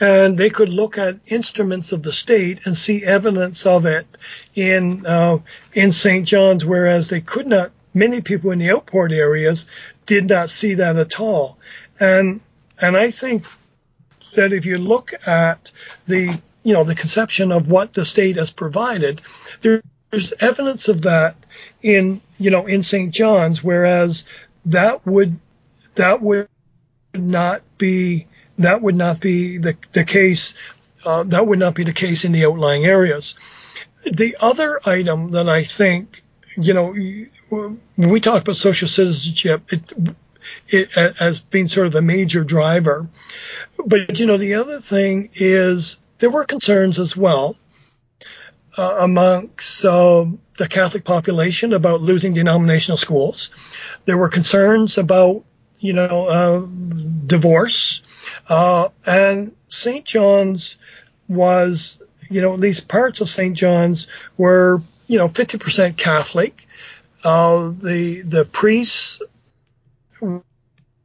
and 0.00 0.38
they 0.38 0.50
could 0.50 0.68
look 0.68 0.98
at 0.98 1.18
instruments 1.26 1.92
of 1.92 2.02
the 2.02 2.12
state 2.12 2.60
and 2.64 2.76
see 2.76 3.04
evidence 3.04 3.66
of 3.66 3.86
it 3.86 4.06
in 4.54 5.04
uh, 5.06 5.38
in 5.72 5.92
St. 5.92 6.26
John's, 6.26 6.64
whereas 6.64 7.08
they 7.08 7.20
could 7.20 7.46
not. 7.46 7.72
Many 7.94 8.20
people 8.20 8.50
in 8.50 8.58
the 8.58 8.70
outport 8.70 9.12
areas 9.12 9.66
did 10.08 10.28
not 10.28 10.50
see 10.50 10.74
that 10.74 10.96
at 10.96 11.20
all, 11.20 11.58
and 12.00 12.40
and 12.80 12.96
I 12.96 13.12
think 13.12 13.44
that 14.34 14.52
if 14.52 14.66
you 14.66 14.78
look 14.78 15.12
at 15.26 15.70
the 16.08 16.36
you 16.64 16.72
know 16.72 16.82
the 16.82 16.96
conception 16.96 17.52
of 17.52 17.68
what 17.68 17.92
the 17.92 18.04
state 18.04 18.36
has 18.36 18.50
provided, 18.50 19.22
there's 19.60 20.32
evidence 20.40 20.88
of 20.88 21.02
that 21.02 21.36
in 21.82 22.20
you 22.38 22.50
know 22.50 22.66
in 22.66 22.82
St. 22.82 23.14
John's, 23.14 23.62
whereas 23.62 24.24
that 24.66 25.06
would 25.06 25.38
that 25.94 26.20
would 26.22 26.48
not 27.14 27.62
be 27.78 28.26
that 28.58 28.82
would 28.82 28.96
not 28.96 29.20
be 29.20 29.58
the, 29.58 29.76
the 29.92 30.04
case. 30.04 30.54
Uh, 31.04 31.22
that 31.24 31.46
would 31.46 31.58
not 31.58 31.74
be 31.74 31.84
the 31.84 31.92
case 31.92 32.24
in 32.24 32.32
the 32.32 32.44
outlying 32.44 32.84
areas. 32.84 33.34
The 34.04 34.36
other 34.40 34.80
item 34.84 35.30
that 35.30 35.48
I 35.48 35.62
think, 35.62 36.22
you 36.56 36.74
know, 36.74 36.92
when 37.48 37.80
we 37.96 38.20
talk 38.20 38.42
about 38.42 38.56
social 38.56 38.88
citizenship, 38.88 39.62
it, 39.72 39.92
it 40.68 40.90
as 40.96 41.40
being 41.40 41.68
sort 41.68 41.86
of 41.86 41.92
the 41.92 42.02
major 42.02 42.44
driver. 42.44 43.08
But 43.84 44.18
you 44.18 44.26
know, 44.26 44.36
the 44.36 44.54
other 44.54 44.80
thing 44.80 45.30
is 45.34 45.98
there 46.18 46.30
were 46.30 46.44
concerns 46.44 46.98
as 46.98 47.16
well 47.16 47.56
uh, 48.76 48.96
amongst 49.00 49.84
uh, 49.84 50.26
the 50.56 50.68
Catholic 50.68 51.04
population 51.04 51.72
about 51.72 52.00
losing 52.00 52.34
denominational 52.34 52.98
schools. 52.98 53.50
There 54.04 54.16
were 54.16 54.28
concerns 54.28 54.98
about 54.98 55.44
you 55.78 55.92
know 55.92 56.26
uh, 56.26 56.66
divorce. 57.26 58.02
Uh, 58.48 58.88
and 59.06 59.54
St. 59.68 60.04
John's 60.04 60.76
was, 61.28 62.00
you 62.30 62.40
know, 62.40 62.52
at 62.54 62.60
least 62.60 62.88
parts 62.88 63.20
of 63.20 63.28
St. 63.28 63.56
John's 63.56 64.06
were, 64.36 64.82
you 65.06 65.18
know, 65.18 65.28
50% 65.28 65.96
Catholic. 65.96 66.66
Uh, 67.24 67.72
the 67.76 68.22
the 68.22 68.44
priests 68.44 69.20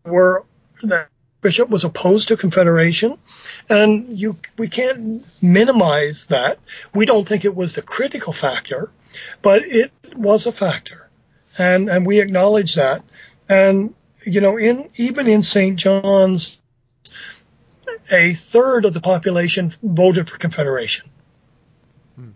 were 0.06 0.46
the 0.82 1.08
bishop 1.42 1.70
was 1.70 1.84
opposed 1.84 2.30
to 2.30 2.38
confederation, 2.38 3.18
and 3.70 4.20
you 4.20 4.38
we 4.58 4.68
can't 4.68 5.24
minimize 5.44 6.28
that. 6.28 6.60
We 6.94 7.06
don't 7.06 7.28
think 7.28 7.46
it 7.46 7.56
was 7.56 7.76
the 7.76 7.82
critical 7.82 8.34
factor, 8.34 8.92
but 9.42 9.64
it 9.64 9.92
was 10.16 10.48
a 10.48 10.52
factor, 10.52 11.10
and 11.58 11.90
and 11.90 12.06
we 12.06 12.20
acknowledge 12.20 12.76
that. 12.76 13.04
And 13.50 13.94
you 14.26 14.42
know, 14.42 14.58
in 14.58 14.90
even 14.96 15.28
in 15.28 15.44
St. 15.44 15.78
John's, 15.78 16.60
a 18.10 18.34
third 18.34 18.86
of 18.86 18.94
the 18.94 19.02
population 19.02 19.72
voted 19.82 20.30
for 20.30 20.38
Confederation. 20.38 21.10
Hmm. 22.16 22.30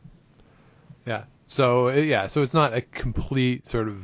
Yeah. 1.05 1.25
So 1.47 1.89
yeah. 1.89 2.27
So 2.27 2.41
it's 2.41 2.53
not 2.53 2.73
a 2.73 2.81
complete 2.81 3.67
sort 3.67 3.87
of 3.87 4.03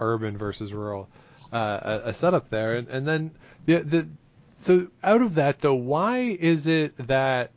urban 0.00 0.36
versus 0.36 0.72
rural 0.72 1.08
uh, 1.52 2.00
a, 2.04 2.08
a 2.08 2.12
setup 2.14 2.48
there, 2.48 2.76
and, 2.76 2.88
and 2.88 3.06
then 3.06 3.30
the 3.66 3.78
the 3.78 4.08
so 4.58 4.88
out 5.02 5.22
of 5.22 5.36
that 5.36 5.60
though, 5.60 5.74
why 5.74 6.18
is 6.18 6.66
it 6.66 6.94
that 7.06 7.52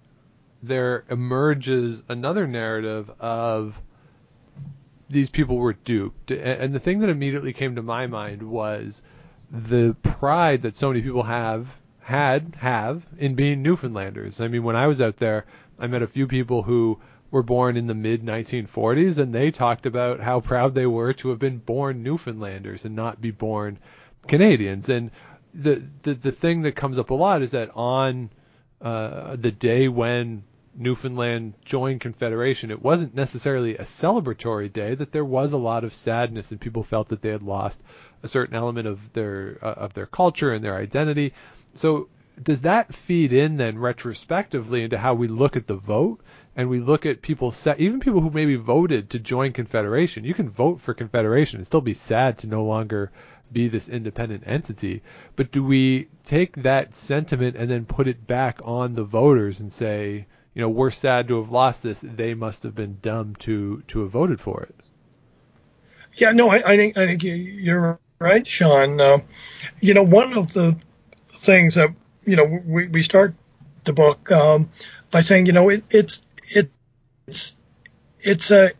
there 0.61 1.03
emerges 1.09 2.03
another 2.07 2.45
narrative 2.45 3.11
of 3.19 3.81
these 5.09 5.29
people 5.29 5.57
were 5.57 5.73
duped? 5.73 6.31
And 6.31 6.73
the 6.73 6.79
thing 6.79 6.99
that 6.99 7.09
immediately 7.09 7.53
came 7.53 7.75
to 7.75 7.81
my 7.81 8.07
mind 8.07 8.43
was 8.43 9.01
the 9.51 9.95
pride 10.03 10.61
that 10.61 10.75
so 10.75 10.89
many 10.89 11.01
people 11.01 11.23
have 11.23 11.67
had 12.01 12.55
have 12.59 13.03
in 13.17 13.35
being 13.35 13.63
Newfoundlanders. 13.63 14.39
I 14.39 14.47
mean, 14.47 14.63
when 14.63 14.75
I 14.75 14.87
was 14.87 15.01
out 15.01 15.17
there, 15.17 15.43
I 15.79 15.87
met 15.87 16.03
a 16.03 16.07
few 16.07 16.27
people 16.27 16.63
who 16.63 16.99
were 17.31 17.43
born 17.43 17.77
in 17.77 17.87
the 17.87 17.95
mid 17.95 18.23
1940s, 18.23 19.17
and 19.17 19.33
they 19.33 19.49
talked 19.49 19.85
about 19.85 20.19
how 20.19 20.41
proud 20.41 20.73
they 20.73 20.85
were 20.85 21.13
to 21.13 21.29
have 21.29 21.39
been 21.39 21.57
born 21.57 22.03
Newfoundlanders 22.03 22.85
and 22.85 22.95
not 22.95 23.21
be 23.21 23.31
born 23.31 23.79
Canadians. 24.27 24.89
And 24.89 25.11
the 25.53 25.81
the, 26.03 26.13
the 26.13 26.31
thing 26.31 26.61
that 26.63 26.75
comes 26.75 26.99
up 26.99 27.09
a 27.09 27.15
lot 27.15 27.41
is 27.41 27.51
that 27.51 27.71
on 27.73 28.29
uh, 28.81 29.35
the 29.37 29.51
day 29.51 29.87
when 29.87 30.43
Newfoundland 30.75 31.53
joined 31.65 32.01
Confederation, 32.01 32.71
it 32.71 32.81
wasn't 32.81 33.13
necessarily 33.13 33.77
a 33.77 33.83
celebratory 33.83 34.71
day. 34.71 34.95
That 34.95 35.11
there 35.11 35.25
was 35.25 35.53
a 35.53 35.57
lot 35.57 35.83
of 35.83 35.93
sadness, 35.93 36.51
and 36.51 36.59
people 36.59 36.83
felt 36.83 37.09
that 37.09 37.21
they 37.21 37.29
had 37.29 37.43
lost 37.43 37.81
a 38.23 38.27
certain 38.27 38.55
element 38.55 38.87
of 38.87 39.13
their 39.13 39.57
uh, 39.61 39.73
of 39.73 39.93
their 39.93 40.05
culture 40.05 40.53
and 40.53 40.63
their 40.63 40.75
identity. 40.75 41.33
So 41.75 42.09
does 42.41 42.61
that 42.61 42.93
feed 42.93 43.33
in 43.33 43.57
then 43.57 43.77
retrospectively 43.77 44.83
into 44.83 44.97
how 44.97 45.13
we 45.13 45.27
look 45.27 45.55
at 45.55 45.67
the 45.67 45.75
vote 45.75 46.21
and 46.55 46.69
we 46.69 46.79
look 46.79 47.05
at 47.05 47.21
people 47.21 47.53
even 47.77 47.99
people 47.99 48.21
who 48.21 48.29
maybe 48.29 48.55
voted 48.55 49.09
to 49.09 49.19
join 49.19 49.53
confederation 49.53 50.23
you 50.23 50.33
can 50.33 50.49
vote 50.49 50.81
for 50.81 50.93
confederation 50.93 51.57
and 51.57 51.65
still 51.65 51.81
be 51.81 51.93
sad 51.93 52.37
to 52.37 52.47
no 52.47 52.63
longer 52.63 53.11
be 53.51 53.67
this 53.67 53.89
independent 53.89 54.43
entity. 54.45 55.01
But 55.35 55.51
do 55.51 55.63
we 55.63 56.07
take 56.23 56.55
that 56.63 56.95
sentiment 56.95 57.55
and 57.55 57.69
then 57.69 57.85
put 57.85 58.07
it 58.07 58.27
back 58.27 58.59
on 58.63 58.95
the 58.95 59.03
voters 59.03 59.59
and 59.59 59.71
say 59.71 60.25
you 60.53 60.61
know 60.61 60.69
we're 60.69 60.91
sad 60.91 61.27
to 61.27 61.37
have 61.37 61.51
lost 61.51 61.83
this 61.83 62.01
they 62.01 62.33
must 62.33 62.63
have 62.63 62.75
been 62.75 62.97
dumb 63.01 63.35
to 63.39 63.83
to 63.87 64.01
have 64.01 64.11
voted 64.11 64.39
for 64.39 64.63
it? 64.63 64.91
Yeah 66.15 66.31
no 66.31 66.49
i, 66.49 66.73
I 66.73 66.77
think 66.77 66.97
i 66.97 67.05
think 67.05 67.23
you're 67.23 67.99
right 68.19 68.45
sean. 68.45 68.99
Uh, 68.99 69.19
you 69.79 69.93
know 69.93 70.03
one 70.03 70.37
of 70.37 70.53
the 70.53 70.75
things 71.35 71.75
that 71.75 71.89
you 72.25 72.35
know 72.35 72.43
we, 72.65 72.87
we 72.87 73.01
start 73.01 73.33
the 73.85 73.93
book 73.93 74.31
um, 74.31 74.69
by 75.09 75.21
saying 75.21 75.45
you 75.45 75.53
know 75.53 75.69
it, 75.69 75.83
it's 75.89 76.21
it's 77.31 77.55
it's 78.21 78.51
a 78.51 78.71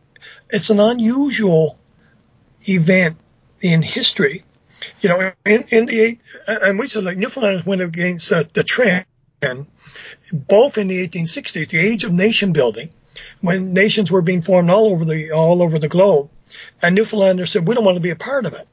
it's 0.50 0.70
an 0.70 0.80
unusual 0.80 1.80
event 2.68 3.16
in 3.62 3.82
history. 3.82 4.44
You 5.00 5.10
know, 5.10 5.32
in, 5.46 5.64
in 5.70 5.86
the 5.86 6.18
and 6.48 6.78
we 6.78 6.88
said 6.88 7.04
like 7.04 7.18
Newfoundlanders 7.18 7.66
went 7.66 7.82
against 7.82 8.32
uh, 8.32 8.44
the 8.54 8.64
trend, 8.64 9.06
both 10.34 10.78
in 10.78 10.88
the 10.88 11.08
1860s, 11.08 11.70
the 11.70 11.78
age 11.78 12.04
of 12.04 12.12
nation 12.12 12.52
building, 12.52 12.90
when 13.40 13.74
nations 13.74 14.12
were 14.12 14.22
being 14.22 14.42
formed 14.42 14.70
all 14.70 14.88
over 14.88 15.06
the 15.06 15.32
all 15.32 15.62
over 15.62 15.80
the 15.80 15.88
globe, 15.88 16.30
and 16.82 16.96
Newfoundlanders 16.96 17.52
said 17.52 17.66
we 17.66 17.74
don't 17.74 17.86
want 17.86 17.96
to 17.96 18.02
be 18.02 18.10
a 18.10 18.16
part 18.18 18.46
of 18.46 18.54
it. 18.54 18.68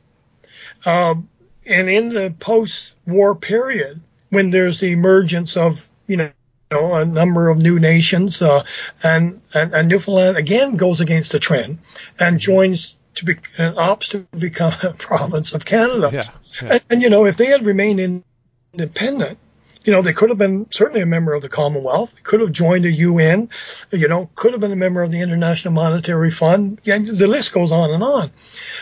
Um, 0.85 1.29
and 1.67 1.89
in 1.89 2.09
the 2.09 2.35
post-war 2.41 3.37
period, 3.37 4.01
when 4.31 4.51
there's 4.51 4.81
the 4.81 4.91
emergence 4.91 5.57
of 5.57 5.87
you 6.09 6.17
know 6.17 6.31
know, 6.71 6.95
a 6.95 7.05
number 7.05 7.49
of 7.49 7.59
new 7.59 7.79
nations, 7.79 8.43
uh, 8.43 8.65
and, 9.03 9.41
and, 9.55 9.75
and 9.75 9.89
Newfoundland 9.89 10.37
again 10.37 10.77
goes 10.77 11.01
against 11.01 11.33
the 11.33 11.39
trend 11.39 11.79
and 12.19 12.39
joins 12.39 12.97
to 13.15 13.25
be 13.25 13.37
and 13.57 13.77
opts 13.77 14.11
to 14.11 14.21
become 14.37 14.73
a 14.83 14.93
province 14.93 15.55
of 15.55 15.65
Canada. 15.65 16.11
Yeah, 16.13 16.23
yeah. 16.63 16.73
And, 16.75 16.83
and 16.91 17.03
you 17.03 17.11
know, 17.11 17.27
if 17.27 17.37
they 17.37 17.47
had 17.47 17.65
remained 17.65 18.25
independent, 18.73 19.39
you 19.85 19.93
know, 19.93 20.03
they 20.03 20.13
could 20.13 20.29
have 20.29 20.39
been 20.39 20.67
certainly 20.71 21.01
a 21.01 21.07
member 21.07 21.33
of 21.33 21.43
the 21.43 21.49
Commonwealth, 21.49 22.15
could 22.23 22.41
have 22.41 22.53
joined 22.53 22.85
the 22.85 22.93
UN, 22.93 23.49
you 23.91 24.09
know, 24.09 24.29
could 24.35 24.53
have 24.53 24.61
been 24.61 24.73
a 24.73 24.77
member 24.77 25.03
of 25.03 25.11
the 25.11 25.21
International 25.21 25.73
Monetary 25.73 26.31
Fund. 26.31 26.81
Yeah, 26.85 26.99
the 26.99 27.27
list 27.27 27.53
goes 27.53 27.73
on 27.73 27.91
and 27.91 28.03
on. 28.03 28.31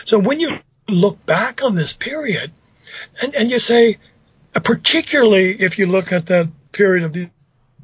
So 0.03 0.19
when 0.19 0.39
you 0.39 0.59
look 0.89 1.25
back 1.25 1.63
on 1.63 1.75
this 1.75 1.93
period, 1.93 2.51
and, 3.21 3.35
and 3.35 3.49
you 3.49 3.59
say, 3.59 3.99
particularly 4.53 5.61
if 5.61 5.79
you 5.79 5.85
look 5.85 6.11
at 6.11 6.25
that 6.27 6.49
period 6.71 7.05
of 7.05 7.13
the 7.13 7.29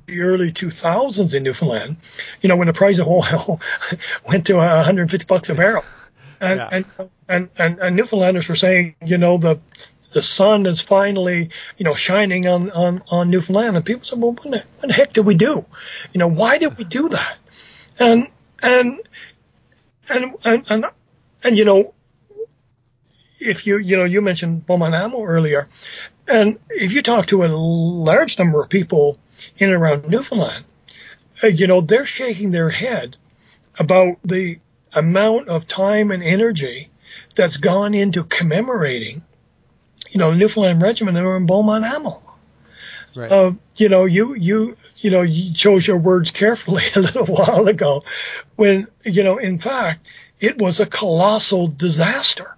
the 0.05 0.21
early 0.21 0.51
2000s 0.51 1.33
in 1.33 1.43
Newfoundland, 1.43 1.97
you 2.41 2.49
know, 2.49 2.55
when 2.55 2.67
the 2.67 2.73
price 2.73 2.99
of 2.99 3.07
oil 3.07 3.61
went 4.27 4.47
to 4.47 4.55
150 4.55 5.25
bucks 5.25 5.49
a 5.49 5.55
barrel. 5.55 5.83
And, 6.39 6.59
yeah. 6.59 6.69
and, 6.71 6.85
and, 7.29 7.49
and, 7.57 7.79
and 7.79 7.95
Newfoundlanders 7.95 8.49
were 8.49 8.55
saying, 8.55 8.95
you 9.05 9.17
know, 9.17 9.37
the, 9.37 9.59
the 10.13 10.21
sun 10.21 10.65
is 10.65 10.81
finally, 10.81 11.49
you 11.77 11.85
know, 11.85 11.93
shining 11.93 12.47
on, 12.47 12.69
on, 12.71 13.03
on 13.07 13.29
Newfoundland. 13.29 13.77
And 13.77 13.85
people 13.85 14.03
said, 14.03 14.19
well, 14.19 14.33
what 14.33 14.43
the, 14.43 14.63
what 14.79 14.87
the 14.87 14.93
heck 14.93 15.13
did 15.13 15.25
we 15.25 15.35
do? 15.35 15.65
You 16.11 16.19
know, 16.19 16.27
why 16.27 16.57
did 16.57 16.77
we 16.77 16.83
do 16.83 17.09
that? 17.09 17.37
And, 17.97 18.27
and, 18.61 18.99
and, 20.09 20.35
and, 20.43 20.65
and, 20.67 20.85
and 21.43 21.57
you 21.57 21.63
know, 21.63 21.93
if 23.39 23.65
you, 23.65 23.77
you 23.77 23.97
know, 23.97 24.05
you 24.05 24.21
mentioned 24.21 24.65
Beaumont 24.65 25.13
earlier, 25.15 25.67
and 26.27 26.59
if 26.69 26.93
you 26.93 27.01
talk 27.01 27.27
to 27.27 27.43
a 27.43 27.47
large 27.47 28.39
number 28.39 28.61
of 28.61 28.69
people 28.69 29.17
in 29.57 29.69
and 29.69 29.81
around 29.81 30.07
Newfoundland, 30.07 30.65
uh, 31.43 31.47
you 31.47 31.67
know, 31.67 31.81
they're 31.81 32.05
shaking 32.05 32.51
their 32.51 32.69
head 32.69 33.17
about 33.77 34.17
the 34.23 34.59
amount 34.93 35.49
of 35.49 35.67
time 35.67 36.11
and 36.11 36.23
energy 36.23 36.89
that's 37.35 37.57
gone 37.57 37.93
into 37.93 38.23
commemorating, 38.23 39.23
you 40.11 40.19
know, 40.19 40.31
the 40.31 40.37
Newfoundland 40.37 40.81
Regiment 40.81 41.15
that 41.15 41.23
were 41.23 41.37
in 41.37 41.45
Beaumont 41.45 41.83
Hamel. 41.83 42.21
Right. 43.15 43.31
Uh, 43.31 43.51
you 43.75 43.89
know, 43.89 44.05
you 44.05 44.33
you 44.33 44.75
you 44.97 45.11
know 45.11 45.21
you 45.21 45.53
chose 45.53 45.85
your 45.85 45.97
words 45.97 46.31
carefully 46.31 46.83
a 46.95 46.99
little 46.99 47.25
while 47.25 47.67
ago, 47.67 48.03
when 48.55 48.87
you 49.03 49.23
know, 49.23 49.37
in 49.37 49.59
fact, 49.59 50.05
it 50.39 50.59
was 50.59 50.79
a 50.79 50.85
colossal 50.85 51.67
disaster. 51.67 52.55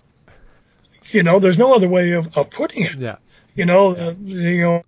You 1.11 1.23
know, 1.23 1.39
there's 1.39 1.57
no 1.57 1.73
other 1.73 1.89
way 1.89 2.11
of, 2.11 2.35
of 2.37 2.49
putting 2.49 2.83
it. 2.83 2.95
Yeah. 2.95 3.17
You 3.55 3.65
know. 3.65 3.95
Uh, 3.95 4.13
you 4.23 4.61
know, 4.61 4.83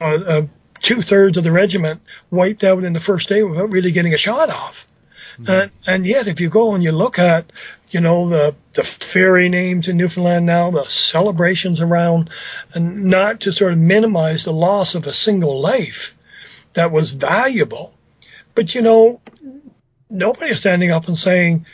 uh, 0.00 0.24
uh 0.26 0.46
two 0.82 1.00
thirds 1.00 1.38
of 1.38 1.44
the 1.44 1.52
regiment 1.52 2.02
wiped 2.30 2.64
out 2.64 2.84
in 2.84 2.92
the 2.92 3.00
first 3.00 3.28
day 3.28 3.42
without 3.44 3.70
really 3.70 3.92
getting 3.92 4.12
a 4.12 4.16
shot 4.16 4.50
off. 4.50 4.86
Mm-hmm. 5.34 5.50
And, 5.50 5.70
and 5.86 6.06
yet, 6.06 6.26
if 6.26 6.40
you 6.40 6.50
go 6.50 6.74
and 6.74 6.82
you 6.82 6.92
look 6.92 7.18
at, 7.18 7.52
you 7.90 8.00
know, 8.00 8.28
the, 8.28 8.56
the 8.74 8.82
ferry 8.82 9.48
names 9.48 9.86
in 9.86 9.96
Newfoundland 9.96 10.44
now, 10.44 10.72
the 10.72 10.84
celebrations 10.84 11.80
around, 11.80 12.30
and 12.74 13.04
not 13.04 13.40
to 13.42 13.52
sort 13.52 13.72
of 13.72 13.78
minimize 13.78 14.44
the 14.44 14.52
loss 14.52 14.94
of 14.94 15.06
a 15.06 15.12
single 15.12 15.60
life 15.60 16.16
that 16.74 16.90
was 16.90 17.12
valuable. 17.12 17.94
But, 18.54 18.74
you 18.74 18.82
know, 18.82 19.20
nobody 20.10 20.50
is 20.50 20.58
standing 20.58 20.90
up 20.90 21.06
and 21.06 21.18
saying, 21.18 21.64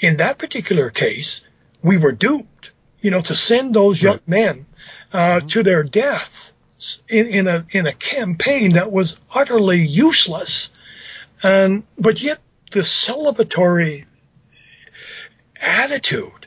in 0.00 0.18
that 0.18 0.38
particular 0.38 0.90
case, 0.90 1.40
we 1.82 1.96
were 1.96 2.12
duped. 2.12 2.72
you 3.04 3.10
know, 3.10 3.20
to 3.20 3.36
send 3.36 3.74
those 3.74 4.02
young 4.02 4.14
right. 4.14 4.28
men 4.28 4.66
uh, 5.14 5.38
mm-hmm. 5.38 5.46
to 5.46 5.62
their 5.62 5.84
death 5.84 6.52
in, 7.08 7.26
in 7.28 7.46
a 7.46 7.64
in 7.70 7.86
a 7.86 7.94
campaign 7.94 8.74
that 8.74 8.90
was 8.90 9.16
utterly 9.32 9.86
useless, 9.86 10.70
and 11.42 11.84
but 11.96 12.20
yet 12.20 12.40
the 12.72 12.80
celebratory 12.80 14.04
attitude 15.58 16.46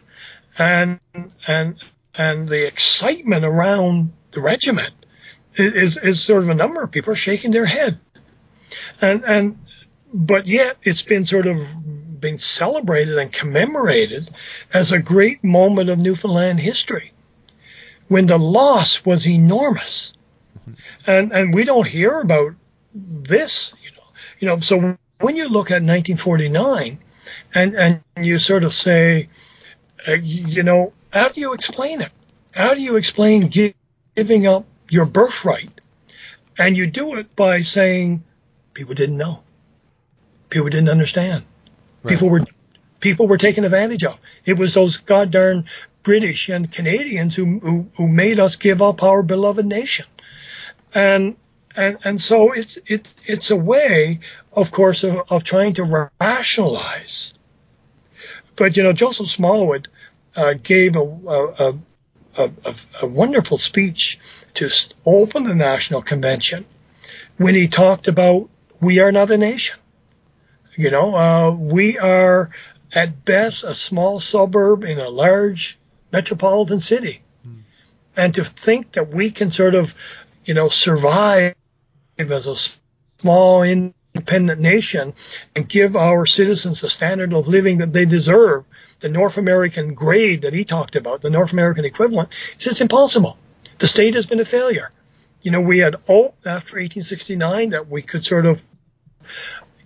and 0.57 0.99
and 1.47 1.81
and 2.13 2.49
the 2.49 2.67
excitement 2.67 3.45
around 3.45 4.11
the 4.31 4.41
regiment 4.41 4.93
is 5.55 5.97
is 5.97 6.21
sort 6.21 6.43
of 6.43 6.49
a 6.49 6.55
number 6.55 6.83
of 6.83 6.91
people 6.91 7.13
are 7.13 7.15
shaking 7.15 7.51
their 7.51 7.65
head, 7.65 7.99
and 9.01 9.23
and 9.23 9.57
but 10.13 10.45
yet 10.45 10.77
it's 10.83 11.01
been 11.01 11.25
sort 11.25 11.47
of 11.47 11.57
being 12.19 12.37
celebrated 12.37 13.17
and 13.17 13.31
commemorated 13.31 14.29
as 14.73 14.91
a 14.91 14.99
great 14.99 15.43
moment 15.43 15.89
of 15.89 15.99
Newfoundland 15.99 16.59
history 16.59 17.11
when 18.07 18.27
the 18.27 18.37
loss 18.37 19.05
was 19.05 19.27
enormous 19.27 20.13
and 21.05 21.31
and 21.31 21.53
we 21.53 21.63
don't 21.63 21.87
hear 21.87 22.19
about 22.19 22.53
this, 22.93 23.73
you 23.81 23.91
know. 23.91 24.03
You 24.39 24.47
know, 24.47 24.59
so 24.59 24.97
when 25.19 25.35
you 25.35 25.49
look 25.49 25.71
at 25.71 25.81
1949, 25.81 26.99
and 27.55 27.75
and 27.75 28.01
you 28.21 28.37
sort 28.37 28.63
of 28.63 28.73
say, 28.73 29.27
uh, 30.07 30.13
you 30.13 30.63
know, 30.63 30.93
how 31.11 31.29
do 31.29 31.39
you 31.39 31.53
explain 31.53 32.01
it? 32.01 32.11
How 32.51 32.73
do 32.73 32.81
you 32.81 32.97
explain 32.97 33.47
give, 33.47 33.73
giving 34.15 34.47
up 34.47 34.65
your 34.89 35.05
birthright? 35.05 35.69
And 36.57 36.75
you 36.75 36.87
do 36.87 37.15
it 37.17 37.35
by 37.35 37.61
saying 37.61 38.23
people 38.73 38.95
didn't 38.95 39.17
know, 39.17 39.43
people 40.49 40.69
didn't 40.69 40.89
understand, 40.89 41.45
right. 42.03 42.11
people 42.11 42.29
were 42.29 42.43
people 42.99 43.27
were 43.27 43.37
taken 43.37 43.63
advantage 43.63 44.03
of. 44.03 44.19
It 44.45 44.57
was 44.57 44.73
those 44.73 44.97
goddamn 44.97 45.65
British 46.07 46.47
and 46.47 46.71
Canadians 46.71 47.35
who, 47.35 47.59
who, 47.59 47.75
who 47.97 48.07
made 48.07 48.39
us 48.39 48.55
give 48.55 48.81
up 48.81 49.03
our 49.03 49.21
beloved 49.21 49.65
nation 49.65 50.05
and 50.93 51.35
and 51.75 51.97
and 52.03 52.21
so 52.21 52.51
it's 52.53 52.77
it 52.87 53.07
it's 53.25 53.51
a 53.51 53.55
way, 53.55 54.19
of 54.51 54.71
course, 54.71 55.03
of, 55.03 55.21
of 55.29 55.43
trying 55.43 55.73
to 55.73 56.09
rationalize. 56.19 57.33
But 58.55 58.75
you 58.75 58.83
know, 58.83 58.93
Joseph 58.93 59.29
Smallwood 59.29 59.87
uh, 60.35 60.55
gave 60.61 60.95
a 60.95 61.01
a, 61.01 61.73
a, 62.37 62.51
a 62.65 62.75
a 63.03 63.07
wonderful 63.07 63.57
speech 63.57 64.19
to 64.55 64.69
open 65.05 65.43
the 65.43 65.55
National 65.55 66.01
Convention 66.01 66.65
when 67.37 67.53
he 67.53 67.67
talked 67.67 68.07
about 68.07 68.49
we 68.81 68.99
are 68.99 69.11
not 69.11 69.29
a 69.29 69.37
nation. 69.37 69.79
You 70.75 70.89
know, 70.91 71.15
uh, 71.15 71.51
we 71.51 71.97
are 71.99 72.49
at 72.91 73.25
best 73.25 73.63
a 73.63 73.75
small 73.75 74.19
suburb 74.19 74.83
in 74.83 74.99
a 74.99 75.09
large 75.09 75.77
metropolitan 76.17 76.79
city. 76.79 77.21
Mm. 77.47 77.61
And 78.15 78.35
to 78.35 78.43
think 78.43 78.93
that 78.93 79.07
we 79.09 79.31
can 79.31 79.51
sort 79.51 79.75
of 79.75 79.93
you 80.47 80.53
know, 80.53 80.69
survive 80.69 81.55
as 82.17 82.47
a 82.47 82.55
small 83.21 83.63
independent 83.63 84.61
nation 84.61 85.13
and 85.55 85.67
give 85.67 85.95
our 85.95 86.25
citizens 86.25 86.81
the 86.81 86.89
standard 86.89 87.33
of 87.33 87.47
living 87.47 87.79
that 87.79 87.93
they 87.93 88.05
deserve, 88.05 88.63
the 89.01 89.09
North 89.09 89.37
American 89.37 89.93
grade 89.93 90.41
that 90.41 90.53
he 90.53 90.63
talked 90.63 90.95
about, 90.95 91.21
the 91.21 91.29
North 91.29 91.51
American 91.51 91.85
equivalent, 91.85 92.29
it's 92.55 92.63
just 92.63 92.81
impossible. 92.81 93.37
The 93.79 93.87
state 93.87 94.15
has 94.15 94.25
been 94.25 94.39
a 94.39 94.45
failure. 94.45 94.89
You 95.41 95.51
know, 95.51 95.61
we 95.61 95.79
had 95.79 95.95
hoped 96.07 96.47
after 96.47 96.77
1869 96.77 97.71
that 97.71 97.89
we 97.89 98.01
could 98.01 98.25
sort 98.25 98.45
of, 98.45 98.61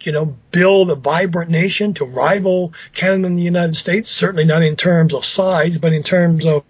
you 0.06 0.12
know, 0.12 0.38
build 0.52 0.91
a 0.91 0.95
vibrant 0.95 1.49
nation 1.52 1.93
to 1.95 2.06
rival 2.06 2.74
Canada 2.93 3.28
and 3.28 3.38
the 3.38 3.43
United 3.43 3.76
States, 3.76 4.10
certainly 4.10 4.45
not 4.45 4.64
in 4.64 4.76
terms 4.76 5.14
of 5.14 5.26
size, 5.26 5.78
but 5.78 5.93
in 5.93 6.04
terms 6.04 6.45
of 6.45 6.64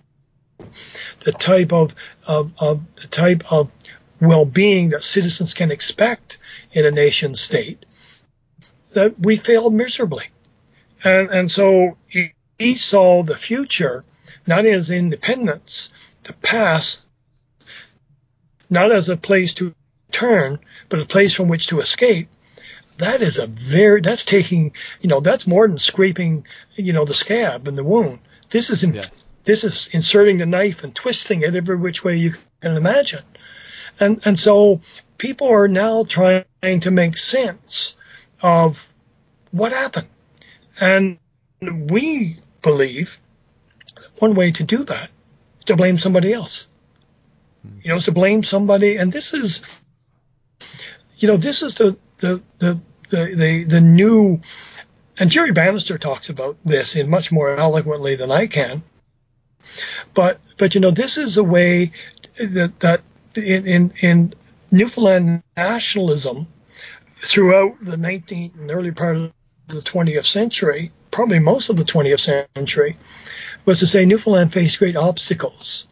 the 1.21 1.31
type 1.31 1.73
of, 1.73 1.95
of, 2.27 2.53
of 2.59 2.81
the 2.95 3.07
type 3.07 3.51
of 3.51 3.71
well-being 4.19 4.89
that 4.89 5.03
citizens 5.03 5.53
can 5.53 5.71
expect 5.71 6.37
in 6.71 6.85
a 6.85 6.91
nation 6.91 7.35
state. 7.35 7.85
that 8.93 9.19
we 9.19 9.35
failed 9.35 9.73
miserably. 9.73 10.25
And, 11.03 11.29
and 11.29 11.51
so 11.51 11.97
he, 12.07 12.33
saw 12.75 13.23
the 13.23 13.35
future 13.35 14.03
not 14.45 14.67
as 14.67 14.91
independence, 14.91 15.89
the 16.23 16.33
past, 16.33 17.01
not 18.69 18.91
as 18.91 19.09
a 19.09 19.17
place 19.17 19.53
to 19.55 19.73
turn, 20.11 20.59
but 20.89 20.99
a 20.99 21.05
place 21.05 21.33
from 21.33 21.47
which 21.47 21.67
to 21.67 21.79
escape. 21.79 22.29
That 23.01 23.23
is 23.23 23.39
a 23.39 23.47
very, 23.47 23.99
that's 24.01 24.25
taking, 24.25 24.75
you 25.01 25.09
know, 25.09 25.21
that's 25.21 25.47
more 25.47 25.67
than 25.67 25.79
scraping, 25.79 26.45
you 26.75 26.93
know, 26.93 27.03
the 27.03 27.15
scab 27.15 27.67
and 27.67 27.75
the 27.75 27.83
wound. 27.83 28.19
This 28.51 28.69
is, 28.69 28.83
in, 28.83 28.93
yes. 28.93 29.25
this 29.43 29.63
is 29.63 29.89
inserting 29.91 30.37
the 30.37 30.45
knife 30.45 30.83
and 30.83 30.93
twisting 30.93 31.41
it 31.41 31.55
every 31.55 31.77
which 31.77 32.03
way 32.03 32.17
you 32.17 32.35
can 32.61 32.77
imagine. 32.77 33.23
And, 33.99 34.21
and 34.23 34.39
so 34.39 34.81
people 35.17 35.47
are 35.47 35.67
now 35.67 36.03
trying 36.03 36.45
to 36.61 36.91
make 36.91 37.17
sense 37.17 37.95
of 38.39 38.87
what 39.49 39.71
happened. 39.71 40.07
And 40.79 41.17
we 41.59 42.37
believe 42.61 43.19
one 44.19 44.35
way 44.35 44.51
to 44.51 44.63
do 44.63 44.83
that 44.83 45.09
is 45.57 45.65
to 45.65 45.75
blame 45.75 45.97
somebody 45.97 46.33
else. 46.33 46.67
You 47.81 47.89
know, 47.89 47.99
to 47.99 48.11
blame 48.11 48.43
somebody, 48.43 48.97
and 48.97 49.11
this 49.11 49.33
is, 49.33 49.63
you 51.17 51.27
know, 51.27 51.37
this 51.37 51.63
is 51.63 51.73
the 51.75 51.97
the 52.19 52.41
the 52.59 52.79
the 53.11 53.35
the, 53.35 53.63
the 53.65 53.81
new, 53.81 54.41
and 55.17 55.29
Jerry 55.29 55.51
Bannister 55.51 55.97
talks 55.97 56.29
about 56.29 56.57
this 56.65 56.95
in 56.95 57.09
much 57.09 57.31
more 57.31 57.55
eloquently 57.55 58.15
than 58.15 58.31
I 58.31 58.47
can. 58.47 58.81
But 60.15 60.39
but 60.57 60.73
you 60.73 60.81
know, 60.81 60.91
this 60.91 61.17
is 61.17 61.37
a 61.37 61.43
way 61.43 61.91
that 62.39 62.79
that 62.79 63.01
in 63.35 63.67
in, 63.67 63.93
in 64.01 64.33
Newfoundland 64.71 65.43
nationalism 65.55 66.47
throughout 67.23 67.83
the 67.83 67.97
19th 67.97 68.59
and 68.59 68.71
early 68.71 68.91
part 68.91 69.15
of 69.15 69.31
the 69.67 69.81
20th 69.81 70.25
century, 70.25 70.91
probably 71.11 71.39
most 71.39 71.69
of 71.69 71.77
the 71.77 71.83
20th 71.83 72.47
century, 72.55 72.97
was 73.65 73.79
to 73.79 73.87
say 73.87 74.05
Newfoundland 74.05 74.51
faced 74.51 74.79
great 74.79 74.95
obstacles, 74.95 75.87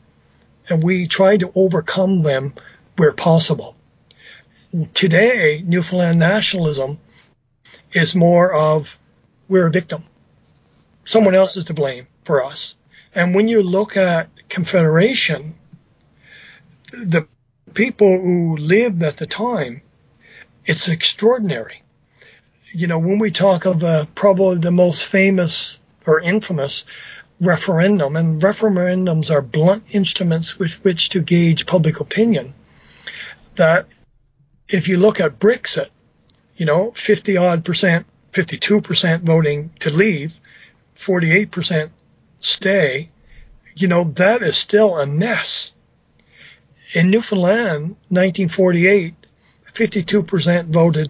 and 0.69 0.81
we 0.81 1.07
tried 1.07 1.41
to 1.41 1.51
overcome 1.53 2.23
them 2.23 2.53
where 2.97 3.11
possible. 3.11 3.75
Today, 4.93 5.63
Newfoundland 5.65 6.19
nationalism 6.19 6.99
is 7.91 8.15
more 8.15 8.53
of 8.53 8.97
we're 9.47 9.67
a 9.67 9.71
victim. 9.71 10.03
Someone 11.05 11.35
else 11.35 11.57
is 11.57 11.65
to 11.65 11.73
blame 11.73 12.07
for 12.23 12.43
us. 12.43 12.75
And 13.15 13.33
when 13.33 13.47
you 13.47 13.63
look 13.63 13.97
at 13.97 14.29
Confederation, 14.49 15.55
the 16.91 17.27
people 17.73 18.19
who 18.21 18.57
lived 18.57 19.01
at 19.01 19.17
the 19.17 19.25
time, 19.25 19.81
it's 20.65 20.87
extraordinary. 20.87 21.81
You 22.71 22.87
know, 22.87 22.99
when 22.99 23.17
we 23.17 23.31
talk 23.31 23.65
of 23.65 23.83
uh, 23.83 24.05
probably 24.13 24.59
the 24.59 24.71
most 24.71 25.05
famous 25.05 25.79
or 26.05 26.19
infamous 26.19 26.85
referendum, 27.41 28.15
and 28.15 28.41
referendums 28.41 29.31
are 29.31 29.41
blunt 29.41 29.83
instruments 29.91 30.59
with 30.59 30.83
which 30.83 31.09
to 31.09 31.21
gauge 31.21 31.65
public 31.65 31.99
opinion. 31.99 32.53
That 33.55 33.87
if 34.67 34.87
you 34.87 34.97
look 34.97 35.19
at 35.19 35.39
Brexit, 35.39 35.89
you 36.59 36.65
know, 36.65 36.91
50 36.91 37.37
odd 37.37 37.63
percent, 37.63 38.05
52 38.33 38.81
percent 38.81 39.23
voting 39.23 39.71
to 39.79 39.89
leave, 39.89 40.39
48 40.95 41.49
percent 41.49 41.91
stay, 42.41 43.07
you 43.75 43.87
know, 43.87 44.03
that 44.15 44.43
is 44.43 44.57
still 44.57 44.99
a 44.99 45.05
mess. 45.05 45.73
In 46.93 47.09
Newfoundland, 47.09 47.95
1948, 48.09 49.13
52 49.73 50.23
percent 50.23 50.67
voted 50.67 51.09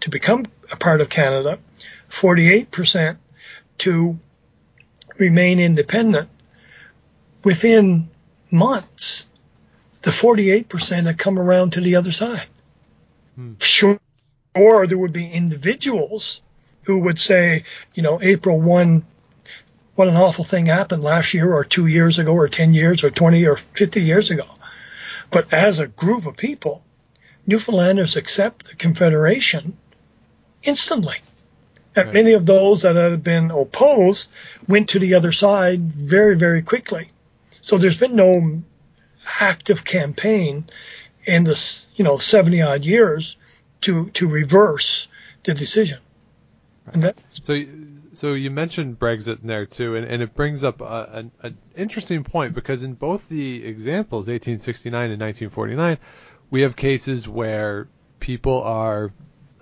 to 0.00 0.10
become 0.10 0.44
a 0.70 0.76
part 0.76 1.00
of 1.00 1.08
Canada, 1.08 1.58
48 2.08 2.70
percent 2.70 3.18
to 3.78 4.18
remain 5.16 5.60
independent, 5.60 6.28
within 7.42 8.10
months, 8.50 9.26
the 10.02 10.10
48% 10.10 11.06
had 11.06 11.16
come 11.16 11.38
around 11.38 11.72
to 11.72 11.80
the 11.80 11.96
other 11.96 12.12
side. 12.12 12.46
Hmm. 13.36 13.54
Sure, 13.58 13.98
or 14.54 14.86
there 14.86 14.98
would 14.98 15.12
be 15.12 15.28
individuals 15.28 16.42
who 16.84 16.98
would 17.00 17.18
say, 17.18 17.64
you 17.94 18.02
know, 18.02 18.20
April 18.20 18.60
1, 18.60 19.04
what 19.94 20.08
an 20.08 20.16
awful 20.16 20.44
thing 20.44 20.66
happened 20.66 21.02
last 21.02 21.34
year 21.34 21.52
or 21.52 21.64
two 21.64 21.86
years 21.86 22.18
ago 22.18 22.32
or 22.32 22.48
10 22.48 22.74
years 22.74 23.04
or 23.04 23.10
20 23.10 23.46
or 23.46 23.56
50 23.56 24.02
years 24.02 24.30
ago. 24.30 24.46
But 25.30 25.52
as 25.52 25.78
a 25.78 25.86
group 25.86 26.26
of 26.26 26.36
people, 26.36 26.82
Newfoundlanders 27.46 28.16
accept 28.16 28.68
the 28.68 28.76
Confederation 28.76 29.76
instantly. 30.62 31.16
And 31.94 32.06
right. 32.06 32.14
many 32.14 32.32
of 32.32 32.46
those 32.46 32.82
that 32.82 32.96
had 32.96 33.22
been 33.22 33.50
opposed 33.50 34.30
went 34.66 34.90
to 34.90 34.98
the 34.98 35.14
other 35.14 35.32
side 35.32 35.92
very, 35.92 36.36
very 36.36 36.62
quickly. 36.62 37.08
So 37.60 37.78
there's 37.78 37.98
been 37.98 38.16
no 38.16 38.62
active 39.40 39.84
campaign 39.84 40.64
in 41.24 41.44
this, 41.44 41.86
you 41.94 42.04
know, 42.04 42.16
70 42.16 42.62
odd 42.62 42.84
years 42.84 43.36
to, 43.82 44.10
to 44.10 44.28
reverse 44.28 45.08
the 45.44 45.54
decision. 45.54 45.98
Right. 46.94 47.14
so, 47.30 47.64
so 48.14 48.34
you 48.34 48.50
mentioned 48.50 48.98
Brexit 48.98 49.38
there 49.42 49.66
too, 49.66 49.96
and, 49.96 50.06
and 50.06 50.22
it 50.22 50.34
brings 50.34 50.64
up 50.64 50.80
an 50.80 51.30
interesting 51.76 52.24
point 52.24 52.54
because 52.54 52.82
in 52.82 52.94
both 52.94 53.28
the 53.28 53.64
examples, 53.64 54.28
1869 54.28 55.10
and 55.10 55.20
1949, 55.20 55.98
we 56.50 56.62
have 56.62 56.76
cases 56.76 57.28
where 57.28 57.88
people 58.20 58.62
are 58.62 59.12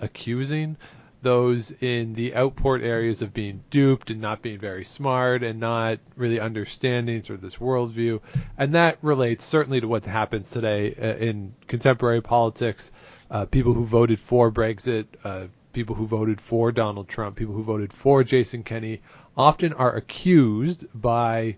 accusing 0.01 0.77
those 1.23 1.71
in 1.83 2.14
the 2.14 2.35
outport 2.35 2.83
areas 2.83 3.21
of 3.23 3.35
being 3.35 3.62
duped 3.71 4.11
and 4.11 4.21
not 4.21 4.41
being 4.43 4.59
very 4.59 4.85
smart 4.85 5.43
and 5.43 5.61
not 5.61 5.99
really 6.16 6.41
understanding 6.41 7.23
sort 7.23 7.37
of 7.37 7.43
this 7.43 7.57
worldview. 7.57 8.21
And 8.57 8.75
that 8.75 8.99
relates 9.03 9.45
certainly 9.45 9.81
to 9.81 9.87
what 9.87 10.05
happens 10.05 10.51
today 10.51 10.95
uh, 10.95 11.23
in 11.23 11.55
contemporary 11.68 12.23
politics. 12.23 12.91
Uh, 13.31 13.45
people 13.47 13.72
who 13.72 13.85
voted 13.85 14.18
for 14.18 14.51
Brexit, 14.51 15.07
uh, 15.22 15.47
people 15.72 15.95
who 15.95 16.07
voted 16.07 16.41
for 16.41 16.72
Donald 16.72 17.09
Trump, 17.09 17.37
people 17.37 17.55
who 17.55 17.62
voted 17.62 17.93
for 17.93 18.24
Jason 18.24 18.62
Kenney 18.62 19.01
often 19.37 19.72
are 19.72 19.95
accused 19.95 20.87
by 20.95 21.57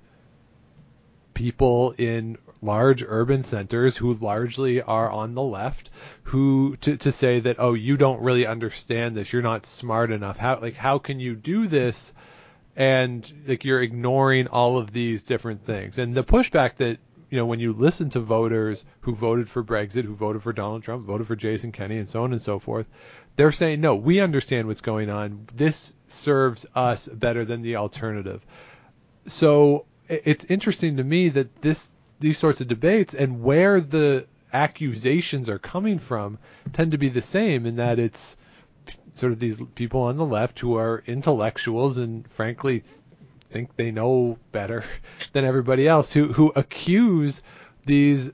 people 1.34 1.94
in 1.98 2.36
large 2.60 3.02
urban 3.02 3.42
centers 3.42 3.96
who 3.96 4.14
largely 4.14 4.80
are 4.80 5.10
on 5.10 5.34
the 5.34 5.42
left 5.42 5.90
who 6.22 6.76
to, 6.80 6.96
to 6.96 7.10
say 7.10 7.40
that 7.40 7.56
oh 7.58 7.74
you 7.74 7.96
don't 7.96 8.22
really 8.22 8.46
understand 8.46 9.16
this. 9.16 9.32
You're 9.32 9.42
not 9.42 9.66
smart 9.66 10.10
enough. 10.10 10.36
How 10.36 10.60
like 10.60 10.76
how 10.76 10.98
can 10.98 11.18
you 11.18 11.34
do 11.34 11.66
this? 11.66 12.12
And 12.76 13.30
like 13.46 13.64
you're 13.64 13.82
ignoring 13.82 14.46
all 14.46 14.78
of 14.78 14.92
these 14.92 15.24
different 15.24 15.64
things. 15.64 15.98
And 15.98 16.14
the 16.14 16.24
pushback 16.24 16.76
that 16.76 16.98
you 17.32 17.38
know 17.38 17.46
when 17.46 17.60
you 17.60 17.72
listen 17.72 18.10
to 18.10 18.20
voters 18.20 18.84
who 19.00 19.14
voted 19.14 19.48
for 19.48 19.64
Brexit 19.64 20.04
who 20.04 20.14
voted 20.14 20.42
for 20.42 20.52
Donald 20.52 20.82
Trump 20.82 21.06
voted 21.06 21.26
for 21.26 21.34
Jason 21.34 21.72
Kenney 21.72 21.96
and 21.96 22.08
so 22.08 22.22
on 22.22 22.32
and 22.32 22.42
so 22.42 22.58
forth 22.58 22.86
they're 23.36 23.50
saying 23.50 23.80
no 23.80 23.96
we 23.96 24.20
understand 24.20 24.68
what's 24.68 24.82
going 24.82 25.08
on. 25.08 25.48
This 25.54 25.94
serves 26.08 26.66
us 26.74 27.08
better 27.08 27.46
than 27.46 27.62
the 27.62 27.76
alternative. 27.76 28.44
So 29.26 29.86
it's 30.10 30.44
interesting 30.44 30.98
to 30.98 31.04
me 31.04 31.30
that 31.30 31.62
this 31.62 31.92
these 32.20 32.36
sorts 32.36 32.60
of 32.60 32.68
debates 32.68 33.14
and 33.14 33.42
where 33.42 33.80
the 33.80 34.26
accusations 34.52 35.48
are 35.48 35.58
coming 35.58 35.98
from 35.98 36.38
tend 36.74 36.92
to 36.92 36.98
be 36.98 37.08
the 37.08 37.22
same 37.22 37.64
in 37.64 37.76
that 37.76 37.98
it's 37.98 38.36
sort 39.14 39.32
of 39.32 39.38
these 39.38 39.58
people 39.74 40.02
on 40.02 40.18
the 40.18 40.26
left 40.26 40.58
who 40.58 40.76
are 40.76 41.02
intellectuals 41.06 41.96
and 41.96 42.30
frankly 42.30 42.82
think 43.52 43.76
they 43.76 43.90
know 43.90 44.38
better 44.50 44.84
than 45.32 45.44
everybody 45.44 45.86
else 45.86 46.12
who 46.12 46.32
who 46.32 46.52
accuse 46.56 47.42
these 47.86 48.30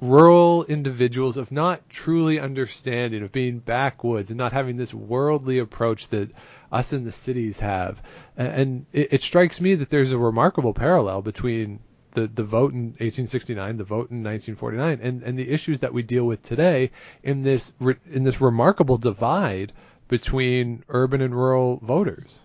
rural 0.00 0.64
individuals 0.64 1.36
of 1.36 1.50
not 1.50 1.88
truly 1.88 2.38
understanding 2.38 3.22
of 3.22 3.32
being 3.32 3.58
backwoods 3.58 4.30
and 4.30 4.38
not 4.38 4.52
having 4.52 4.76
this 4.76 4.92
worldly 4.92 5.58
approach 5.58 6.08
that 6.08 6.30
us 6.72 6.92
in 6.92 7.04
the 7.04 7.12
cities 7.12 7.60
have 7.60 8.02
and 8.36 8.84
it, 8.92 9.14
it 9.14 9.22
strikes 9.22 9.60
me 9.60 9.74
that 9.74 9.90
there's 9.90 10.12
a 10.12 10.18
remarkable 10.18 10.74
parallel 10.74 11.22
between 11.22 11.78
the, 12.14 12.28
the 12.28 12.42
vote 12.44 12.72
in 12.72 12.86
1869, 12.98 13.76
the 13.76 13.84
vote 13.84 14.10
in 14.10 14.22
1949, 14.22 15.00
and, 15.02 15.22
and 15.22 15.38
the 15.38 15.50
issues 15.50 15.80
that 15.80 15.92
we 15.92 16.02
deal 16.02 16.24
with 16.24 16.42
today 16.42 16.90
in 17.22 17.42
this 17.42 17.74
re, 17.80 17.96
in 18.10 18.24
this 18.24 18.40
remarkable 18.40 18.96
divide 18.96 19.72
between 20.08 20.84
urban 20.88 21.20
and 21.20 21.34
rural 21.34 21.78
voters. 21.82 22.40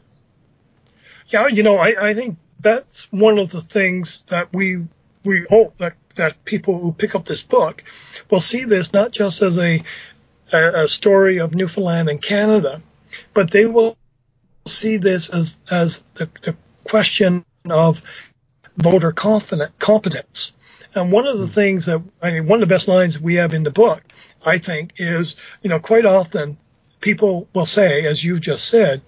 Yeah, 1.30 1.48
you 1.48 1.64
know, 1.64 1.78
I, 1.78 2.10
I 2.10 2.14
think 2.14 2.38
that's 2.60 3.12
one 3.12 3.38
of 3.40 3.52
the 3.52 3.62
things 3.62 4.24
that 4.28 4.54
we 4.54 4.86
we 5.24 5.46
hope 5.50 5.78
that, 5.78 5.94
that 6.16 6.44
people 6.46 6.80
who 6.80 6.92
pick 6.92 7.14
up 7.14 7.26
this 7.26 7.42
book 7.42 7.84
will 8.30 8.42
see 8.42 8.64
this 8.64 8.94
not 8.94 9.12
just 9.12 9.42
as 9.42 9.58
a 9.58 9.84
a, 10.52 10.84
a 10.84 10.88
story 10.88 11.40
of 11.40 11.54
Newfoundland 11.54 12.10
and 12.10 12.22
Canada, 12.22 12.82
but 13.34 13.52
they 13.52 13.66
will 13.66 13.98
see 14.66 14.98
this 14.98 15.30
as 15.30 15.60
as 15.70 16.04
the, 16.16 16.30
the 16.42 16.56
question 16.84 17.46
of 17.70 18.02
voter 18.78 19.12
competence. 19.12 20.54
And 20.96 21.12
one 21.12 21.28
of 21.28 21.38
the 21.38 21.46
hmm. 21.46 21.52
things 21.52 21.86
that, 21.86 22.02
I 22.22 22.32
mean, 22.32 22.48
one 22.48 22.64
of 22.64 22.68
the 22.68 22.74
best 22.74 22.88
lines 22.88 23.20
we 23.20 23.36
have 23.36 23.54
in 23.54 23.64
the 23.64 23.72
book, 23.72 24.02
I 24.44 24.58
think, 24.58 24.94
is, 24.98 25.36
you 25.62 25.70
know, 25.70 25.80
quite 25.80 26.06
often 26.06 26.58
people 27.00 27.48
will 27.54 27.66
say, 27.66 28.06
as 28.06 28.24
you've 28.24 28.42
just 28.42 28.68
said, 28.68 29.02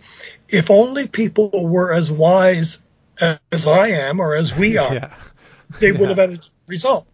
if 0.51 0.69
only 0.69 1.07
people 1.07 1.49
were 1.67 1.93
as 1.93 2.11
wise 2.11 2.79
as 3.51 3.67
I 3.67 3.87
am 3.87 4.19
or 4.19 4.35
as 4.35 4.53
we 4.53 4.77
are, 4.77 4.93
yeah. 4.93 5.13
they 5.79 5.91
yeah. 5.91 5.99
would 5.99 6.09
have 6.09 6.17
had 6.17 6.31
a 6.33 6.39
result. 6.67 7.07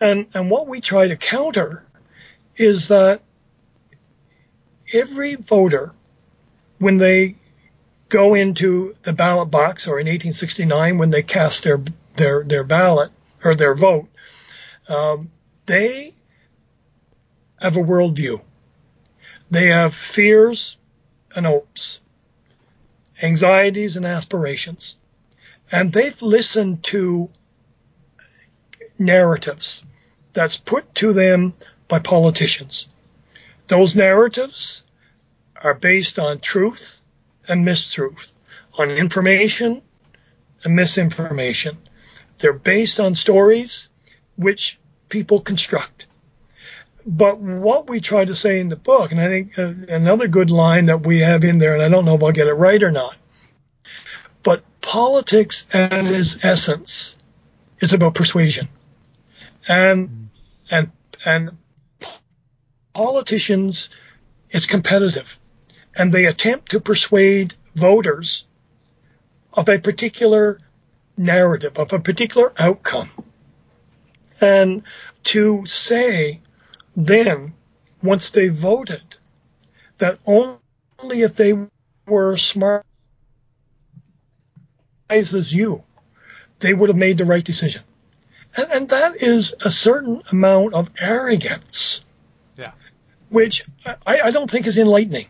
And 0.00 0.26
and 0.32 0.50
what 0.50 0.68
we 0.68 0.80
try 0.80 1.08
to 1.08 1.16
counter 1.16 1.84
is 2.56 2.88
that 2.88 3.20
every 4.92 5.34
voter, 5.34 5.92
when 6.78 6.98
they 6.98 7.34
go 8.08 8.34
into 8.34 8.94
the 9.02 9.12
ballot 9.12 9.50
box, 9.50 9.88
or 9.88 9.98
in 9.98 10.06
1869 10.06 10.98
when 10.98 11.10
they 11.10 11.22
cast 11.22 11.64
their 11.64 11.82
their 12.16 12.44
their 12.44 12.62
ballot 12.62 13.10
or 13.42 13.56
their 13.56 13.74
vote, 13.74 14.08
um, 14.88 15.30
they 15.66 16.14
have 17.60 17.76
a 17.76 17.80
worldview. 17.80 18.40
They 19.50 19.66
have 19.66 19.94
fears 19.94 20.76
and 21.34 21.46
hopes, 21.46 22.00
anxieties 23.22 23.96
and 23.96 24.06
aspirations, 24.06 24.96
and 25.70 25.92
they've 25.92 26.20
listened 26.22 26.82
to 26.84 27.28
narratives 28.98 29.84
that's 30.32 30.56
put 30.56 30.94
to 30.96 31.12
them 31.12 31.54
by 31.88 31.98
politicians. 31.98 32.88
Those 33.68 33.94
narratives 33.94 34.82
are 35.56 35.74
based 35.74 36.18
on 36.18 36.40
truth 36.40 37.00
and 37.48 37.66
mistruth, 37.66 38.28
on 38.76 38.90
information 38.90 39.82
and 40.64 40.74
misinformation. 40.74 41.78
They're 42.38 42.52
based 42.52 43.00
on 43.00 43.14
stories 43.14 43.88
which 44.36 44.78
people 45.08 45.40
construct. 45.40 46.06
But 47.06 47.38
what 47.38 47.88
we 47.88 48.00
try 48.00 48.24
to 48.24 48.34
say 48.34 48.60
in 48.60 48.68
the 48.68 48.76
book, 48.76 49.12
and 49.12 49.20
I 49.20 49.28
think 49.28 49.58
uh, 49.58 49.72
another 49.88 50.26
good 50.26 50.50
line 50.50 50.86
that 50.86 51.06
we 51.06 51.20
have 51.20 51.44
in 51.44 51.58
there, 51.58 51.74
and 51.74 51.82
I 51.82 51.88
don't 51.88 52.04
know 52.04 52.14
if 52.14 52.22
I'll 52.22 52.32
get 52.32 52.46
it 52.46 52.54
right 52.54 52.82
or 52.82 52.90
not, 52.90 53.16
but 54.42 54.62
politics 54.80 55.66
at 55.72 56.06
its 56.06 56.38
essence 56.42 57.16
is 57.80 57.92
about 57.92 58.14
persuasion. 58.14 58.68
And, 59.68 60.30
and, 60.70 60.90
and 61.24 61.58
politicians, 62.94 63.90
it's 64.50 64.66
competitive 64.66 65.38
and 65.96 66.12
they 66.12 66.26
attempt 66.26 66.70
to 66.70 66.80
persuade 66.80 67.54
voters 67.74 68.44
of 69.52 69.68
a 69.68 69.78
particular 69.78 70.58
narrative, 71.16 71.78
of 71.78 71.92
a 71.92 72.00
particular 72.00 72.52
outcome. 72.58 73.10
And 74.40 74.82
to 75.24 75.64
say 75.66 76.40
then, 76.96 77.54
once 78.02 78.30
they 78.30 78.48
voted, 78.48 79.16
that 79.98 80.18
only 80.26 80.58
if 81.22 81.34
they 81.36 81.54
were 82.06 82.36
smart 82.36 82.84
as 85.10 85.52
you, 85.52 85.82
they 86.58 86.74
would 86.74 86.88
have 86.88 86.96
made 86.96 87.18
the 87.18 87.24
right 87.24 87.44
decision. 87.44 87.82
And, 88.56 88.70
and 88.70 88.88
that 88.90 89.22
is 89.22 89.54
a 89.60 89.70
certain 89.70 90.22
amount 90.30 90.74
of 90.74 90.90
arrogance. 90.98 92.04
Yeah. 92.58 92.72
Which 93.28 93.64
I, 93.84 94.20
I 94.20 94.30
don't 94.30 94.50
think 94.50 94.66
is 94.66 94.78
enlightening. 94.78 95.26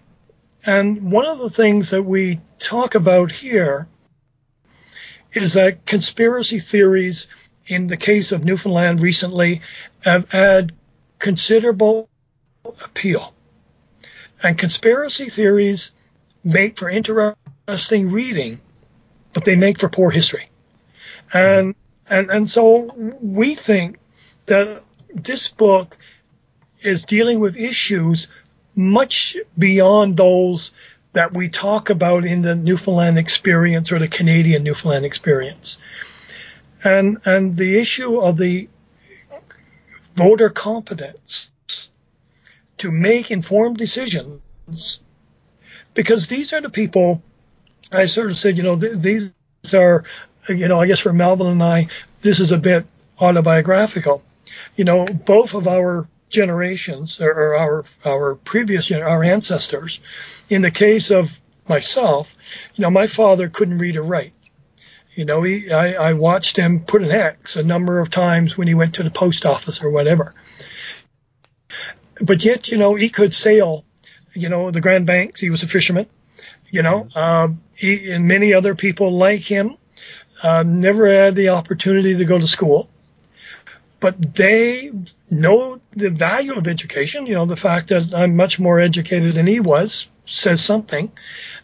And 0.65 1.11
one 1.11 1.27
of 1.27 1.39
the 1.39 1.51
things 1.51 1.91
that 1.91 2.03
we 2.03 2.41
talk 2.59 2.95
about 2.95 3.31
here 3.31 3.86
is 5.32 5.55
that 5.55 5.85
conspiracy 5.85 6.59
theories, 6.59 7.27
in 7.66 7.86
the 7.86 7.97
case 7.97 8.32
of 8.32 8.45
Newfoundland 8.45 9.01
recently, 9.01 9.62
have 10.01 10.31
had 10.31 10.73
considerable 11.19 12.09
appeal. 12.82 13.32
And 14.43 14.59
conspiracy 14.59 15.28
theories 15.28 15.93
make 16.43 16.78
for 16.78 16.89
interesting 16.89 18.11
reading, 18.11 18.61
but 19.32 19.45
they 19.45 19.57
make 19.57 19.78
for 19.78 19.89
poor 19.89 20.11
history. 20.11 20.49
And 21.32 21.74
and 22.09 22.31
and 22.31 22.51
so 22.51 22.93
we 23.20 23.55
think 23.55 23.99
that 24.47 24.82
this 25.15 25.49
book 25.49 25.97
is 26.82 27.05
dealing 27.05 27.41
with 27.41 27.57
issues 27.57 28.27
much 28.77 29.36
beyond 29.57 30.16
those 30.16 30.73
that 31.15 31.32
we 31.32 31.49
talk 31.49 31.91
about 31.91 32.24
in 32.24 32.43
the 32.43 32.55
Newfoundland 32.55 33.19
experience 33.19 33.93
or 33.93 33.99
the 33.99 34.09
Canadian 34.09 34.65
Newfoundland 34.65 35.05
experience. 35.05 35.78
And, 36.82 37.19
and 37.24 37.57
the 37.57 37.78
issue 37.78 38.19
of 38.19 38.36
the 38.36 38.69
voter 40.15 40.49
competence 40.49 41.51
to 42.78 42.91
make 42.91 43.31
informed 43.31 43.77
decisions, 43.77 45.01
because 45.95 46.27
these 46.27 46.53
are 46.53 46.61
the 46.61 46.70
people, 46.70 47.23
I 47.93 48.07
sort 48.07 48.31
of 48.31 48.36
said, 48.36 48.57
you 48.57 48.62
know, 48.62 48.78
th- 48.78 48.97
these 48.97 49.31
are, 49.73 50.05
you 50.49 50.69
know, 50.69 50.81
I 50.81 50.86
guess 50.86 51.01
for 51.01 51.12
Melvin 51.12 51.47
and 51.47 51.62
I, 51.62 51.89
this 52.23 52.41
is 52.41 52.53
a 52.53 52.59
bit 52.59 52.86
autobiographical. 53.20 54.23
You 54.77 54.85
know, 54.85 55.07
both 55.07 55.55
of 55.55 55.69
our 55.69 56.09
generations 56.28 57.20
or, 57.20 57.31
or 57.31 57.55
our 57.55 57.85
our 58.05 58.35
previous 58.35 58.91
our 58.91 59.23
ancestors. 59.23 60.01
In 60.51 60.62
the 60.62 60.70
case 60.70 61.11
of 61.11 61.41
myself, 61.69 62.35
you 62.74 62.82
know, 62.82 62.91
my 62.91 63.07
father 63.07 63.49
couldn't 63.49 63.78
read 63.78 63.97
or 63.97 64.03
write. 64.03 64.32
You 65.15 65.24
know, 65.24 65.43
he, 65.43 65.70
I, 65.70 66.11
I 66.11 66.12
watched 66.15 66.57
him 66.57 66.81
put 66.81 67.03
an 67.03 67.11
X 67.11 67.57
a 67.57 67.62
number 67.62 68.01
of 68.01 68.11
times 68.11 68.59
when 68.59 68.69
he 68.69 68.74
went 68.74 68.95
to 68.95 69.03
the 69.03 69.11
post 69.11 69.47
office 69.47 69.82
or 69.82 69.91
whatever. 69.91 70.35
But 72.20 72.45
yet, 72.45 72.69
you 72.69 72.78
know, 72.78 72.95
he 72.95 73.09
could 73.11 73.35
sail, 73.35 73.85
you 74.35 74.49
know, 74.49 74.70
the 74.70 74.81
Grand 74.81 75.07
Banks. 75.07 75.41
He 75.41 75.51
was 75.51 75.62
a 75.62 75.69
fisherman. 75.69 76.07
You 76.70 76.82
know, 76.82 77.09
uh, 77.15 77.49
he 77.74 78.11
and 78.11 78.27
many 78.27 78.55
other 78.55 78.74
people 78.74 79.16
like 79.16 79.43
him 79.43 79.77
uh, 80.43 80.65
never 80.65 81.07
had 81.07 81.36
the 81.36 81.51
opportunity 81.51 82.16
to 82.16 82.24
go 82.24 82.39
to 82.39 82.49
school 82.49 82.89
but 84.05 84.35
they 84.35 84.93
know 85.31 85.81
the 85.93 86.11
value 86.11 86.53
of 86.53 86.69
education. 86.69 87.24
You 87.24 87.36
know, 87.36 87.47
the 87.47 87.57
fact 87.57 87.89
that 87.89 88.12
I'm 88.12 88.36
much 88.36 88.61
more 88.61 88.78
educated 88.78 89.32
than 89.32 89.47
he 89.47 89.61
was 89.61 90.09
says 90.27 90.62
something 90.62 91.11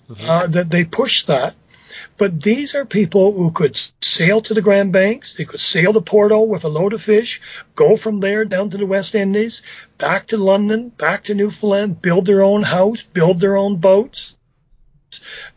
mm-hmm. 0.09 0.31
uh, 0.31 0.47
that 0.47 0.71
they 0.71 0.85
push 0.87 1.27
that. 1.27 1.55
But 2.21 2.43
these 2.43 2.75
are 2.75 2.85
people 2.85 3.33
who 3.33 3.51
could 3.51 3.81
sail 4.03 4.43
to 4.43 4.53
the 4.53 4.61
Grand 4.61 4.93
Banks. 4.93 5.33
They 5.33 5.47
could 5.47 5.59
sail 5.59 5.95
to 5.95 6.03
Porto 6.03 6.43
with 6.43 6.65
a 6.65 6.69
load 6.69 6.93
of 6.93 7.01
fish, 7.01 7.41
go 7.75 7.97
from 7.97 8.21
there 8.21 8.45
down 8.45 8.69
to 8.71 8.77
the 8.77 8.85
West 8.85 9.15
Indies, 9.15 9.63
back 9.97 10.27
to 10.27 10.37
London, 10.37 10.91
back 10.91 11.25
to 11.25 11.35
Newfoundland, 11.35 12.03
build 12.03 12.27
their 12.27 12.43
own 12.43 12.63
house, 12.63 13.03
build 13.03 13.41
their 13.41 13.57
own 13.57 13.77
boats, 13.77 14.37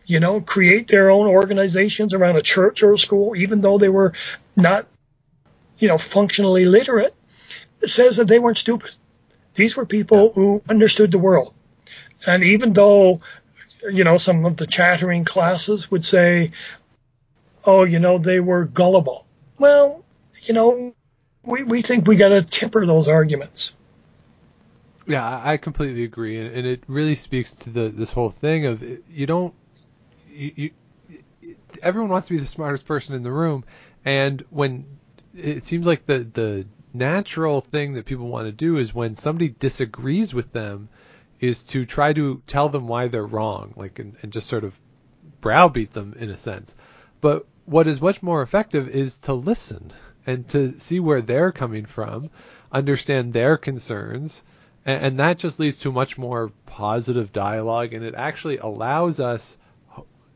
you 0.05 0.21
know, 0.21 0.39
create 0.39 0.87
their 0.87 1.09
own 1.09 1.27
organizations 1.27 2.13
around 2.13 2.37
a 2.37 2.41
church 2.41 2.81
or 2.81 2.93
a 2.93 2.97
school, 2.97 3.35
even 3.35 3.59
though 3.59 3.77
they 3.77 3.89
were 3.89 4.13
not 4.55 4.87
you 5.79 5.89
know, 5.89 5.97
functionally 5.97 6.63
literate, 6.63 7.13
It 7.81 7.89
says 7.89 8.15
that 8.15 8.29
they 8.29 8.39
weren't 8.39 8.57
stupid. 8.57 8.91
These 9.53 9.75
were 9.75 9.85
people 9.85 10.27
yeah. 10.27 10.33
who 10.35 10.61
understood 10.69 11.11
the 11.11 11.19
world. 11.19 11.53
And 12.25 12.41
even 12.41 12.71
though, 12.71 13.19
you 13.91 14.03
know, 14.03 14.17
some 14.17 14.45
of 14.45 14.57
the 14.57 14.67
chattering 14.67 15.25
classes 15.25 15.89
would 15.91 16.05
say, 16.05 16.51
oh, 17.65 17.83
you 17.83 17.99
know, 17.99 18.17
they 18.17 18.39
were 18.39 18.65
gullible. 18.65 19.25
Well, 19.57 20.03
you 20.41 20.53
know, 20.53 20.93
we, 21.43 21.63
we 21.63 21.81
think 21.81 22.07
we 22.07 22.15
got 22.15 22.29
to 22.29 22.41
temper 22.41 22.85
those 22.85 23.07
arguments. 23.07 23.73
Yeah, 25.05 25.41
I 25.43 25.57
completely 25.57 26.05
agree, 26.05 26.39
and, 26.39 26.65
it 26.65 26.83
really 26.87 27.15
speaks 27.15 27.53
to 27.53 27.69
the 27.69 27.89
this 27.89 28.13
whole 28.13 28.29
thing 28.29 28.65
of 28.65 28.81
you 29.09 29.25
don't 29.25 29.53
you, 30.31 30.51
you 30.55 30.71
everyone 31.81 32.09
wants 32.09 32.27
to 32.27 32.33
be 32.33 32.39
the 32.39 32.45
smartest 32.45 32.85
person 32.85 33.13
in 33.13 33.21
the 33.21 33.31
room, 33.31 33.65
and 34.05 34.45
when 34.49 34.85
it 35.35 35.65
seems 35.65 35.85
like 35.85 36.05
the 36.05 36.19
the 36.19 36.65
natural 36.93 37.59
thing 37.59 37.93
that 37.93 38.05
people 38.05 38.27
want 38.27 38.47
to 38.47 38.53
do 38.53 38.77
is 38.77 38.93
when 38.93 39.15
somebody 39.15 39.49
disagrees 39.49 40.33
with 40.33 40.53
them 40.53 40.87
is 41.43 41.63
to 41.63 41.83
try 41.83 42.13
to 42.13 42.41
tell 42.47 42.69
them 42.69 42.87
why 42.87 43.07
they're 43.07 43.25
wrong 43.25 43.73
like 43.75 43.99
and, 43.99 44.15
and 44.21 44.31
just 44.31 44.47
sort 44.47 44.63
of 44.63 44.79
browbeat 45.41 45.91
them 45.93 46.15
in 46.17 46.29
a 46.29 46.37
sense. 46.37 46.75
But 47.19 47.45
what 47.65 47.87
is 47.87 48.01
much 48.01 48.23
more 48.23 48.41
effective 48.41 48.87
is 48.87 49.17
to 49.17 49.33
listen 49.33 49.91
and 50.25 50.47
to 50.49 50.79
see 50.79 50.99
where 50.99 51.21
they're 51.21 51.51
coming 51.51 51.85
from 51.85 52.21
understand 52.71 53.33
their 53.33 53.57
concerns 53.57 54.43
and, 54.85 55.05
and 55.05 55.19
that 55.19 55.37
just 55.37 55.59
leads 55.59 55.79
to 55.79 55.91
much 55.91 56.17
more 56.17 56.51
positive 56.65 57.33
dialogue 57.33 57.93
and 57.93 58.05
it 58.05 58.15
actually 58.15 58.57
allows 58.57 59.19
us 59.19 59.57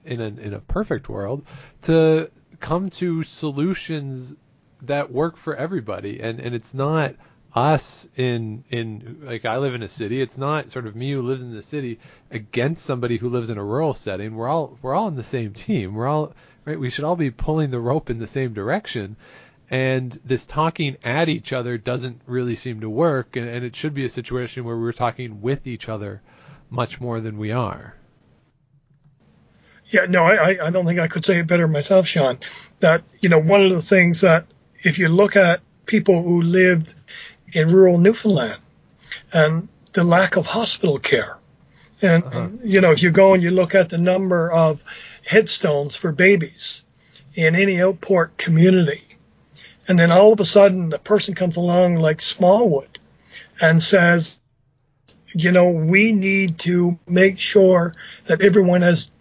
in 0.04 0.20
a, 0.20 0.28
in 0.28 0.54
a 0.54 0.60
perfect 0.60 1.08
world 1.08 1.46
to 1.84 2.30
come 2.60 2.90
to 2.90 3.24
solutions 3.24 4.36
that 4.82 5.12
work 5.12 5.38
for 5.38 5.56
everybody, 5.56 6.20
and 6.22 6.40
and 6.40 6.54
it's 6.54 6.74
not 6.74 7.16
us 7.54 8.08
in 8.16 8.64
in 8.70 9.22
like 9.24 9.46
I 9.46 9.58
live 9.58 9.74
in 9.76 9.84
a 9.84 9.90
city. 9.90 10.22
It's 10.22 10.38
not 10.38 10.72
sort 10.72 10.86
of 10.86 10.96
me 10.96 11.12
who 11.12 11.22
lives 11.22 11.42
in 11.42 11.54
the 11.54 11.64
city 11.64 12.00
against 12.30 12.86
somebody 12.86 13.18
who 13.18 13.30
lives 13.30 13.50
in 13.50 13.58
a 13.58 13.64
rural 13.64 13.94
setting. 13.94 14.36
We're 14.36 14.48
all 14.48 14.78
we're 14.82 14.96
all 14.96 15.08
in 15.08 15.16
the 15.16 15.24
same 15.24 15.54
team. 15.54 15.96
We're 15.96 16.08
all 16.08 16.34
right. 16.66 16.80
We 16.80 16.90
should 16.90 17.04
all 17.04 17.16
be 17.16 17.32
pulling 17.32 17.72
the 17.72 17.80
rope 17.80 18.10
in 18.10 18.20
the 18.20 18.28
same 18.28 18.54
direction. 18.54 19.16
And 19.70 20.12
this 20.24 20.46
talking 20.46 20.96
at 21.04 21.28
each 21.28 21.52
other 21.52 21.78
doesn't 21.78 22.22
really 22.26 22.56
seem 22.56 22.82
to 22.82 22.90
work. 22.90 23.36
And, 23.36 23.50
and 23.50 23.66
it 23.66 23.76
should 23.76 23.94
be 23.94 24.06
a 24.06 24.10
situation 24.10 24.64
where 24.64 24.78
we're 24.78 24.94
talking 24.94 25.42
with 25.42 25.68
each 25.68 25.90
other 25.90 26.22
much 26.70 27.02
more 27.02 27.20
than 27.20 27.38
we 27.38 27.52
are. 27.52 27.94
Yeah, 29.90 30.06
no, 30.06 30.24
I, 30.24 30.68
I 30.68 30.70
don't 30.70 30.86
think 30.86 31.00
I 31.00 31.08
could 31.08 31.24
say 31.24 31.40
it 31.40 31.48
better 31.48 31.68
myself, 31.68 32.08
Sean. 32.08 32.40
That, 32.82 33.04
you 33.22 33.30
know, 33.30 33.40
one 33.40 33.66
of 33.66 33.72
the 33.72 33.82
things 33.82 34.22
that 34.22 34.46
if 34.84 35.00
you 35.00 35.08
look 35.08 35.36
at 35.36 35.62
people 35.86 36.22
who 36.22 36.42
lived 36.42 36.94
in 37.54 37.72
rural 37.72 37.98
Newfoundland 37.98 38.62
and 39.32 39.68
the 39.94 40.04
lack 40.04 40.36
of 40.36 40.46
hospital 40.46 41.00
care, 41.00 41.38
and, 42.02 42.24
uh-huh. 42.24 42.50
you 42.64 42.82
know, 42.82 42.92
if 42.92 43.02
you 43.02 43.12
go 43.12 43.34
and 43.34 43.42
you 43.42 43.52
look 43.52 43.74
at 43.74 43.90
the 43.90 43.98
number 43.98 44.52
of 44.52 44.84
headstones 45.26 45.96
for 45.96 46.12
babies 46.12 46.84
in 47.34 47.56
any 47.56 47.82
outport 47.82 48.38
community, 48.38 49.04
and 49.88 49.98
then 49.98 50.12
all 50.12 50.34
of 50.34 50.40
a 50.40 50.46
sudden 50.46 50.90
the 50.90 51.00
person 51.00 51.34
comes 51.34 51.58
along 51.58 51.96
like 51.96 52.22
Smallwood 52.22 53.00
and 53.60 53.82
says, 53.82 54.40
you 55.34 55.52
know, 55.52 55.70
we 55.70 56.12
need 56.12 56.60
to 56.60 56.98
make 57.08 57.40
sure 57.40 57.96
that 58.26 58.42
everyone 58.42 58.82
has 58.82 59.12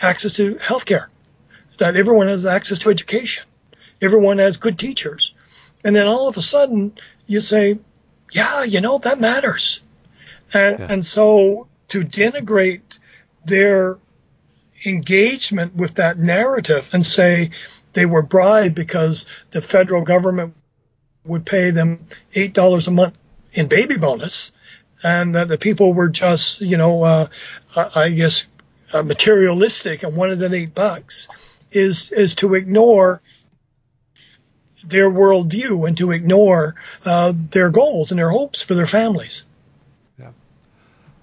access 0.00 0.34
to 0.34 0.54
healthcare, 0.56 1.06
that 1.78 1.96
everyone 1.96 2.28
has 2.28 2.46
access 2.46 2.78
to 2.80 2.90
education, 2.90 3.44
everyone 4.00 4.38
has 4.38 4.56
good 4.56 4.78
teachers. 4.78 5.34
And 5.84 5.94
then 5.94 6.06
all 6.06 6.28
of 6.28 6.36
a 6.36 6.42
sudden 6.42 6.92
you 7.26 7.40
say, 7.40 7.78
yeah, 8.32 8.62
you 8.62 8.80
know, 8.80 8.98
that 8.98 9.20
matters. 9.20 9.80
And, 10.52 10.78
yeah. 10.78 10.86
and 10.88 11.06
so 11.06 11.68
to 11.88 12.02
denigrate 12.02 12.98
their 13.44 13.98
engagement 14.84 15.74
with 15.74 15.94
that 15.94 16.18
narrative 16.18 16.90
and 16.92 17.04
say 17.04 17.50
they 17.92 18.06
were 18.06 18.22
bribed 18.22 18.74
because 18.74 19.26
the 19.50 19.60
federal 19.60 20.02
government 20.02 20.54
would 21.24 21.44
pay 21.44 21.70
them 21.70 22.06
$8 22.34 22.86
a 22.86 22.90
month 22.90 23.14
in 23.52 23.66
baby 23.66 23.96
bonus 23.96 24.52
and 25.02 25.34
that 25.34 25.48
the 25.48 25.58
people 25.58 25.92
were 25.92 26.08
just, 26.08 26.60
you 26.60 26.76
know, 26.76 27.02
uh, 27.02 27.28
I 27.74 28.10
guess 28.10 28.46
uh, 28.92 29.02
materialistic 29.02 30.02
and 30.02 30.16
wanted 30.16 30.40
that 30.40 30.52
eight 30.52 30.74
bucks 30.74 31.28
is 31.72 32.10
is 32.10 32.34
to 32.36 32.54
ignore 32.54 33.22
their 34.84 35.10
worldview 35.10 35.86
and 35.86 35.96
to 35.98 36.10
ignore 36.10 36.74
uh, 37.04 37.32
their 37.50 37.70
goals 37.70 38.10
and 38.10 38.18
their 38.18 38.30
hopes 38.30 38.62
for 38.62 38.74
their 38.74 38.86
families. 38.86 39.44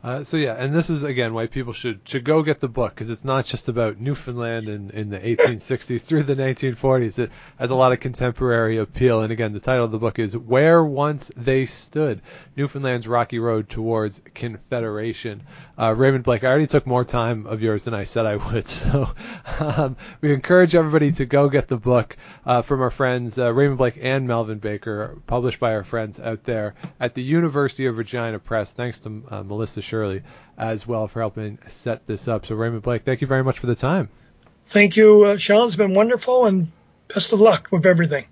Uh, 0.08 0.24
so 0.24 0.38
yeah, 0.38 0.54
and 0.54 0.74
this 0.74 0.90
is 0.90 1.04
again 1.04 1.34
why 1.34 1.48
people 1.48 1.74
should 1.74 2.00
should 2.08 2.24
go 2.24 2.42
get 2.42 2.62
the 2.62 2.68
book 2.70 2.96
because 2.96 3.10
it's 3.10 3.26
not 3.26 3.44
just 3.44 3.68
about 3.68 4.00
Newfoundland 4.00 4.70
in, 4.70 4.90
in 4.92 5.10
the 5.10 5.20
1860s 5.20 6.02
through 6.02 6.24
the 6.24 6.34
1940s. 6.34 7.20
It 7.20 7.30
has 7.60 7.72
a 7.72 7.76
lot 7.76 7.92
of 7.92 8.00
contemporary 8.00 8.78
appeal. 8.78 9.20
And 9.20 9.34
again, 9.34 9.52
the 9.52 9.60
title 9.60 9.84
of 9.84 9.92
the 9.92 9.98
book 9.98 10.18
is 10.18 10.38
"Where 10.38 10.82
Once 10.82 11.30
They 11.36 11.66
Stood: 11.66 12.22
Newfoundland's 12.56 13.06
Rocky 13.06 13.40
Road 13.40 13.68
Towards 13.68 14.22
Confederation." 14.34 15.44
Uh, 15.78 15.94
Raymond 15.94 16.24
Blake, 16.24 16.46
I 16.46 16.48
already 16.48 16.68
took 16.68 16.88
more 16.88 17.04
time 17.04 17.46
of 17.46 17.62
yours 17.62 17.84
than 17.84 17.94
I 17.94 18.06
said 18.06 18.26
I 18.26 18.38
would, 18.38 18.68
so 18.70 19.14
um, 19.60 19.98
we 20.22 20.34
encourage 20.34 20.74
everybody 20.74 21.12
to 21.12 21.26
go 21.26 21.50
get 21.50 21.68
the 21.68 21.78
book 21.78 22.16
uh, 22.46 22.62
from 22.62 22.82
our 22.82 22.90
friends 22.90 23.38
uh, 23.38 23.54
Raymond 23.54 23.78
Blake 23.78 24.00
and 24.02 24.26
Melvin 24.26 24.60
Baker, 24.60 25.22
published 25.28 25.60
by 25.60 25.76
our 25.76 25.84
friends 25.84 26.18
out 26.18 26.46
there 26.46 26.76
at 26.98 27.14
the 27.14 27.22
University 27.22 27.88
of 27.88 27.98
Regina 27.98 28.40
Press. 28.40 28.72
Thanks 28.72 29.00
to 29.00 29.22
uh, 29.30 29.44
Melissa. 29.44 29.82
Sher- 29.82 29.97
Shirley 29.98 30.22
as 30.58 30.86
well 30.86 31.08
for 31.08 31.22
helping 31.22 31.58
set 31.68 32.06
this 32.06 32.28
up. 32.28 32.46
So 32.46 32.56
Raymond 32.56 32.84
Blake, 32.84 33.02
thank 33.02 33.22
you 33.22 33.28
very 33.28 33.44
much 33.44 33.60
for 33.60 33.68
the 33.68 33.76
time. 33.76 34.10
Thank 34.66 34.96
you, 34.98 35.24
uh, 35.24 35.38
Sean. 35.38 35.68
It's 35.68 35.76
been 35.76 35.94
wonderful, 35.94 36.46
and 36.46 36.72
best 37.08 37.34
of 37.34 37.40
luck 37.40 37.70
with 37.72 37.86
everything. 37.86 38.26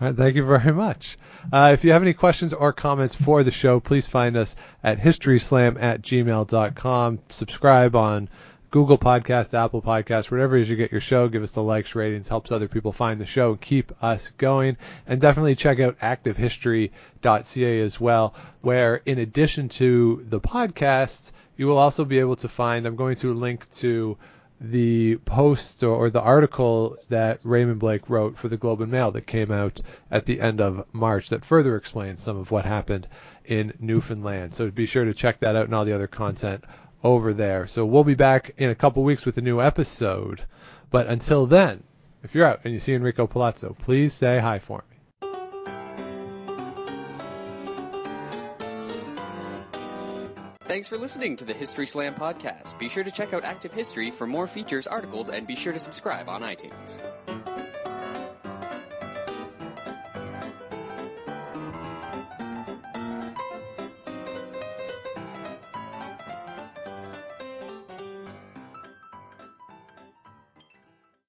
All 0.00 0.08
right, 0.08 0.16
thank 0.16 0.34
you 0.34 0.46
very 0.46 0.72
much. 0.72 1.18
Uh, 1.52 1.70
if 1.72 1.84
you 1.84 1.92
have 1.92 2.02
any 2.02 2.14
questions 2.14 2.52
or 2.52 2.72
comments 2.72 3.14
for 3.14 3.42
the 3.42 3.50
show, 3.50 3.78
please 3.78 4.06
find 4.06 4.36
us 4.36 4.56
at 4.82 4.98
historyslam 4.98 5.80
at 5.80 6.02
gmail.com. 6.02 7.20
Subscribe 7.28 7.94
on 7.94 8.28
Google 8.70 8.98
Podcast, 8.98 9.52
Apple 9.52 9.82
Podcast, 9.82 10.30
whatever 10.30 10.56
it 10.56 10.62
is 10.62 10.70
you 10.70 10.76
get 10.76 10.92
your 10.92 11.00
show. 11.00 11.28
Give 11.28 11.42
us 11.42 11.50
the 11.50 11.62
likes, 11.62 11.96
ratings, 11.96 12.28
helps 12.28 12.52
other 12.52 12.68
people 12.68 12.92
find 12.92 13.20
the 13.20 13.26
show 13.26 13.50
and 13.50 13.60
keep 13.60 13.92
us 14.00 14.30
going. 14.38 14.76
And 15.08 15.20
definitely 15.20 15.56
check 15.56 15.80
out 15.80 15.98
activehistory.ca 15.98 17.80
as 17.80 18.00
well, 18.00 18.34
where 18.62 18.96
in 19.04 19.18
addition 19.18 19.70
to 19.70 20.24
the 20.28 20.40
podcast, 20.40 21.32
you 21.56 21.66
will 21.66 21.78
also 21.78 22.04
be 22.04 22.20
able 22.20 22.36
to 22.36 22.48
find, 22.48 22.86
I'm 22.86 22.94
going 22.94 23.16
to 23.16 23.34
link 23.34 23.68
to 23.78 24.16
the 24.60 25.16
post 25.16 25.82
or, 25.82 26.10
the 26.10 26.20
article 26.20 26.96
that 27.08 27.40
Raymond 27.44 27.80
Blake 27.80 28.08
wrote 28.08 28.38
for 28.38 28.48
the 28.48 28.56
Globe 28.56 28.82
and 28.82 28.92
Mail 28.92 29.10
that 29.12 29.26
came 29.26 29.50
out 29.50 29.80
at 30.12 30.26
the 30.26 30.40
end 30.40 30.60
of 30.60 30.86
March 30.92 31.30
that 31.30 31.44
further 31.44 31.74
explains 31.76 32.22
some 32.22 32.36
of 32.36 32.52
what 32.52 32.66
happened 32.66 33.08
in 33.46 33.72
Newfoundland. 33.80 34.54
So 34.54 34.70
be 34.70 34.86
sure 34.86 35.06
to 35.06 35.14
check 35.14 35.40
that 35.40 35.56
out 35.56 35.64
and 35.64 35.74
all 35.74 35.84
the 35.84 35.94
other 35.94 36.06
content 36.06 36.62
over 37.02 37.32
there. 37.32 37.66
So 37.66 37.84
we'll 37.84 38.04
be 38.04 38.14
back 38.14 38.52
in 38.58 38.70
a 38.70 38.74
couple 38.74 39.02
weeks 39.02 39.24
with 39.24 39.38
a 39.38 39.42
new 39.42 39.60
episode. 39.60 40.42
But 40.90 41.06
until 41.06 41.46
then, 41.46 41.82
if 42.22 42.34
you're 42.34 42.46
out 42.46 42.60
and 42.64 42.72
you 42.72 42.80
see 42.80 42.94
Enrico 42.94 43.26
Palazzo, 43.26 43.76
please 43.80 44.12
say 44.12 44.38
hi 44.38 44.58
for 44.58 44.84
me. 44.90 44.96
Thanks 50.64 50.86
for 50.86 50.98
listening 50.98 51.36
to 51.38 51.44
the 51.44 51.52
History 51.52 51.88
Slam 51.88 52.14
podcast. 52.14 52.78
Be 52.78 52.88
sure 52.88 53.02
to 53.02 53.10
check 53.10 53.32
out 53.32 53.44
Active 53.44 53.72
History 53.72 54.12
for 54.12 54.24
more 54.24 54.46
features, 54.46 54.86
articles, 54.86 55.28
and 55.28 55.44
be 55.44 55.56
sure 55.56 55.72
to 55.72 55.80
subscribe 55.80 56.28
on 56.28 56.42
iTunes. 56.42 56.98